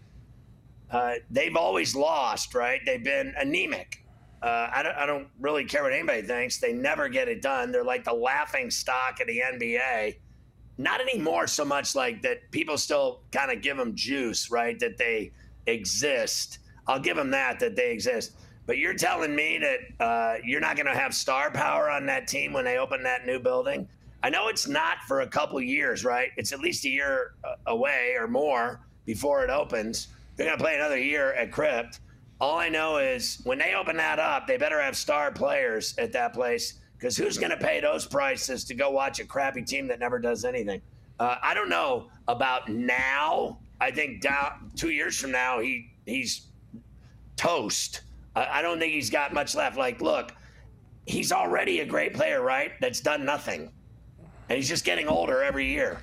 Uh, 0.91 1.15
they've 1.29 1.55
always 1.57 1.95
lost, 1.95 2.53
right? 2.55 2.79
They've 2.85 3.03
been 3.03 3.33
anemic. 3.37 4.04
Uh, 4.41 4.69
I, 4.73 4.83
don't, 4.83 4.95
I 4.95 5.05
don't 5.05 5.27
really 5.39 5.65
care 5.65 5.83
what 5.83 5.93
anybody 5.93 6.21
thinks. 6.21 6.59
They 6.59 6.73
never 6.73 7.09
get 7.09 7.27
it 7.27 7.41
done. 7.41 7.71
They're 7.71 7.83
like 7.83 8.03
the 8.03 8.13
laughing 8.13 8.69
stock 8.69 9.19
of 9.19 9.27
the 9.27 9.39
NBA 9.39 10.15
not 10.77 11.01
anymore 11.01 11.47
so 11.47 11.63
much 11.63 11.95
like 11.95 12.21
that 12.21 12.51
people 12.51 12.77
still 12.77 13.21
kind 13.31 13.51
of 13.51 13.61
give 13.61 13.77
them 13.77 13.95
juice, 13.95 14.51
right? 14.51 14.77
That 14.79 14.97
they 14.97 15.31
exist. 15.67 16.59
I'll 16.87 16.99
give 16.99 17.15
them 17.15 17.31
that, 17.31 17.59
that 17.59 17.75
they 17.75 17.91
exist. 17.91 18.33
But 18.65 18.77
you're 18.77 18.93
telling 18.93 19.35
me 19.35 19.59
that 19.59 20.03
uh, 20.03 20.37
you're 20.43 20.59
not 20.59 20.75
going 20.75 20.87
to 20.87 20.95
have 20.95 21.13
star 21.13 21.51
power 21.51 21.89
on 21.89 22.05
that 22.07 22.27
team 22.27 22.51
when 22.51 22.65
they 22.65 22.77
open 22.77 23.03
that 23.03 23.25
new 23.25 23.39
building? 23.39 23.87
I 24.23 24.29
know 24.29 24.47
it's 24.47 24.67
not 24.67 24.97
for 25.07 25.21
a 25.21 25.27
couple 25.27 25.61
years, 25.61 26.03
right? 26.03 26.31
It's 26.35 26.51
at 26.51 26.59
least 26.59 26.83
a 26.85 26.89
year 26.89 27.35
uh, 27.43 27.55
away 27.67 28.15
or 28.19 28.27
more 28.27 28.81
before 29.05 29.43
it 29.43 29.51
opens. 29.51 30.07
They're 30.35 30.47
going 30.47 30.57
to 30.57 30.63
play 30.63 30.75
another 30.75 30.97
year 30.97 31.33
at 31.33 31.51
Crypt. 31.51 31.99
All 32.41 32.57
I 32.57 32.67
know 32.69 32.97
is 32.97 33.39
when 33.43 33.57
they 33.57 33.75
open 33.75 33.95
that 33.97 34.19
up, 34.19 34.45
they 34.45 34.57
better 34.57 34.81
have 34.81 34.97
star 34.97 35.31
players 35.31 35.95
at 35.97 36.11
that 36.13 36.33
place 36.33 36.79
because 36.97 37.15
who's 37.15 37.37
going 37.37 37.51
to 37.51 37.57
pay 37.57 37.79
those 37.79 38.05
prices 38.05 38.63
to 38.65 38.73
go 38.73 38.91
watch 38.91 39.19
a 39.19 39.25
crappy 39.25 39.61
team 39.61 39.87
that 39.87 39.99
never 39.99 40.19
does 40.19 40.43
anything? 40.43 40.81
Uh, 41.19 41.37
I 41.41 41.53
don't 41.53 41.69
know 41.69 42.07
about 42.27 42.67
now. 42.67 43.59
I 43.79 43.91
think 43.91 44.21
down 44.21 44.71
two 44.75 44.89
years 44.89 45.17
from 45.17 45.31
now, 45.31 45.59
he 45.59 45.91
he's 46.05 46.47
toast. 47.37 48.01
I, 48.35 48.59
I 48.59 48.61
don't 48.61 48.79
think 48.79 48.93
he's 48.93 49.09
got 49.09 49.33
much 49.33 49.55
left. 49.55 49.77
Like, 49.77 50.01
look, 50.01 50.33
he's 51.05 51.31
already 51.31 51.79
a 51.79 51.85
great 51.85 52.13
player, 52.13 52.41
right? 52.41 52.71
That's 52.81 52.99
done 52.99 53.23
nothing, 53.23 53.71
and 54.49 54.57
he's 54.57 54.67
just 54.67 54.83
getting 54.83 55.07
older 55.07 55.41
every 55.41 55.67
year. 55.67 55.99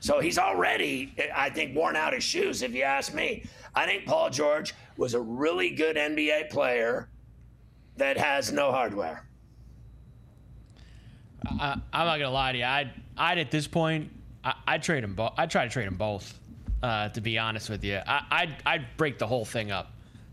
So 0.00 0.18
he's 0.18 0.36
already, 0.36 1.14
I 1.32 1.48
think, 1.48 1.76
worn 1.76 1.94
out 1.94 2.12
his 2.12 2.24
shoes. 2.24 2.62
If 2.62 2.74
you 2.74 2.82
ask 2.82 3.14
me, 3.14 3.44
I 3.74 3.86
think 3.86 4.06
Paul 4.06 4.30
George 4.30 4.74
was 4.96 5.14
a 5.14 5.20
really 5.20 5.70
good 5.70 5.96
NBA 5.96 6.50
player 6.50 7.08
that 7.96 8.16
has 8.18 8.52
no 8.52 8.70
hardware. 8.70 9.26
I, 11.46 11.72
am 11.72 11.82
not 11.92 12.18
gonna 12.18 12.30
lie 12.30 12.52
to 12.52 12.58
you. 12.58 12.64
I'd, 12.64 12.90
I'd 13.16 13.38
at 13.38 13.50
this 13.50 13.66
point, 13.66 14.10
I, 14.44 14.54
I'd 14.66 14.82
trade 14.82 15.02
them 15.02 15.14
both. 15.14 15.32
I'd 15.36 15.50
try 15.50 15.64
to 15.64 15.70
trade 15.70 15.86
them 15.86 15.96
both. 15.96 16.38
Uh, 16.82 17.08
to 17.10 17.20
be 17.20 17.38
honest 17.38 17.70
with 17.70 17.84
you, 17.84 18.00
I, 18.06 18.24
I'd, 18.30 18.56
I'd 18.66 18.96
break 18.96 19.16
the 19.16 19.26
whole 19.26 19.44
thing 19.44 19.70
up 19.70 19.92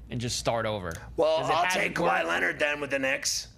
and 0.10 0.20
just 0.20 0.40
start 0.40 0.66
over. 0.66 0.92
Well, 1.16 1.44
I'll 1.44 1.70
take 1.70 1.94
Kawhi 1.94 2.26
Leonard 2.26 2.58
then 2.58 2.82
with 2.82 2.90
the 2.90 2.98
Knicks. 2.98 3.50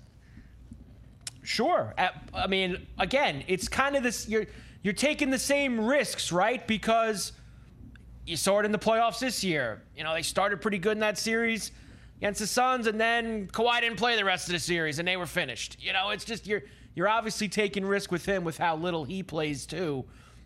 Sure. 1.43 1.93
I 2.33 2.47
mean, 2.47 2.85
again, 2.99 3.43
it's 3.47 3.67
kind 3.67 3.95
of 3.95 4.03
this. 4.03 4.27
You're 4.27 4.45
you're 4.83 4.93
taking 4.93 5.29
the 5.29 5.39
same 5.39 5.79
risks, 5.79 6.31
right? 6.31 6.65
Because 6.67 7.31
you 8.25 8.37
saw 8.37 8.59
it 8.59 8.65
in 8.65 8.71
the 8.71 8.79
playoffs 8.79 9.19
this 9.19 9.43
year. 9.43 9.81
You 9.95 10.03
know, 10.03 10.13
they 10.13 10.21
started 10.21 10.61
pretty 10.61 10.77
good 10.77 10.93
in 10.93 10.99
that 10.99 11.17
series 11.17 11.71
against 12.17 12.39
the 12.39 12.47
Suns, 12.47 12.87
and 12.87 12.99
then 12.99 13.47
Kawhi 13.47 13.81
didn't 13.81 13.97
play 13.97 14.15
the 14.15 14.25
rest 14.25 14.47
of 14.47 14.53
the 14.53 14.59
series, 14.59 14.99
and 14.99 15.07
they 15.07 15.17
were 15.17 15.25
finished. 15.25 15.77
You 15.79 15.93
know, 15.93 16.09
it's 16.09 16.25
just 16.25 16.47
you're 16.47 16.63
you're 16.95 17.07
obviously 17.07 17.47
taking 17.47 17.85
risk 17.85 18.11
with 18.11 18.25
him 18.25 18.43
with 18.43 18.57
how 18.57 18.75
little 18.75 19.03
he 19.03 19.23
plays 19.23 19.65
too. 19.65 20.05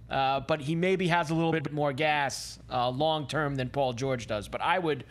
Uh, 0.09 0.39
but 0.41 0.61
he 0.61 0.75
maybe 0.75 1.07
has 1.07 1.31
a 1.31 1.33
little 1.33 1.51
bit 1.51 1.73
more 1.73 1.91
gas 1.91 2.59
uh, 2.71 2.89
long 2.89 3.27
term 3.27 3.55
than 3.55 3.69
Paul 3.69 3.93
George 3.93 4.27
does. 4.27 4.47
But 4.47 4.61
I 4.61 4.77
would, 4.77 5.03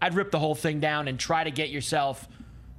I'd 0.00 0.14
rip 0.14 0.30
the 0.30 0.38
whole 0.38 0.54
thing 0.54 0.78
down 0.78 1.08
and 1.08 1.18
try 1.18 1.42
to 1.42 1.50
get 1.50 1.70
yourself 1.70 2.28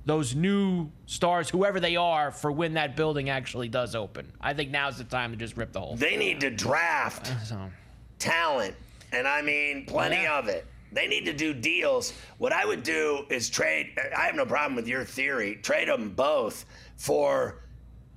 those 0.05 0.33
new 0.33 0.89
stars, 1.05 1.49
whoever 1.49 1.79
they 1.79 1.97
are, 1.97 2.31
for 2.31 2.51
when 2.51 2.75
that 2.75 2.95
building 2.95 3.29
actually 3.29 3.67
does 3.67 3.93
open. 3.93 4.31
I 4.39 4.53
think 4.53 4.71
now's 4.71 4.97
the 4.97 5.03
time 5.03 5.31
to 5.31 5.37
just 5.37 5.57
rip 5.57 5.73
the 5.73 5.81
whole. 5.81 5.97
They 5.97 6.15
need 6.15 6.39
to 6.41 6.49
draft 6.49 7.29
uh, 7.29 7.39
so. 7.43 7.71
talent, 8.17 8.75
and 9.11 9.27
I 9.27 9.41
mean 9.41 9.85
plenty 9.85 10.23
yeah. 10.23 10.39
of 10.39 10.47
it. 10.47 10.65
They 10.91 11.07
need 11.07 11.25
to 11.25 11.33
do 11.33 11.53
deals. 11.53 12.13
What 12.39 12.51
I 12.51 12.65
would 12.65 12.83
do 12.83 13.25
is 13.29 13.49
trade. 13.49 13.97
I 14.15 14.21
have 14.21 14.35
no 14.35 14.45
problem 14.45 14.75
with 14.75 14.87
your 14.87 15.03
theory. 15.03 15.55
Trade 15.61 15.87
them 15.87 16.09
both 16.11 16.65
for 16.97 17.63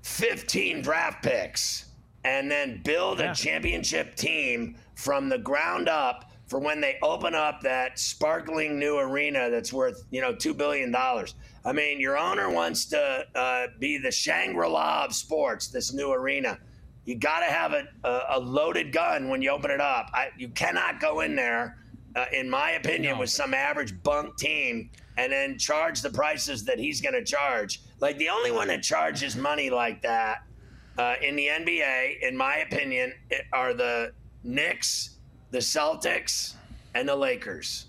15 0.02 0.82
draft 0.82 1.22
picks 1.22 1.86
and 2.24 2.50
then 2.50 2.80
build 2.82 3.18
yeah. 3.18 3.32
a 3.32 3.34
championship 3.34 4.14
team 4.14 4.76
from 4.94 5.28
the 5.28 5.38
ground 5.38 5.88
up 5.88 6.30
for 6.46 6.58
when 6.58 6.80
they 6.80 6.98
open 7.02 7.34
up 7.34 7.62
that 7.62 7.98
sparkling 7.98 8.78
new 8.78 8.98
arena 8.98 9.48
that's 9.50 9.72
worth, 9.72 10.04
you 10.10 10.20
know, 10.20 10.34
$2 10.34 10.56
billion. 10.56 10.94
I 10.94 11.72
mean, 11.72 12.00
your 12.00 12.18
owner 12.18 12.50
wants 12.50 12.84
to 12.86 13.24
uh, 13.34 13.68
be 13.78 13.98
the 13.98 14.10
Shangri 14.10 14.68
La 14.68 15.06
of 15.06 15.14
sports, 15.14 15.68
this 15.68 15.92
new 15.92 16.12
arena. 16.12 16.58
You 17.04 17.16
got 17.16 17.40
to 17.40 17.46
have 17.46 17.72
a, 17.72 17.86
a, 18.30 18.38
loaded 18.38 18.92
gun 18.92 19.28
when 19.28 19.42
you 19.42 19.50
open 19.50 19.70
it 19.70 19.80
up. 19.80 20.10
I, 20.14 20.28
you 20.38 20.48
cannot 20.48 21.00
go 21.00 21.20
in 21.20 21.34
there, 21.34 21.78
uh, 22.14 22.26
in 22.32 22.48
my 22.48 22.72
opinion, 22.72 23.14
no. 23.14 23.20
with 23.20 23.30
some 23.30 23.54
average 23.54 24.00
bunk 24.02 24.36
team 24.36 24.90
and 25.16 25.32
then 25.32 25.58
charge 25.58 26.00
the 26.00 26.10
prices 26.10 26.64
that 26.64 26.78
he's 26.78 27.00
going 27.00 27.14
to 27.14 27.24
charge. 27.24 27.82
Like 28.00 28.18
the 28.18 28.28
only 28.28 28.50
one 28.50 28.68
that 28.68 28.82
charges 28.82 29.36
money 29.36 29.68
like 29.68 30.00
that 30.02 30.44
uh, 30.98 31.14
in 31.22 31.36
the 31.36 31.46
NBA, 31.46 32.20
in 32.22 32.36
my 32.36 32.56
opinion, 32.58 33.12
are 33.52 33.74
the 33.74 34.12
Knicks, 34.44 35.16
the 35.50 35.58
Celtics, 35.58 36.54
and 36.94 37.08
the 37.08 37.16
Lakers, 37.16 37.86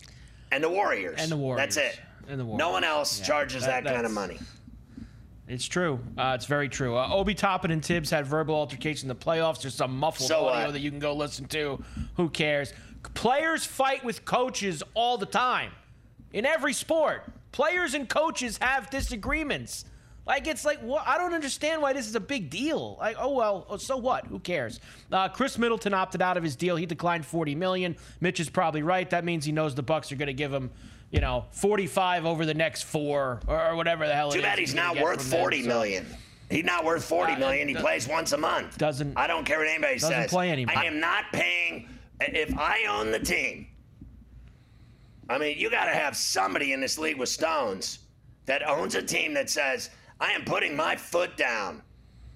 and 0.52 0.64
the 0.64 0.70
Warriors. 0.70 1.20
And 1.20 1.32
the 1.32 1.38
Warriors. 1.38 1.76
That's 1.76 1.78
it. 1.78 2.00
And 2.28 2.40
the 2.40 2.46
Warriors. 2.46 2.60
No 2.60 2.72
one 2.72 2.84
else 2.84 3.20
yeah, 3.20 3.26
charges 3.26 3.66
that, 3.66 3.84
that 3.84 3.94
kind 3.94 4.06
of 4.06 4.12
money. 4.12 4.40
It's 5.48 5.66
true. 5.66 6.00
Uh, 6.18 6.34
it's 6.36 6.46
very 6.46 6.70
true. 6.70 6.98
Uh, 6.98 7.10
Obi 7.12 7.34
Toppin 7.34 7.72
and 7.72 7.84
Thibs 7.84 8.10
had 8.10 8.26
verbal 8.26 8.56
altercation 8.56 9.10
in 9.10 9.18
the 9.18 9.24
playoffs. 9.24 9.62
There's 9.62 9.76
some 9.76 9.98
muffled 9.98 10.28
so 10.28 10.48
audio 10.48 10.72
that 10.72 10.80
you 10.80 10.90
can 10.90 11.00
go 11.00 11.14
listen 11.14 11.46
to. 11.48 11.84
Who 12.16 12.30
cares? 12.30 12.74
Players 13.14 13.66
fight 13.66 14.06
with 14.06 14.24
coaches 14.24 14.82
all 14.94 15.18
the 15.18 15.26
time 15.26 15.72
in 16.32 16.46
every 16.46 16.74
sport. 16.74 17.26
Players 17.52 17.94
and 17.94 18.08
coaches 18.08 18.58
have 18.62 18.90
disagreements. 18.90 19.86
Like 20.26 20.48
it's 20.48 20.64
like 20.64 20.80
what 20.80 21.06
I 21.06 21.18
don't 21.18 21.34
understand 21.34 21.82
why 21.82 21.92
this 21.92 22.08
is 22.08 22.16
a 22.16 22.20
big 22.20 22.50
deal. 22.50 22.96
Like 23.00 23.18
oh 23.20 23.34
well, 23.34 23.66
oh, 23.70 23.78
so 23.78 23.98
what? 23.98 24.26
Who 24.28 24.40
cares? 24.40 24.80
Uh, 25.12 25.28
Khris 25.28 25.58
Middleton 25.58 25.94
opted 25.94 26.22
out 26.22 26.38
of 26.38 26.44
his 26.44 26.56
deal. 26.56 26.78
He 26.78 26.86
declined 26.86 27.26
40 27.26 27.56
million. 27.56 27.98
Mitch 28.22 28.40
is 28.40 28.50
probably 28.50 28.84
right. 28.84 29.10
That 29.10 29.26
means 29.26 29.44
he 29.44 29.52
knows 29.52 29.76
the 29.76 29.84
Bucks 29.84 30.12
are 30.12 30.16
going 30.16 30.28
to 30.28 30.34
give 30.34 30.54
him, 30.54 30.72
you 31.14 31.22
know, 31.22 31.46
45 31.52 32.26
over 32.26 32.44
the 32.44 32.56
next 32.56 32.84
four 32.84 33.40
or, 33.48 33.70
or 33.70 33.76
whatever 33.76 34.08
the 34.08 34.16
hell 34.16 34.32
Too 34.32 34.40
it 34.40 34.40
is. 34.40 34.44
Too 34.44 34.50
bad 34.50 34.60
he's 34.60 34.74
not 34.74 35.00
worth 35.00 35.22
40 35.22 35.62
them, 35.62 35.68
million. 35.68 36.10
So. 36.10 36.18
He's 36.50 36.66
not 36.66 36.84
worth 36.84 37.06
40 37.06 37.34
uh, 37.34 37.40
million. 37.40 37.68
He 37.68 37.76
plays 37.76 38.08
once 38.08 38.32
a 38.32 38.38
month. 38.38 38.80
Doesn't 38.80 39.16
I 39.16 39.28
don't 39.28 39.46
care 39.46 39.60
what 39.60 39.68
anybody 39.68 39.94
doesn't 39.94 40.10
says. 40.10 40.18
Doesn't 40.24 40.36
play 40.36 40.52
anymore. 40.52 40.76
I 40.76 40.86
am 40.86 41.00
not 41.00 41.26
paying. 41.32 41.88
If 42.20 42.58
I 42.58 42.86
own 42.90 43.12
the 43.12 43.20
team, 43.20 43.68
I 45.30 45.38
mean, 45.38 45.58
you 45.58 45.70
got 45.70 45.86
to 45.86 45.94
have 45.94 46.18
somebody 46.18 46.74
in 46.74 46.82
this 46.82 46.98
league 46.98 47.18
with 47.18 47.30
stones 47.30 48.00
that 48.46 48.68
owns 48.68 48.96
a 48.96 49.02
team 49.02 49.34
that 49.36 49.50
says, 49.50 49.92
I 50.20 50.32
am 50.32 50.44
putting 50.46 50.76
my 50.76 50.96
foot 50.96 51.38
down. 51.38 51.82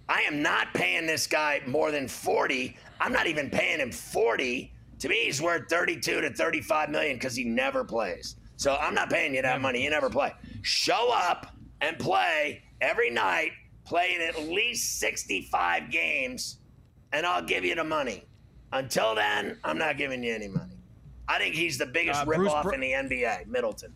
I 0.08 0.22
am 0.22 0.42
not 0.42 0.74
paying 0.74 1.06
this 1.06 1.26
guy 1.26 1.62
more 1.66 1.92
than 1.92 2.08
40. 2.08 2.78
I'm 3.02 3.12
not 3.12 3.28
even 3.28 3.50
paying 3.50 3.80
him 3.80 3.92
40. 3.92 4.72
To 5.00 5.10
me, 5.10 5.26
he's 5.26 5.42
worth 5.42 5.70
32 5.70 6.22
to 6.22 6.34
35 6.34 6.90
million 6.90 7.18
because 7.18 7.36
he 7.36 7.44
never 7.44 7.84
plays. 7.84 8.36
So 8.58 8.76
I'm 8.76 8.94
not 8.96 9.10
paying 9.10 9.36
you 9.36 9.42
that 9.44 9.62
money. 9.62 9.84
You 9.84 9.90
never 9.90 10.10
play. 10.10 10.34
Show 10.64 11.12
up 11.14 11.56
and 11.82 11.98
play 12.00 12.64
every 12.82 13.10
night, 13.12 13.52
play 13.86 14.16
in 14.16 14.22
at 14.22 14.50
least 14.50 15.00
65 15.00 15.92
games, 15.92 16.58
and 17.14 17.26
I'll 17.26 17.44
give 17.44 17.64
you 17.64 17.76
the 17.76 17.84
money. 17.84 18.24
Until 18.74 19.16
then, 19.16 19.58
I'm 19.64 19.78
not 19.78 19.98
giving 19.98 20.24
you 20.24 20.34
any 20.34 20.48
money. 20.48 20.74
I 21.28 21.38
think 21.38 21.56
he's 21.56 21.78
the 21.78 21.86
biggest 21.86 22.22
Uh, 22.22 22.26
ripoff 22.26 22.64
Br- 22.64 22.74
in 22.74 22.80
the 22.82 22.92
NBA, 22.94 23.46
Middleton. 23.48 23.94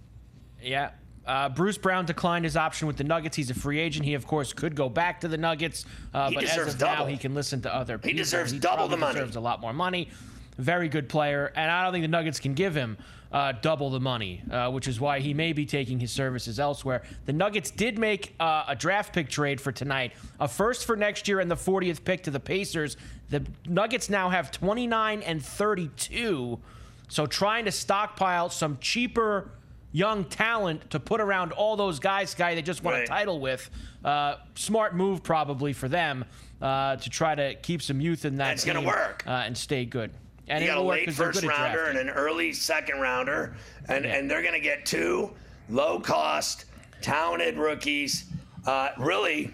Yeah. 0.62 0.92
Uh, 1.26 1.50
Bruce 1.50 1.78
Brown 1.78 2.06
declined 2.06 2.46
his 2.46 2.56
option 2.58 2.88
with 2.88 2.98
the 2.98 3.04
Nuggets. 3.04 3.36
He's 3.36 3.50
a 3.50 3.54
free 3.54 3.80
agent. 3.80 4.06
He, 4.06 4.14
of 4.14 4.26
course, 4.28 4.54
could 4.54 4.76
go 4.76 4.90
back 4.90 5.20
to 5.22 5.28
the 5.28 5.38
Nuggets, 5.38 5.86
uh, 6.14 6.30
He 6.30 6.36
but 6.36 6.44
as 6.46 6.50
deserves 6.52 6.74
of 6.76 6.80
now, 6.82 6.96
double. 6.96 7.06
he 7.08 7.18
can 7.18 7.34
listen 7.34 7.62
to 7.62 7.74
other 7.74 7.98
people. 7.98 8.18
deserves 8.18 8.52
he 8.52 8.60
double 8.60 8.88
the 8.88 8.98
money. 8.98 9.16
Deserves 9.16 9.36
a 9.36 9.40
lot 9.40 9.60
more 9.62 9.74
money. 9.74 10.10
Very 10.58 10.88
good 10.90 11.10
player, 11.10 11.52
and 11.56 11.70
I 11.72 11.84
don't 11.84 11.92
think 11.94 12.04
the 12.04 12.08
Nuggets 12.10 12.40
can 12.40 12.54
give 12.54 12.76
him 12.76 12.98
uh, 13.32 13.54
double 13.62 13.90
the 13.90 14.00
money, 14.00 14.42
uh, 14.52 14.70
which 14.70 14.88
is 14.88 15.00
why 15.00 15.20
he 15.20 15.34
may 15.34 15.54
be 15.54 15.66
taking 15.66 16.00
his 16.00 16.12
services 16.12 16.60
elsewhere. 16.60 17.02
The 17.26 17.34
Nuggets 17.34 17.72
did 17.72 17.98
make 17.98 18.36
uh, 18.40 18.66
a 18.68 18.76
draft 18.76 19.14
pick 19.14 19.30
trade 19.30 19.62
for 19.62 19.72
tonight, 19.72 20.14
a 20.40 20.48
first 20.48 20.86
for 20.86 20.96
next 20.98 21.28
year, 21.28 21.40
and 21.40 21.50
the 21.50 21.56
40th 21.56 22.04
pick 22.04 22.24
to 22.24 22.32
the 22.32 22.40
Pacers. 22.40 22.98
The 23.30 23.46
Nuggets 23.66 24.10
now 24.10 24.30
have 24.30 24.52
29 24.52 25.22
and 25.22 25.44
32, 25.44 26.60
so 27.08 27.26
trying 27.26 27.66
to 27.66 27.72
stockpile 27.72 28.50
some 28.50 28.78
cheaper 28.82 29.52
young 29.94 30.24
talent 30.26 30.90
to 30.90 31.00
put 31.00 31.20
around 31.22 31.52
all 31.52 31.76
those 31.76 32.00
guys, 32.00 32.34
guy 32.34 32.56
they 32.56 32.62
just 32.62 32.84
won 32.84 32.96
a 32.96 33.06
title 33.08 33.40
with. 33.40 33.70
Uh, 34.04 34.36
smart 34.56 34.96
move 34.96 35.22
probably 35.22 35.74
for 35.74 35.88
them 35.90 36.24
uh, 36.62 36.96
to 36.96 37.10
try 37.10 37.36
to 37.36 37.56
keep 37.56 37.82
some 37.82 38.00
youth 38.02 38.24
in 38.26 38.38
that 38.38 38.54
It's 38.54 38.66
gonna 38.66 38.82
work. 38.82 39.24
uh, 39.28 39.32
and 39.46 39.58
stay 39.58 39.86
good. 39.86 40.12
And 40.52 40.62
you 40.62 40.70
got 40.70 40.78
a 40.80 40.82
late 40.82 41.14
first 41.14 41.44
rounder 41.44 41.86
and 41.86 41.98
an 41.98 42.10
early 42.10 42.52
second 42.52 43.00
rounder, 43.00 43.56
and, 43.88 44.04
Yeah. 44.04 44.16
and 44.16 44.30
they're 44.30 44.42
going 44.42 44.54
to 44.54 44.60
get 44.60 44.86
two 44.86 45.34
low 45.70 45.98
cost, 45.98 46.66
talented 47.00 47.58
rookies. 47.58 48.26
Uh, 48.68 48.90
really, 48.98 49.54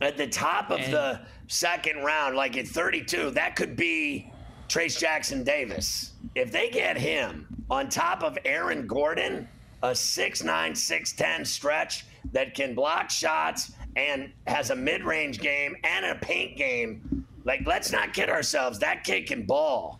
at 0.00 0.16
the 0.16 0.28
top 0.28 0.70
of 0.70 0.78
And- 0.80 0.92
the 0.92 1.20
second 1.48 2.04
round, 2.04 2.36
like 2.36 2.56
at 2.56 2.68
32, 2.68 3.30
that 3.30 3.56
could 3.56 3.74
be 3.74 4.30
Trayce 4.68 4.96
Jackson 4.96 5.42
Davis. 5.42 6.12
If 6.36 6.52
they 6.52 6.70
get 6.70 6.96
him 6.96 7.48
on 7.68 7.88
top 7.88 8.22
of 8.22 8.38
Aaron 8.44 8.86
Gordon, 8.86 9.48
a 9.82 9.94
6'9, 9.96 10.76
6'10 10.76 11.44
stretch 11.44 12.04
that 12.32 12.54
can 12.54 12.74
block 12.76 13.10
shots 13.10 13.72
and 13.96 14.30
has 14.46 14.70
a 14.70 14.76
mid 14.76 15.02
range 15.02 15.40
game 15.40 15.76
and 15.82 16.04
a 16.06 16.14
paint 16.14 16.56
game, 16.56 17.24
like, 17.48 17.66
let's 17.66 17.90
not 17.90 18.12
kid 18.12 18.28
ourselves. 18.28 18.78
That 18.78 19.04
kid 19.04 19.26
can 19.26 19.44
ball. 19.44 19.98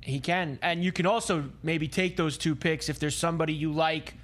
He 0.00 0.18
can. 0.20 0.58
And 0.62 0.82
you 0.82 0.90
can 0.90 1.04
also 1.04 1.50
maybe 1.62 1.86
take 1.86 2.16
those 2.16 2.38
two 2.38 2.56
picks 2.56 2.88
if 2.88 2.98
there's 2.98 3.14
somebody 3.14 3.52
you 3.52 3.70
like 3.70 4.14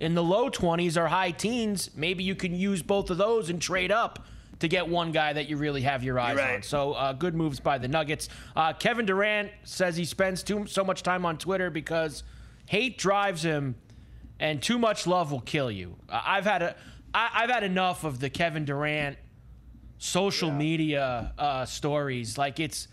in 0.00 0.14
the 0.14 0.22
low 0.22 0.48
20s 0.48 0.96
or 0.96 1.06
high 1.06 1.30
teens. 1.30 1.90
Maybe 1.94 2.24
you 2.24 2.34
can 2.34 2.54
use 2.54 2.82
both 2.82 3.10
of 3.10 3.18
those 3.18 3.50
and 3.50 3.60
trade 3.60 3.92
up 3.92 4.24
to 4.60 4.66
get 4.66 4.88
one 4.88 5.12
guy 5.12 5.34
that 5.34 5.46
you 5.46 5.58
really 5.58 5.82
have 5.82 6.02
your 6.02 6.18
eyes 6.18 6.38
right. 6.38 6.56
on. 6.56 6.62
So 6.62 6.94
uh, 6.94 7.12
good 7.12 7.34
moves 7.34 7.60
by 7.60 7.76
the 7.76 7.86
Nuggets. 7.86 8.30
Uh, 8.56 8.72
Kevin 8.72 9.04
Durant 9.04 9.50
says 9.62 9.96
he 9.96 10.06
spends 10.06 10.42
too 10.42 10.66
so 10.66 10.82
much 10.82 11.02
time 11.02 11.26
on 11.26 11.36
Twitter 11.36 11.68
because 11.68 12.24
hate 12.64 12.96
drives 12.96 13.42
him, 13.42 13.74
and 14.38 14.62
too 14.62 14.78
much 14.78 15.06
love 15.06 15.30
will 15.30 15.40
kill 15.42 15.70
you. 15.70 15.96
Uh, 16.08 16.22
I've 16.24 16.44
had 16.44 16.62
a 16.62 16.76
I, 17.12 17.28
I've 17.34 17.50
had 17.50 17.62
enough 17.62 18.04
of 18.04 18.20
the 18.20 18.30
Kevin 18.30 18.64
Durant 18.64 19.18
social 20.00 20.50
media 20.50 21.32
uh, 21.38 21.64
stories. 21.66 22.36
Like 22.36 22.58
it's 22.58 22.88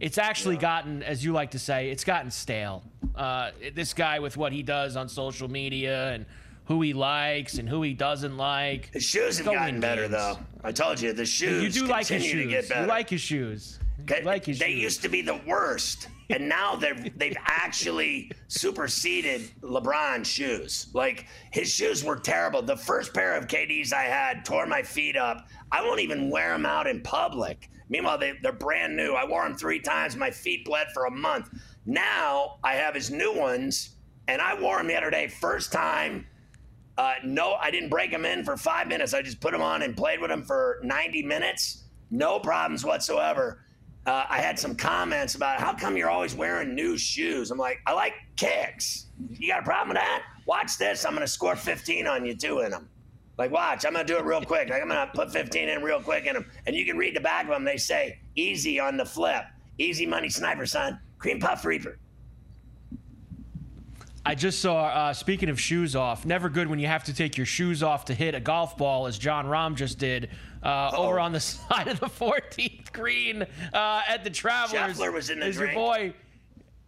it's 0.00 0.18
actually 0.18 0.56
gotten, 0.56 1.02
as 1.02 1.24
you 1.24 1.32
like 1.32 1.50
to 1.52 1.58
say, 1.58 1.90
it's 1.90 2.04
gotten 2.04 2.30
stale. 2.30 2.82
Uh, 3.14 3.50
this 3.74 3.92
guy 3.94 4.18
with 4.20 4.36
what 4.36 4.52
he 4.52 4.62
does 4.62 4.96
on 4.96 5.08
social 5.08 5.48
media 5.48 6.10
and 6.12 6.26
who 6.66 6.80
he 6.82 6.92
likes 6.92 7.58
and 7.58 7.68
who 7.68 7.82
he 7.82 7.92
doesn't 7.92 8.36
like. 8.36 8.90
His 8.92 9.04
shoes 9.04 9.36
have 9.38 9.46
gotten 9.46 9.80
better, 9.80 10.02
games. 10.08 10.12
though. 10.12 10.38
I 10.64 10.72
told 10.72 11.00
you, 11.00 11.12
the 11.12 11.26
shoes 11.26 11.62
You 11.76 11.82
do 11.82 11.86
like 11.88 12.06
his 12.06 12.24
shoes. 12.24 12.44
to 12.44 12.50
get 12.50 12.68
better. 12.68 12.82
You 12.82 12.86
like 12.86 13.10
his 13.10 13.20
shoes. 13.20 13.78
You 14.08 14.22
like 14.24 14.44
his 14.46 14.58
they 14.58 14.72
shoes. 14.72 14.82
used 14.82 15.02
to 15.02 15.08
be 15.08 15.22
the 15.22 15.40
worst, 15.46 16.08
and 16.30 16.48
now 16.48 16.74
they've 16.76 17.18
they've 17.18 17.36
actually 17.46 18.30
superseded 18.48 19.50
LeBron's 19.62 20.28
shoes. 20.28 20.88
Like 20.94 21.26
his 21.52 21.70
shoes 21.70 22.02
were 22.02 22.16
terrible. 22.16 22.62
The 22.62 22.76
first 22.76 23.12
pair 23.12 23.36
of 23.36 23.46
KDs 23.46 23.92
I 23.92 24.04
had 24.04 24.44
tore 24.44 24.66
my 24.66 24.82
feet 24.82 25.16
up. 25.16 25.46
I 25.70 25.82
won't 25.82 26.00
even 26.00 26.30
wear 26.30 26.50
them 26.50 26.66
out 26.66 26.86
in 26.86 27.02
public. 27.02 27.70
Meanwhile, 27.88 28.18
they, 28.18 28.32
they're 28.42 28.52
brand 28.52 28.96
new. 28.96 29.12
I 29.12 29.28
wore 29.28 29.46
them 29.46 29.56
three 29.56 29.80
times. 29.80 30.16
My 30.16 30.30
feet 30.30 30.64
bled 30.64 30.86
for 30.94 31.06
a 31.06 31.10
month. 31.10 31.50
Now 31.86 32.58
I 32.64 32.74
have 32.74 32.94
his 32.94 33.10
new 33.10 33.34
ones, 33.34 33.96
and 34.26 34.40
I 34.40 34.58
wore 34.58 34.78
them 34.78 34.86
the 34.86 34.96
other 34.96 35.10
day. 35.10 35.28
First 35.28 35.72
time. 35.72 36.26
Uh, 36.96 37.14
no, 37.24 37.54
I 37.54 37.72
didn't 37.72 37.88
break 37.88 38.12
them 38.12 38.24
in 38.24 38.44
for 38.44 38.56
five 38.56 38.86
minutes. 38.86 39.14
I 39.14 39.22
just 39.22 39.40
put 39.40 39.50
them 39.50 39.60
on 39.60 39.82
and 39.82 39.96
played 39.96 40.20
with 40.20 40.30
them 40.30 40.44
for 40.44 40.78
90 40.84 41.24
minutes. 41.24 41.84
No 42.10 42.38
problems 42.38 42.84
whatsoever. 42.84 43.63
Uh, 44.06 44.26
I 44.28 44.38
had 44.38 44.58
some 44.58 44.74
comments 44.74 45.34
about 45.34 45.60
how 45.60 45.72
come 45.72 45.96
you're 45.96 46.10
always 46.10 46.34
wearing 46.34 46.74
new 46.74 46.98
shoes. 46.98 47.50
I'm 47.50 47.58
like, 47.58 47.80
I 47.86 47.92
like 47.92 48.12
kicks. 48.36 49.06
You 49.30 49.48
got 49.48 49.60
a 49.60 49.64
problem 49.64 49.88
with 49.88 49.96
that? 49.96 50.22
Watch 50.46 50.76
this. 50.76 51.06
I'm 51.06 51.12
going 51.12 51.22
to 51.22 51.32
score 51.32 51.56
15 51.56 52.06
on 52.06 52.26
you 52.26 52.34
too 52.36 52.60
in 52.60 52.70
them. 52.70 52.88
Like, 53.38 53.50
watch. 53.50 53.86
I'm 53.86 53.94
going 53.94 54.06
to 54.06 54.12
do 54.12 54.18
it 54.18 54.24
real 54.24 54.42
quick. 54.42 54.68
Like, 54.68 54.82
I'm 54.82 54.88
going 54.88 55.06
to 55.06 55.12
put 55.14 55.32
15 55.32 55.68
in 55.68 55.82
real 55.82 56.00
quick 56.00 56.26
in 56.26 56.34
them. 56.34 56.46
And 56.66 56.76
you 56.76 56.84
can 56.84 56.98
read 56.98 57.16
the 57.16 57.20
back 57.20 57.44
of 57.44 57.50
them. 57.50 57.64
They 57.64 57.78
say, 57.78 58.18
easy 58.36 58.78
on 58.78 58.96
the 58.96 59.06
flip. 59.06 59.44
Easy 59.78 60.06
money 60.06 60.28
sniper, 60.28 60.66
son. 60.66 61.00
Cream 61.18 61.40
puff 61.40 61.64
reaper. 61.64 61.98
I 64.26 64.34
just 64.34 64.60
saw, 64.60 64.86
uh, 64.86 65.12
speaking 65.12 65.50
of 65.50 65.60
shoes 65.60 65.94
off, 65.94 66.24
never 66.24 66.48
good 66.48 66.66
when 66.66 66.78
you 66.78 66.86
have 66.86 67.04
to 67.04 67.14
take 67.14 67.36
your 67.36 67.44
shoes 67.46 67.82
off 67.82 68.06
to 68.06 68.14
hit 68.14 68.34
a 68.34 68.40
golf 68.40 68.76
ball, 68.76 69.06
as 69.06 69.18
Jon 69.18 69.44
Rahm 69.46 69.74
just 69.74 69.98
did 69.98 70.30
uh, 70.62 70.92
over 70.96 71.20
on 71.20 71.32
the 71.32 71.40
side 71.40 71.88
of 71.88 72.00
the 72.00 72.06
14th 72.06 72.90
green 72.92 73.42
uh, 73.74 74.02
at 74.08 74.24
the 74.24 74.30
Travelers. 74.30 74.96
Scheffler 74.98 75.12
was 75.12 75.28
in 75.28 75.40
the 75.40 75.46
is 75.46 75.56
your 75.56 75.66
drink. 75.66 75.76
boy. 75.78 76.14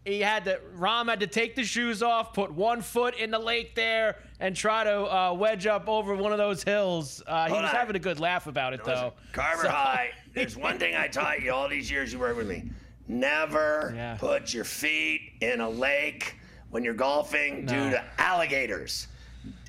He 0.07 0.21
had 0.21 0.45
to, 0.47 0.61
Rahm 0.79 1.11
had 1.11 1.21
to 1.21 1.27
take 1.27 1.57
the 1.57 1.65
shoes 1.65 2.03
off, 2.03 2.33
put 2.33 2.53
one 2.53 2.81
foot 2.81 3.17
in 3.19 3.31
the 3.33 3.39
lake 3.41 3.75
there, 3.75 4.17
and 4.41 4.55
try 4.57 4.85
to 4.85 5.01
uh, 5.15 5.33
wedge 5.35 5.67
up 5.67 5.89
over 5.89 6.15
one 6.15 6.33
of 6.33 6.39
those 6.39 6.63
hills. 6.63 7.23
Uh, 7.27 7.47
he 7.49 7.53
was 7.53 7.65
on. 7.65 7.69
having 7.75 7.97
a 7.97 7.99
good 7.99 8.19
laugh 8.21 8.47
about 8.47 8.73
it, 8.73 8.83
though. 8.85 9.13
Carver 9.33 9.65
So- 9.65 9.69
High. 9.71 10.11
There's 10.33 10.57
one 10.57 10.79
thing 10.79 10.95
I 10.95 11.09
taught 11.09 11.43
you 11.43 11.53
all 11.53 11.69
these 11.69 11.91
years 11.91 12.13
you 12.13 12.19
work 12.19 12.37
with 12.37 12.47
me. 12.49 12.71
Never 13.09 13.93
Yeah. 13.97 14.17
put 14.19 14.55
your 14.55 14.65
feet 14.65 15.33
in 15.41 15.61
a 15.61 15.69
lake 15.69 16.37
when 16.71 16.83
you're 16.85 16.95
golfing 16.95 17.65
No. 17.65 17.73
due 17.73 17.91
to 17.91 18.05
alligators. 18.19 19.09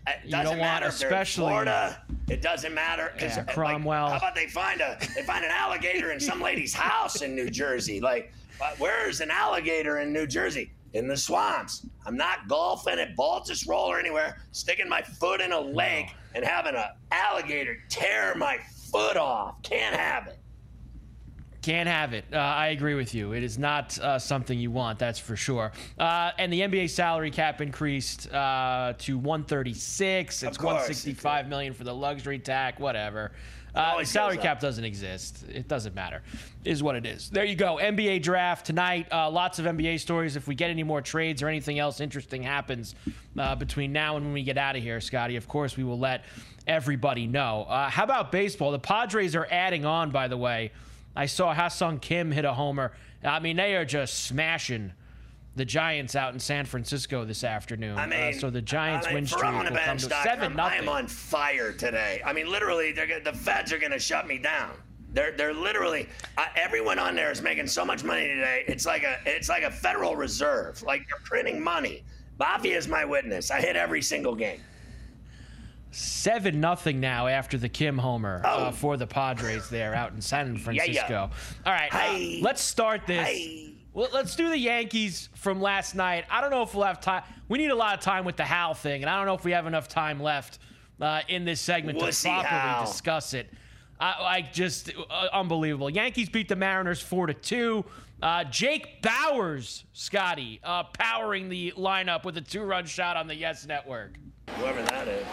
It 0.08 0.20
You 0.26 0.32
doesn't 0.32 0.58
matter 0.58 0.88
especially- 0.88 1.50
Florida. 1.50 2.02
It 2.30 2.42
doesn't 2.42 2.74
matter. 2.74 3.10
'cause, 3.20 3.36
Yeah, 3.36 3.44
uh, 3.44 3.46
like, 3.46 3.56
Cromwell. 3.56 4.10
how 4.10 4.18
about 4.18 4.36
they 4.36 4.48
find 4.48 4.80
a 4.82 4.98
they 5.16 5.24
find 5.24 5.44
an 5.44 5.52
alligator 5.52 6.12
in 6.12 6.20
some 6.20 6.42
lady's 6.42 6.74
house 6.74 7.22
in 7.22 7.36
New 7.36 7.50
Jersey? 7.50 8.00
Like, 8.00 8.32
where's 8.78 9.20
an 9.22 9.32
alligator 9.32 10.00
in 10.00 10.14
New 10.14 10.26
Jersey? 10.28 10.72
In 10.94 11.08
the 11.08 11.18
swamps. 11.18 11.86
I'm 12.06 12.16
not 12.16 12.48
golfing 12.48 12.98
at 13.00 13.16
Baltusrol 13.18 13.88
or 13.88 14.00
anywhere, 14.00 14.42
sticking 14.54 14.88
my 14.88 15.02
foot 15.02 15.42
in 15.42 15.52
a 15.52 15.60
lake 15.60 16.08
and 16.34 16.44
having 16.46 16.76
an 16.76 16.86
alligator 17.12 17.78
tear 17.90 18.34
my 18.36 18.58
foot 18.92 19.18
off. 19.18 19.62
Can't 19.64 19.96
have 19.96 20.28
it. 20.28 20.40
Can't 21.68 21.90
have 21.90 22.14
it. 22.14 22.24
Uh, 22.32 22.38
I 22.38 22.68
agree 22.68 22.94
with 22.96 23.14
you. 23.14 23.34
It 23.34 23.44
is 23.44 23.58
not 23.58 24.00
uh, 24.00 24.18
something 24.18 24.58
you 24.58 24.72
want, 24.72 25.00
that's 25.00 25.20
for 25.20 25.36
sure. 25.36 25.74
Uh, 26.00 26.32
and 26.38 26.54
the 26.54 26.62
NBA 26.62 26.90
salary 26.90 27.30
cap 27.30 27.60
increased 27.60 28.32
uh, 28.32 28.94
to 29.00 29.18
136. 29.18 30.44
It's 30.44 30.44
Of 30.44 30.58
course. 30.58 30.76
165 30.76 31.50
million 31.50 31.74
for 31.74 31.84
the 31.84 31.94
luxury 31.94 32.40
tax. 32.40 32.80
Whatever. 32.80 33.34
Uh, 33.76 34.00
the 34.00 34.06
salary 34.06 34.38
cap 34.38 34.62
doesn't 34.62 34.86
exist. 34.86 35.44
It 35.50 35.68
doesn't 35.68 35.94
matter. 35.94 36.22
Is 36.64 36.82
what 36.82 36.96
it 36.96 37.06
is. 37.06 37.30
There 37.30 37.44
you 37.44 37.58
go. 37.58 37.76
NBA 37.76 38.24
draft 38.24 38.66
tonight. 38.66 39.08
Uh, 39.12 39.30
lots 39.30 39.60
of 39.60 39.66
NBA 39.66 40.00
stories. 40.00 40.38
If 40.38 40.48
we 40.48 40.56
get 40.56 40.70
any 40.70 40.84
more 40.84 41.02
trades 41.02 41.44
or 41.44 41.50
anything 41.50 41.80
else 41.80 42.00
interesting 42.00 42.44
happens 42.44 42.96
uh, 43.38 43.56
between 43.56 43.92
now 43.92 44.16
and 44.16 44.26
when 44.26 44.34
we 44.34 44.44
get 44.44 44.58
out 44.58 44.78
of 44.78 44.84
here, 44.84 45.02
Scotty, 45.02 45.36
of 45.36 45.50
course 45.50 45.76
we 45.76 45.84
will 45.84 46.00
let 46.00 46.24
everybody 46.66 47.28
know. 47.28 47.66
Uh, 47.68 47.90
how 47.90 48.06
about 48.06 48.32
baseball? 48.32 48.72
The 48.72 48.80
Padres 48.80 49.36
are 49.36 49.50
adding 49.52 49.84
on, 49.84 50.12
by 50.12 50.30
the 50.30 50.38
way. 50.38 50.72
I 51.18 51.26
saw 51.26 51.52
Ha-Sung 51.52 51.98
Kim 51.98 52.32
hit 52.32 52.46
a 52.46 52.54
homer. 52.54 52.94
I 53.24 53.40
mean, 53.40 53.58
they 53.58 53.76
are 53.76 53.86
just 53.86 54.26
smashing 54.26 54.94
the 55.56 55.66
Giants 55.66 56.16
out 56.16 56.36
in 56.36 56.40
San 56.40 56.66
Francisco 56.66 57.26
this 57.26 57.44
afternoon. 57.44 57.98
I 57.98 58.30
Uh, 58.30 58.40
so 58.40 58.52
the 58.52 58.62
Giants 58.62 59.08
I 59.08 59.10
mean, 59.10 59.16
win 59.16 59.26
streak 59.26 59.52
will 59.52 59.76
come 59.76 59.98
to 59.98 60.10
seven 60.24 60.60
I 60.60 60.76
am 60.76 60.88
on 60.88 61.08
fire 61.08 61.72
today. 61.72 62.22
I 62.24 62.34
mean, 62.34 62.52
literally, 62.52 62.92
they're 62.92 63.08
gonna, 63.08 63.24
the 63.24 63.34
feds 63.34 63.74
are 63.74 63.80
going 63.80 63.92
to 63.92 64.00
shut 64.00 64.28
me 64.28 64.38
down. 64.38 64.74
They're 65.12 65.32
they're 65.32 65.56
literally 65.56 66.08
uh, 66.38 66.46
everyone 66.56 67.00
on 67.00 67.16
there 67.16 67.32
is 67.32 67.42
making 67.42 67.66
so 67.66 67.84
much 67.84 68.04
money 68.04 68.28
today. 68.28 68.66
It's 68.68 68.86
like 68.86 69.02
a 69.02 69.18
it's 69.26 69.50
like 69.50 69.64
a 69.64 69.72
Federal 69.72 70.16
Reserve. 70.16 70.84
Like 70.84 71.08
they're 71.10 71.24
printing 71.24 71.60
money. 71.64 72.04
Mafia 72.38 72.78
is 72.78 72.88
my 72.88 73.04
witness. 73.04 73.50
I 73.50 73.60
hit 73.60 73.76
every 73.76 74.04
single 74.04 74.36
game. 74.36 74.60
Seven 75.98 76.60
nothing 76.60 77.00
now 77.00 77.26
after 77.26 77.58
the 77.58 77.70
Kim 77.70 77.98
homer 77.98 78.44
uh, 78.46 78.72
for 78.72 78.98
the 78.98 79.08
Padres 79.08 79.68
there 79.68 79.96
out 79.96 80.12
in 80.14 80.22
San 80.22 80.56
Francisco. 80.60 81.32
All 81.66 81.74
right, 81.74 81.90
uh, 81.92 82.44
let's 82.44 82.62
start 82.62 83.08
this. 83.08 83.72
Well, 83.94 84.08
let's 84.14 84.36
do 84.36 84.48
the 84.48 84.58
Yankees 84.60 85.30
from 85.34 85.60
last 85.60 85.96
night. 85.96 86.26
I 86.30 86.40
don't 86.40 86.52
know 86.52 86.62
if 86.62 86.76
we'll 86.76 86.86
have 86.86 87.02
time. 87.02 87.24
We 87.50 87.58
need 87.58 87.72
a 87.72 87.76
lot 87.76 87.96
of 87.98 88.02
time 88.02 88.26
with 88.26 88.36
the 88.38 88.44
Hal 88.46 88.76
thing, 88.76 89.02
and 89.02 89.10
I 89.10 89.18
don't 89.18 89.26
know 89.26 89.34
if 89.34 89.44
we 89.44 89.54
have 89.54 89.66
enough 89.66 89.88
time 89.88 90.22
left 90.22 90.60
uh, 91.02 91.22
in 91.30 91.46
this 91.46 91.60
segment 91.62 91.98
Wussy 91.98 92.24
to 92.24 92.30
properly 92.30 92.48
Hal. 92.48 92.86
discuss 92.86 93.34
it. 93.34 93.50
I, 94.00 94.06
I 94.06 94.42
just 94.54 94.92
uh, 95.10 95.28
unbelievable. 95.34 95.90
Yankees 95.90 96.30
beat 96.30 96.48
the 96.48 96.56
Mariners 96.56 97.02
four 97.02 97.26
to 97.26 97.34
two. 97.34 97.84
Uh, 98.22 98.44
Jake 98.44 99.02
Bauers, 99.02 99.84
Scotty, 99.94 100.60
uh, 100.64 100.84
powering 100.84 101.50
the 101.50 101.74
lineup 101.76 102.24
with 102.24 102.38
a 102.38 102.42
two-run 102.42 102.86
shot 102.86 103.18
on 103.18 103.26
the 103.26 103.36
Yes 103.36 103.66
Network. 103.66 104.14
Whoever 104.58 104.82
that 104.82 105.08
is. 105.08 105.26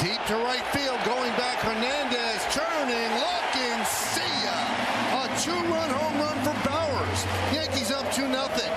Deep 0.00 0.24
to 0.26 0.36
right 0.36 0.64
field, 0.72 0.98
going 1.04 1.32
back. 1.36 1.58
Hernandez 1.58 2.44
turning, 2.54 3.10
looking, 3.18 3.84
see 3.84 4.20
ya. 4.44 5.24
A 5.24 5.40
two-run 5.42 5.90
home 5.90 6.20
run 6.20 6.44
for 6.44 6.68
Bauers. 6.68 7.52
Yankees 7.52 7.90
up 7.90 8.10
two 8.12 8.28
nothing. 8.28 8.70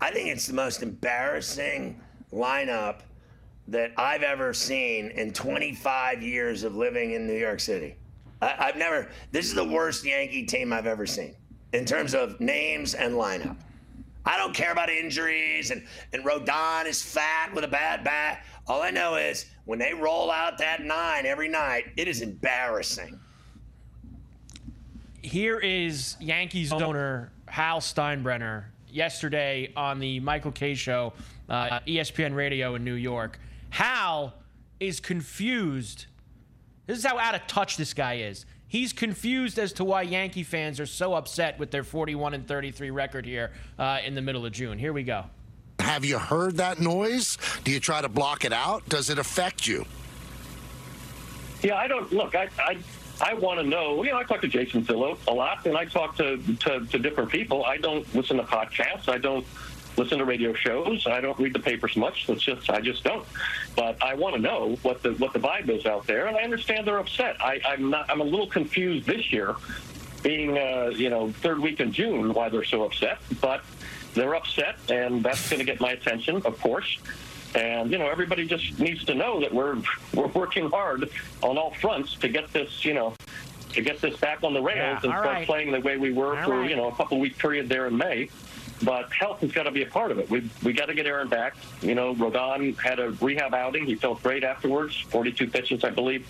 I 0.00 0.10
think 0.10 0.28
it's 0.30 0.46
the 0.46 0.54
most 0.54 0.82
embarrassing 0.82 2.00
lineup 2.32 3.00
that 3.68 3.92
I've 3.98 4.22
ever 4.22 4.54
seen 4.54 5.10
in 5.10 5.32
25 5.32 6.22
years 6.22 6.62
of 6.62 6.76
living 6.76 7.12
in 7.12 7.26
New 7.26 7.36
York 7.36 7.60
City. 7.60 7.96
I, 8.40 8.54
I've 8.58 8.76
never, 8.76 9.10
this 9.32 9.46
is 9.46 9.54
the 9.54 9.64
worst 9.64 10.04
Yankee 10.04 10.46
team 10.46 10.72
I've 10.72 10.86
ever 10.86 11.06
seen 11.06 11.34
in 11.74 11.84
terms 11.84 12.14
of 12.14 12.40
names 12.40 12.94
and 12.94 13.14
lineup. 13.14 13.56
I 14.26 14.38
don't 14.38 14.54
care 14.54 14.72
about 14.72 14.88
injuries 14.88 15.70
and, 15.70 15.86
and 16.12 16.24
Rodon 16.24 16.86
is 16.86 17.02
fat 17.02 17.52
with 17.54 17.64
a 17.64 17.68
bad 17.68 18.04
bat. 18.04 18.44
All 18.66 18.82
I 18.82 18.90
know 18.90 19.16
is 19.16 19.46
when 19.66 19.78
they 19.78 19.92
roll 19.92 20.30
out 20.30 20.58
that 20.58 20.82
nine 20.82 21.26
every 21.26 21.48
night, 21.48 21.84
it 21.96 22.08
is 22.08 22.22
embarrassing. 22.22 23.20
Here 25.22 25.58
is 25.58 26.16
Yankees 26.20 26.72
owner 26.72 27.32
Hal 27.46 27.80
Steinbrenner 27.80 28.64
yesterday 28.88 29.72
on 29.76 29.98
the 29.98 30.20
Michael 30.20 30.52
Kay 30.52 30.74
show, 30.74 31.12
uh, 31.48 31.80
ESPN 31.80 32.34
Radio 32.34 32.74
in 32.74 32.84
New 32.84 32.94
York. 32.94 33.38
Hal 33.70 34.34
is 34.80 35.00
confused. 35.00 36.06
This 36.86 36.98
is 36.98 37.04
how 37.04 37.18
out 37.18 37.34
of 37.34 37.46
touch 37.46 37.76
this 37.76 37.94
guy 37.94 38.14
is. 38.18 38.46
He's 38.74 38.92
confused 38.92 39.60
as 39.60 39.72
to 39.74 39.84
why 39.84 40.02
Yankee 40.02 40.42
fans 40.42 40.80
are 40.80 40.86
so 40.86 41.14
upset 41.14 41.60
with 41.60 41.70
their 41.70 41.84
41 41.84 42.34
and 42.34 42.44
33 42.44 42.90
record 42.90 43.24
here 43.24 43.52
uh, 43.78 44.00
in 44.04 44.16
the 44.16 44.20
middle 44.20 44.44
of 44.44 44.50
June. 44.50 44.80
Here 44.80 44.92
we 44.92 45.04
go. 45.04 45.26
Have 45.78 46.04
you 46.04 46.18
heard 46.18 46.56
that 46.56 46.80
noise? 46.80 47.38
Do 47.62 47.70
you 47.70 47.78
try 47.78 48.02
to 48.02 48.08
block 48.08 48.44
it 48.44 48.52
out? 48.52 48.84
Does 48.88 49.10
it 49.10 49.18
affect 49.20 49.68
you? 49.68 49.84
Yeah, 51.62 51.76
I 51.76 51.86
don't 51.86 52.12
look. 52.12 52.34
I 52.34 52.48
I, 52.58 52.78
I 53.20 53.34
want 53.34 53.60
to 53.60 53.64
know. 53.64 54.02
You 54.02 54.10
know, 54.10 54.18
I 54.18 54.24
talk 54.24 54.40
to 54.40 54.48
Jason 54.48 54.82
Zillo 54.82 55.18
a 55.28 55.32
lot, 55.32 55.64
and 55.66 55.76
I 55.76 55.84
talk 55.84 56.16
to, 56.16 56.38
to 56.38 56.84
to 56.84 56.98
different 56.98 57.30
people. 57.30 57.64
I 57.64 57.76
don't 57.76 58.12
listen 58.12 58.38
to 58.38 58.42
podcasts. 58.42 59.08
I 59.08 59.18
don't 59.18 59.46
listen 59.96 60.18
to 60.18 60.24
radio 60.24 60.52
shows. 60.54 61.06
I 61.06 61.20
don't 61.20 61.38
read 61.38 61.52
the 61.52 61.58
papers 61.60 61.96
much. 61.96 62.28
It's 62.28 62.42
just 62.42 62.70
I 62.70 62.80
just 62.80 63.04
don't. 63.04 63.26
But 63.76 64.02
I 64.02 64.14
want 64.14 64.34
to 64.36 64.40
know 64.40 64.76
what 64.82 65.02
the 65.02 65.12
what 65.14 65.32
the 65.32 65.38
vibe 65.38 65.68
is 65.68 65.86
out 65.86 66.06
there, 66.06 66.26
and 66.26 66.36
I 66.36 66.42
understand 66.42 66.86
they're 66.86 66.98
upset. 66.98 67.36
I, 67.40 67.60
I'm 67.66 67.90
not. 67.90 68.10
I'm 68.10 68.20
a 68.20 68.24
little 68.24 68.46
confused 68.46 69.06
this 69.06 69.32
year, 69.32 69.54
being 70.22 70.56
uh, 70.58 70.92
you 70.94 71.10
know 71.10 71.30
third 71.30 71.58
week 71.60 71.80
in 71.80 71.92
June, 71.92 72.32
why 72.34 72.48
they're 72.48 72.64
so 72.64 72.84
upset. 72.84 73.18
But 73.40 73.62
they're 74.14 74.34
upset, 74.34 74.76
and 74.90 75.22
that's 75.22 75.48
going 75.50 75.58
to 75.58 75.64
get 75.66 75.80
my 75.80 75.92
attention, 75.92 76.36
of 76.44 76.60
course. 76.60 76.98
And 77.54 77.90
you 77.90 77.98
know, 77.98 78.08
everybody 78.08 78.46
just 78.46 78.78
needs 78.80 79.04
to 79.04 79.14
know 79.14 79.40
that 79.40 79.52
we're 79.54 79.76
we're 80.12 80.26
working 80.28 80.70
hard 80.70 81.08
on 81.42 81.56
all 81.58 81.72
fronts 81.74 82.14
to 82.16 82.28
get 82.28 82.52
this, 82.52 82.84
you 82.84 82.94
know, 82.94 83.14
to 83.72 83.80
get 83.80 84.00
this 84.00 84.16
back 84.16 84.42
on 84.42 84.54
the 84.54 84.62
rails 84.62 84.76
Yeah, 84.76 84.92
and 84.92 85.00
start 85.00 85.24
right. 85.26 85.46
playing 85.46 85.70
the 85.72 85.80
way 85.80 85.96
we 85.96 86.12
were 86.12 86.36
All 86.38 86.44
for 86.44 86.60
right. 86.60 86.70
you 86.70 86.74
know 86.76 86.88
a 86.88 86.94
couple 86.94 87.18
week 87.20 87.38
period 87.38 87.68
there 87.68 87.86
in 87.86 87.96
May. 87.96 88.28
But 88.82 89.12
health 89.12 89.40
has 89.40 89.52
got 89.52 89.62
to 89.64 89.70
be 89.70 89.82
a 89.82 89.86
part 89.86 90.10
of 90.10 90.18
it. 90.18 90.28
We 90.28 90.48
we 90.62 90.72
got 90.72 90.86
to 90.86 90.94
get 90.94 91.06
Aaron 91.06 91.28
back. 91.28 91.54
You 91.80 91.94
know, 91.94 92.14
Rodon 92.14 92.78
had 92.80 92.98
a 92.98 93.10
rehab 93.12 93.54
outing. 93.54 93.86
He 93.86 93.94
felt 93.94 94.22
great 94.22 94.44
afterwards. 94.44 94.98
42 95.10 95.48
pitches, 95.48 95.84
I 95.84 95.90
believe. 95.90 96.26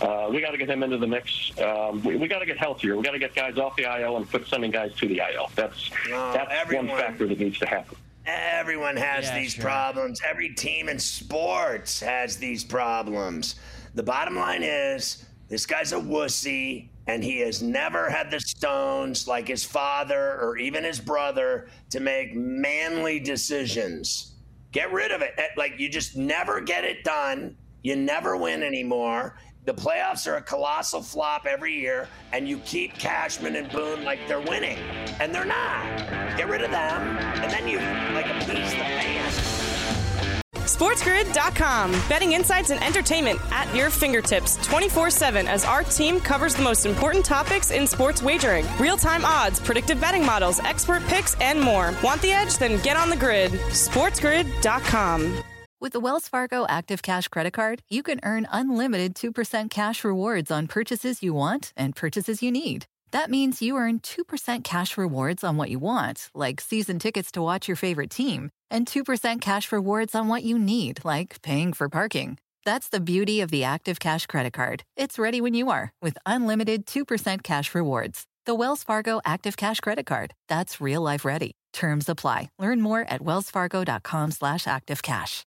Uh, 0.00 0.28
we 0.32 0.40
got 0.40 0.50
to 0.52 0.58
get 0.58 0.68
him 0.70 0.82
into 0.82 0.96
the 0.98 1.06
mix. 1.06 1.50
Um, 1.60 2.02
we 2.02 2.16
we 2.16 2.28
got 2.28 2.38
to 2.38 2.46
get 2.46 2.56
healthier. 2.58 2.96
We 2.96 3.02
got 3.02 3.12
to 3.12 3.18
get 3.18 3.34
guys 3.34 3.58
off 3.58 3.76
the 3.76 3.82
IL 3.84 4.16
and 4.16 4.28
put 4.30 4.46
sending 4.46 4.70
guys 4.70 4.94
to 4.96 5.08
the 5.08 5.18
IL. 5.32 5.50
That's 5.54 5.90
No, 6.08 6.32
that's 6.32 6.50
everyone- 6.52 6.88
one 6.88 6.98
factor 6.98 7.26
that 7.26 7.38
needs 7.38 7.58
to 7.58 7.66
happen. 7.66 7.96
Everyone 8.24 8.96
has 8.96 9.24
Yeah, 9.26 9.38
these 9.40 9.54
sure. 9.54 9.64
problems. 9.64 10.20
Every 10.24 10.50
team 10.50 10.88
in 10.88 10.98
sports 11.00 11.98
has 12.00 12.36
these 12.36 12.62
problems. 12.62 13.56
The 13.96 14.02
bottom 14.04 14.36
line 14.36 14.62
is 14.62 15.24
this 15.48 15.66
guy's 15.66 15.92
a 15.92 15.96
wussy, 15.96 16.86
and 17.06 17.22
he 17.24 17.40
has 17.40 17.62
never 17.62 18.08
had 18.08 18.30
the 18.30 18.40
stones 18.40 19.26
like 19.26 19.48
his 19.48 19.64
father 19.64 20.40
or 20.40 20.56
even 20.56 20.84
his 20.84 21.00
brother 21.00 21.68
to 21.90 22.00
make 22.00 22.34
manly 22.34 23.18
decisions. 23.18 24.34
Get 24.70 24.92
rid 24.92 25.10
of 25.10 25.20
it. 25.20 25.34
Eh, 25.36 25.48
Like, 25.56 25.78
you 25.78 25.88
just 25.88 26.16
never 26.16 26.60
get 26.60 26.84
it 26.84 27.04
done. 27.04 27.56
You 27.82 27.96
never 27.96 28.36
win 28.36 28.62
anymore. 28.62 29.36
The 29.64 29.74
playoffs 29.74 30.26
are 30.26 30.36
a 30.36 30.42
colossal 30.42 31.02
flop 31.02 31.46
every 31.46 31.78
year, 31.78 32.08
and 32.32 32.48
you 32.48 32.58
keep 32.58 32.94
Cashman 32.94 33.54
and 33.54 33.70
Boone 33.70 34.02
like 34.04 34.18
they're 34.26 34.40
winning, 34.40 34.78
and 35.20 35.32
they're 35.32 35.44
not. 35.44 35.84
Get 36.36 36.48
rid 36.48 36.62
of 36.62 36.72
them, 36.72 37.16
and 37.16 37.50
then 37.52 37.68
you 37.68 37.78
like 38.12 38.26
appease 38.26 38.72
the 38.72 38.78
fans. 38.78 39.21
SportsGrid.com. 40.76 41.92
Betting 42.08 42.32
insights 42.32 42.70
and 42.70 42.82
entertainment 42.82 43.40
at 43.50 43.72
your 43.74 43.90
fingertips 43.90 44.56
24 44.64 45.10
7 45.10 45.46
as 45.46 45.64
our 45.64 45.82
team 45.82 46.18
covers 46.20 46.54
the 46.54 46.62
most 46.62 46.86
important 46.86 47.24
topics 47.24 47.70
in 47.70 47.86
sports 47.86 48.22
wagering 48.22 48.66
real 48.78 48.96
time 48.96 49.24
odds, 49.24 49.60
predictive 49.60 50.00
betting 50.00 50.24
models, 50.24 50.60
expert 50.60 51.02
picks, 51.06 51.34
and 51.40 51.60
more. 51.60 51.94
Want 52.02 52.22
the 52.22 52.32
edge? 52.32 52.58
Then 52.58 52.80
get 52.82 52.96
on 52.96 53.10
the 53.10 53.16
grid. 53.16 53.52
SportsGrid.com. 53.52 55.42
With 55.80 55.92
the 55.92 56.00
Wells 56.00 56.28
Fargo 56.28 56.64
Active 56.68 57.02
Cash 57.02 57.26
Credit 57.26 57.52
Card, 57.52 57.82
you 57.90 58.04
can 58.04 58.20
earn 58.22 58.46
unlimited 58.52 59.16
2% 59.16 59.68
cash 59.68 60.04
rewards 60.04 60.50
on 60.50 60.68
purchases 60.68 61.24
you 61.24 61.34
want 61.34 61.72
and 61.76 61.96
purchases 61.96 62.40
you 62.40 62.52
need. 62.52 62.86
That 63.10 63.30
means 63.30 63.60
you 63.60 63.76
earn 63.76 63.98
2% 63.98 64.62
cash 64.64 64.96
rewards 64.96 65.42
on 65.42 65.56
what 65.56 65.70
you 65.70 65.78
want, 65.80 66.30
like 66.34 66.60
season 66.60 66.98
tickets 66.98 67.30
to 67.32 67.42
watch 67.42 67.66
your 67.66 67.76
favorite 67.76 68.10
team, 68.10 68.50
and 68.72 68.86
2% 68.86 69.40
cash 69.40 69.70
rewards 69.70 70.14
on 70.14 70.26
what 70.26 70.42
you 70.42 70.58
need, 70.58 71.04
like 71.04 71.40
paying 71.42 71.72
for 71.72 71.88
parking. 71.88 72.38
That's 72.64 72.88
the 72.88 73.00
beauty 73.00 73.40
of 73.40 73.50
the 73.50 73.64
Active 73.64 74.00
Cash 74.00 74.26
Credit 74.26 74.52
Card. 74.52 74.84
It's 74.96 75.18
ready 75.18 75.40
when 75.40 75.54
you 75.54 75.70
are 75.70 75.92
with 76.00 76.16
unlimited 76.26 76.86
2% 76.86 77.42
cash 77.42 77.74
rewards. 77.74 78.24
The 78.46 78.54
Wells 78.54 78.82
Fargo 78.82 79.20
Active 79.24 79.56
Cash 79.56 79.80
Credit 79.80 80.06
Card. 80.06 80.34
That's 80.48 80.80
real 80.80 81.02
life 81.02 81.24
ready. 81.24 81.52
Terms 81.72 82.08
apply. 82.08 82.50
Learn 82.58 82.80
more 82.80 83.02
at 83.08 83.20
wellsfargo.com 83.20 84.30
slash 84.32 84.64
activecash. 84.64 85.42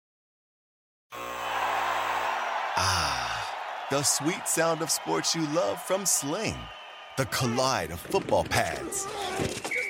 Ah, 2.75 3.49
the 3.91 4.03
sweet 4.03 4.47
sound 4.47 4.83
of 4.83 4.91
sports 4.91 5.35
you 5.35 5.47
love 5.49 5.81
from 5.83 6.07
Sling. 6.07 6.57
The 7.19 7.27
collide 7.27 7.91
of 7.91 8.01
football 8.01 8.45
pads. 8.45 9.07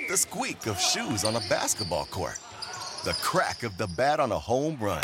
The 0.08 0.16
squeak 0.16 0.66
of 0.66 0.80
shoes 0.80 1.24
on 1.24 1.36
a 1.36 1.40
basketball 1.48 2.06
court. 2.06 2.38
The 3.04 3.14
crack 3.14 3.64
of 3.64 3.76
the 3.78 3.88
bat 3.88 4.20
on 4.20 4.30
a 4.30 4.38
home 4.38 4.76
run. 4.80 5.02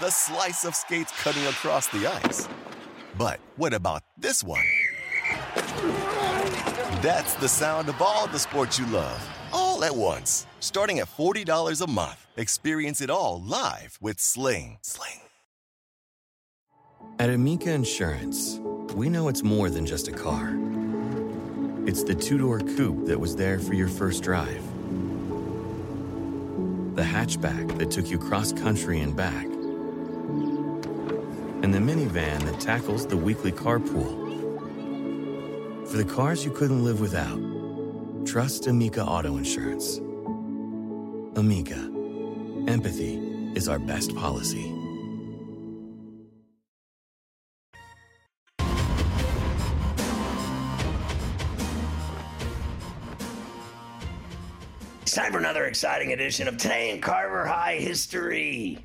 The 0.00 0.10
slice 0.10 0.64
of 0.64 0.74
skates 0.74 1.12
cutting 1.22 1.46
across 1.46 1.86
the 1.86 2.08
ice. 2.08 2.48
But 3.16 3.38
what 3.54 3.72
about 3.72 4.02
this 4.18 4.42
one? 4.42 4.64
That's 7.00 7.34
the 7.34 7.48
sound 7.48 7.88
of 7.88 8.02
all 8.02 8.26
the 8.26 8.40
sports 8.40 8.76
you 8.76 8.86
love, 8.86 9.22
all 9.52 9.84
at 9.84 9.94
once. 9.94 10.48
Starting 10.58 10.98
at 10.98 11.06
$40 11.06 11.80
a 11.80 11.88
month. 11.88 12.26
Experience 12.36 13.00
it 13.00 13.08
all 13.08 13.40
live 13.40 13.98
with 14.00 14.18
Sling. 14.18 14.78
Sling. 14.82 15.20
At 17.20 17.30
Amica 17.30 17.70
Insurance, 17.70 18.58
we 18.96 19.08
know 19.08 19.28
it's 19.28 19.44
more 19.44 19.70
than 19.70 19.86
just 19.86 20.08
a 20.08 20.12
car. 20.12 20.58
It's 21.86 22.02
the 22.02 22.16
two 22.16 22.38
door 22.38 22.58
coupe 22.58 23.06
that 23.06 23.20
was 23.20 23.36
there 23.36 23.60
for 23.60 23.74
your 23.74 23.88
first 23.88 24.24
drive, 24.24 24.62
the 26.94 27.02
hatchback 27.02 27.78
that 27.78 27.90
took 27.90 28.08
you 28.08 28.18
cross 28.18 28.52
country 28.52 29.00
and 29.00 29.16
back, 29.16 29.44
and 31.62 31.72
the 31.72 31.78
minivan 31.78 32.40
that 32.44 32.60
tackles 32.60 33.06
the 33.06 33.16
weekly 33.16 33.52
carpool. 33.52 34.20
For 35.88 35.96
the 35.96 36.04
cars 36.04 36.44
you 36.44 36.50
couldn't 36.50 36.84
live 36.84 37.00
without, 37.00 37.40
trust 38.26 38.66
Amica 38.66 39.04
Auto 39.04 39.36
Insurance. 39.36 39.98
Amica, 41.36 41.90
empathy 42.68 43.16
is 43.54 43.68
our 43.68 43.78
best 43.78 44.14
policy. 44.14 44.81
It's 55.12 55.18
time 55.18 55.32
for 55.32 55.38
another 55.38 55.66
exciting 55.66 56.14
edition 56.14 56.48
of 56.48 56.56
Today 56.56 56.88
in 56.88 57.02
Carver 57.02 57.44
High 57.44 57.74
History. 57.74 58.78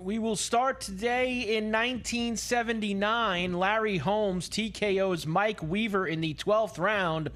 We 0.00 0.18
will 0.18 0.36
start 0.36 0.80
today 0.80 1.54
in 1.54 1.70
1979. 1.70 3.52
Larry 3.52 3.98
Holmes 3.98 4.48
TKO's 4.48 5.26
Mike 5.26 5.62
Weaver 5.62 6.06
in 6.06 6.22
the 6.22 6.32
12th 6.32 6.78
round 6.78 7.28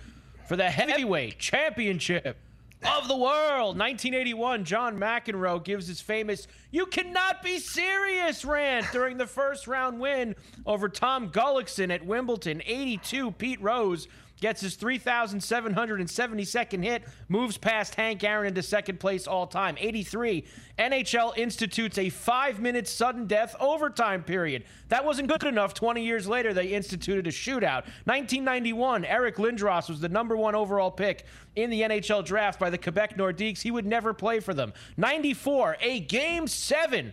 for 0.49 0.57
the 0.57 0.71
heavyweight 0.71 1.39
championship 1.39 2.39
of 2.83 3.09
the 3.09 3.15
world. 3.15 3.79
1981, 3.79 4.65
John 4.65 4.97
McEnroe 4.97 5.63
gives 5.63 5.87
his 5.87 6.01
famous 6.01 6.49
"You 6.71 6.87
cannot 6.87 7.43
be 7.43 7.59
serious" 7.59 8.43
rant 8.43 8.87
during 8.91 9.19
the 9.19 9.27
first 9.27 9.67
round 9.67 10.01
win 10.01 10.35
over 10.65 10.89
Tom 10.89 11.29
Gullikson 11.29 11.91
at 11.91 12.07
Wimbledon. 12.07 12.63
82, 12.65 13.33
Pete 13.33 13.61
Rose 13.61 14.09
gets 14.43 14.61
his 14.61 14.77
3,772nd 14.77 16.85
hit, 16.85 17.05
moves 17.29 17.57
past 17.57 17.95
Hank 17.95 18.23
Aaron 18.25 18.49
into 18.49 18.63
second 18.63 19.01
place 19.01 19.29
all 19.29 19.47
time. 19.47 19.77
83, 19.79 20.45
NHL 20.79 21.39
institutes 21.39 21.97
a 21.97 22.11
five 22.11 22.61
minute 22.61 22.87
sudden 22.89 23.29
death 23.29 23.55
overtime 23.61 24.25
period. 24.25 24.65
That 24.89 25.05
wasn't 25.05 25.29
good 25.29 25.45
enough. 25.45 25.75
20 25.75 26.05
years 26.05 26.27
later, 26.27 26.53
they 26.53 26.67
instituted 26.67 27.29
a 27.29 27.31
shootout. 27.31 27.85
1991, 28.05 29.05
Eric 29.05 29.37
Lindros 29.37 29.89
was 29.89 30.01
the 30.01 30.09
number 30.09 30.37
one 30.37 30.57
overall 30.57 30.91
pick 30.91 31.25
in 31.55 31.71
the 31.71 31.83
NHL 31.83 32.25
draft 32.25 32.59
by 32.59 32.69
the 32.69 32.79
Quebec 32.79 33.17
Nordiques. 33.17 33.63
He 33.63 33.71
would 33.71 33.87
never 33.87 34.13
play 34.13 34.41
for 34.41 34.55
them. 34.55 34.73
94, 34.97 35.77
a 35.81 36.01
game 36.01 36.49
seven 36.49 37.13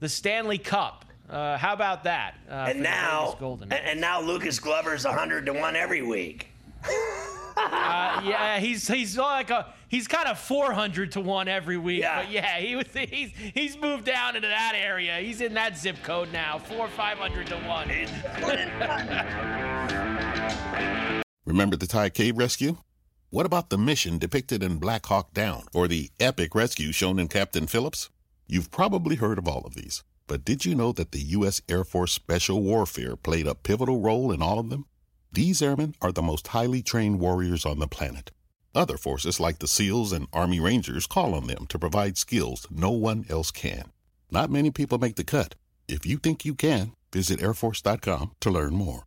the 0.00 0.08
Stanley 0.08 0.58
Cup. 0.58 1.04
Uh, 1.28 1.56
how 1.56 1.72
about 1.72 2.04
that? 2.04 2.36
Uh, 2.48 2.66
and 2.68 2.82
now, 2.82 3.36
and 3.70 4.00
now 4.00 4.20
Lucas 4.20 4.60
Glover's 4.60 5.04
100 5.04 5.46
to 5.46 5.52
1 5.52 5.74
every 5.74 6.02
week 6.02 6.50
uh, 7.56 8.20
yeah, 8.24 8.58
he's 8.58 8.86
he's 8.86 9.16
like 9.16 9.50
a 9.50 9.72
he's 9.88 10.06
kind 10.06 10.28
of 10.28 10.38
400 10.38 11.12
to 11.12 11.20
one 11.20 11.48
every 11.48 11.78
week. 11.78 12.00
Yeah. 12.00 12.22
But 12.22 12.30
yeah, 12.30 12.58
he 12.58 12.76
was 12.76 12.86
he's 12.92 13.30
he's 13.54 13.78
moved 13.78 14.04
down 14.04 14.36
into 14.36 14.48
that 14.48 14.72
area. 14.74 15.18
He's 15.18 15.40
in 15.40 15.54
that 15.54 15.76
zip 15.76 15.96
code 16.02 16.32
now, 16.32 16.58
four 16.58 16.88
500 16.88 17.46
to 17.48 17.56
one. 17.56 17.88
Remember 21.46 21.76
the 21.76 21.86
Thai 21.86 22.10
cave 22.10 22.36
rescue? 22.36 22.76
What 23.30 23.46
about 23.46 23.70
the 23.70 23.78
mission 23.78 24.18
depicted 24.18 24.62
in 24.62 24.78
Black 24.78 25.06
Hawk 25.06 25.32
Down 25.32 25.64
or 25.74 25.88
the 25.88 26.10
epic 26.20 26.54
rescue 26.54 26.92
shown 26.92 27.18
in 27.18 27.28
Captain 27.28 27.66
Phillips? 27.66 28.10
You've 28.46 28.70
probably 28.70 29.16
heard 29.16 29.38
of 29.38 29.48
all 29.48 29.62
of 29.64 29.74
these, 29.74 30.04
but 30.26 30.44
did 30.44 30.64
you 30.64 30.74
know 30.74 30.92
that 30.92 31.12
the 31.12 31.20
U.S. 31.20 31.60
Air 31.68 31.84
Force 31.84 32.12
Special 32.12 32.62
Warfare 32.62 33.16
played 33.16 33.46
a 33.46 33.54
pivotal 33.54 34.00
role 34.00 34.30
in 34.30 34.42
all 34.42 34.58
of 34.58 34.70
them? 34.70 34.86
These 35.36 35.60
airmen 35.60 35.94
are 36.00 36.12
the 36.12 36.22
most 36.22 36.46
highly 36.46 36.80
trained 36.80 37.20
warriors 37.20 37.66
on 37.66 37.78
the 37.78 37.86
planet. 37.86 38.30
Other 38.74 38.96
forces 38.96 39.38
like 39.38 39.58
the 39.58 39.68
SEALs 39.68 40.10
and 40.10 40.28
Army 40.32 40.58
Rangers 40.58 41.06
call 41.06 41.34
on 41.34 41.46
them 41.46 41.66
to 41.66 41.78
provide 41.78 42.16
skills 42.16 42.66
no 42.70 42.90
one 42.90 43.26
else 43.28 43.50
can. 43.50 43.92
Not 44.30 44.50
many 44.50 44.70
people 44.70 44.96
make 44.96 45.16
the 45.16 45.24
cut. 45.24 45.54
If 45.88 46.06
you 46.06 46.16
think 46.16 46.46
you 46.46 46.54
can, 46.54 46.92
visit 47.12 47.38
airforce.com 47.40 48.30
to 48.40 48.50
learn 48.50 48.72
more. 48.72 49.02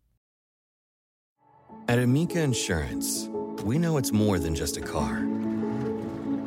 At 1.88 1.98
Amica 1.98 2.40
Insurance, 2.40 3.28
we 3.64 3.76
know 3.76 3.96
it's 3.96 4.12
more 4.12 4.38
than 4.38 4.54
just 4.54 4.76
a 4.76 4.80
car. 4.80 5.26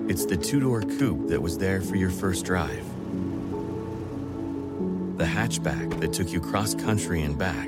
It's 0.07 0.25
the 0.25 0.37
two 0.37 0.61
door 0.61 0.83
coupe 0.83 1.27
that 1.27 1.41
was 1.41 1.57
there 1.57 1.81
for 1.81 1.97
your 1.97 2.09
first 2.09 2.45
drive, 2.45 2.85
the 5.17 5.25
hatchback 5.25 5.99
that 5.99 6.13
took 6.13 6.31
you 6.31 6.39
cross 6.39 6.73
country 6.73 7.23
and 7.23 7.37
back 7.37 7.67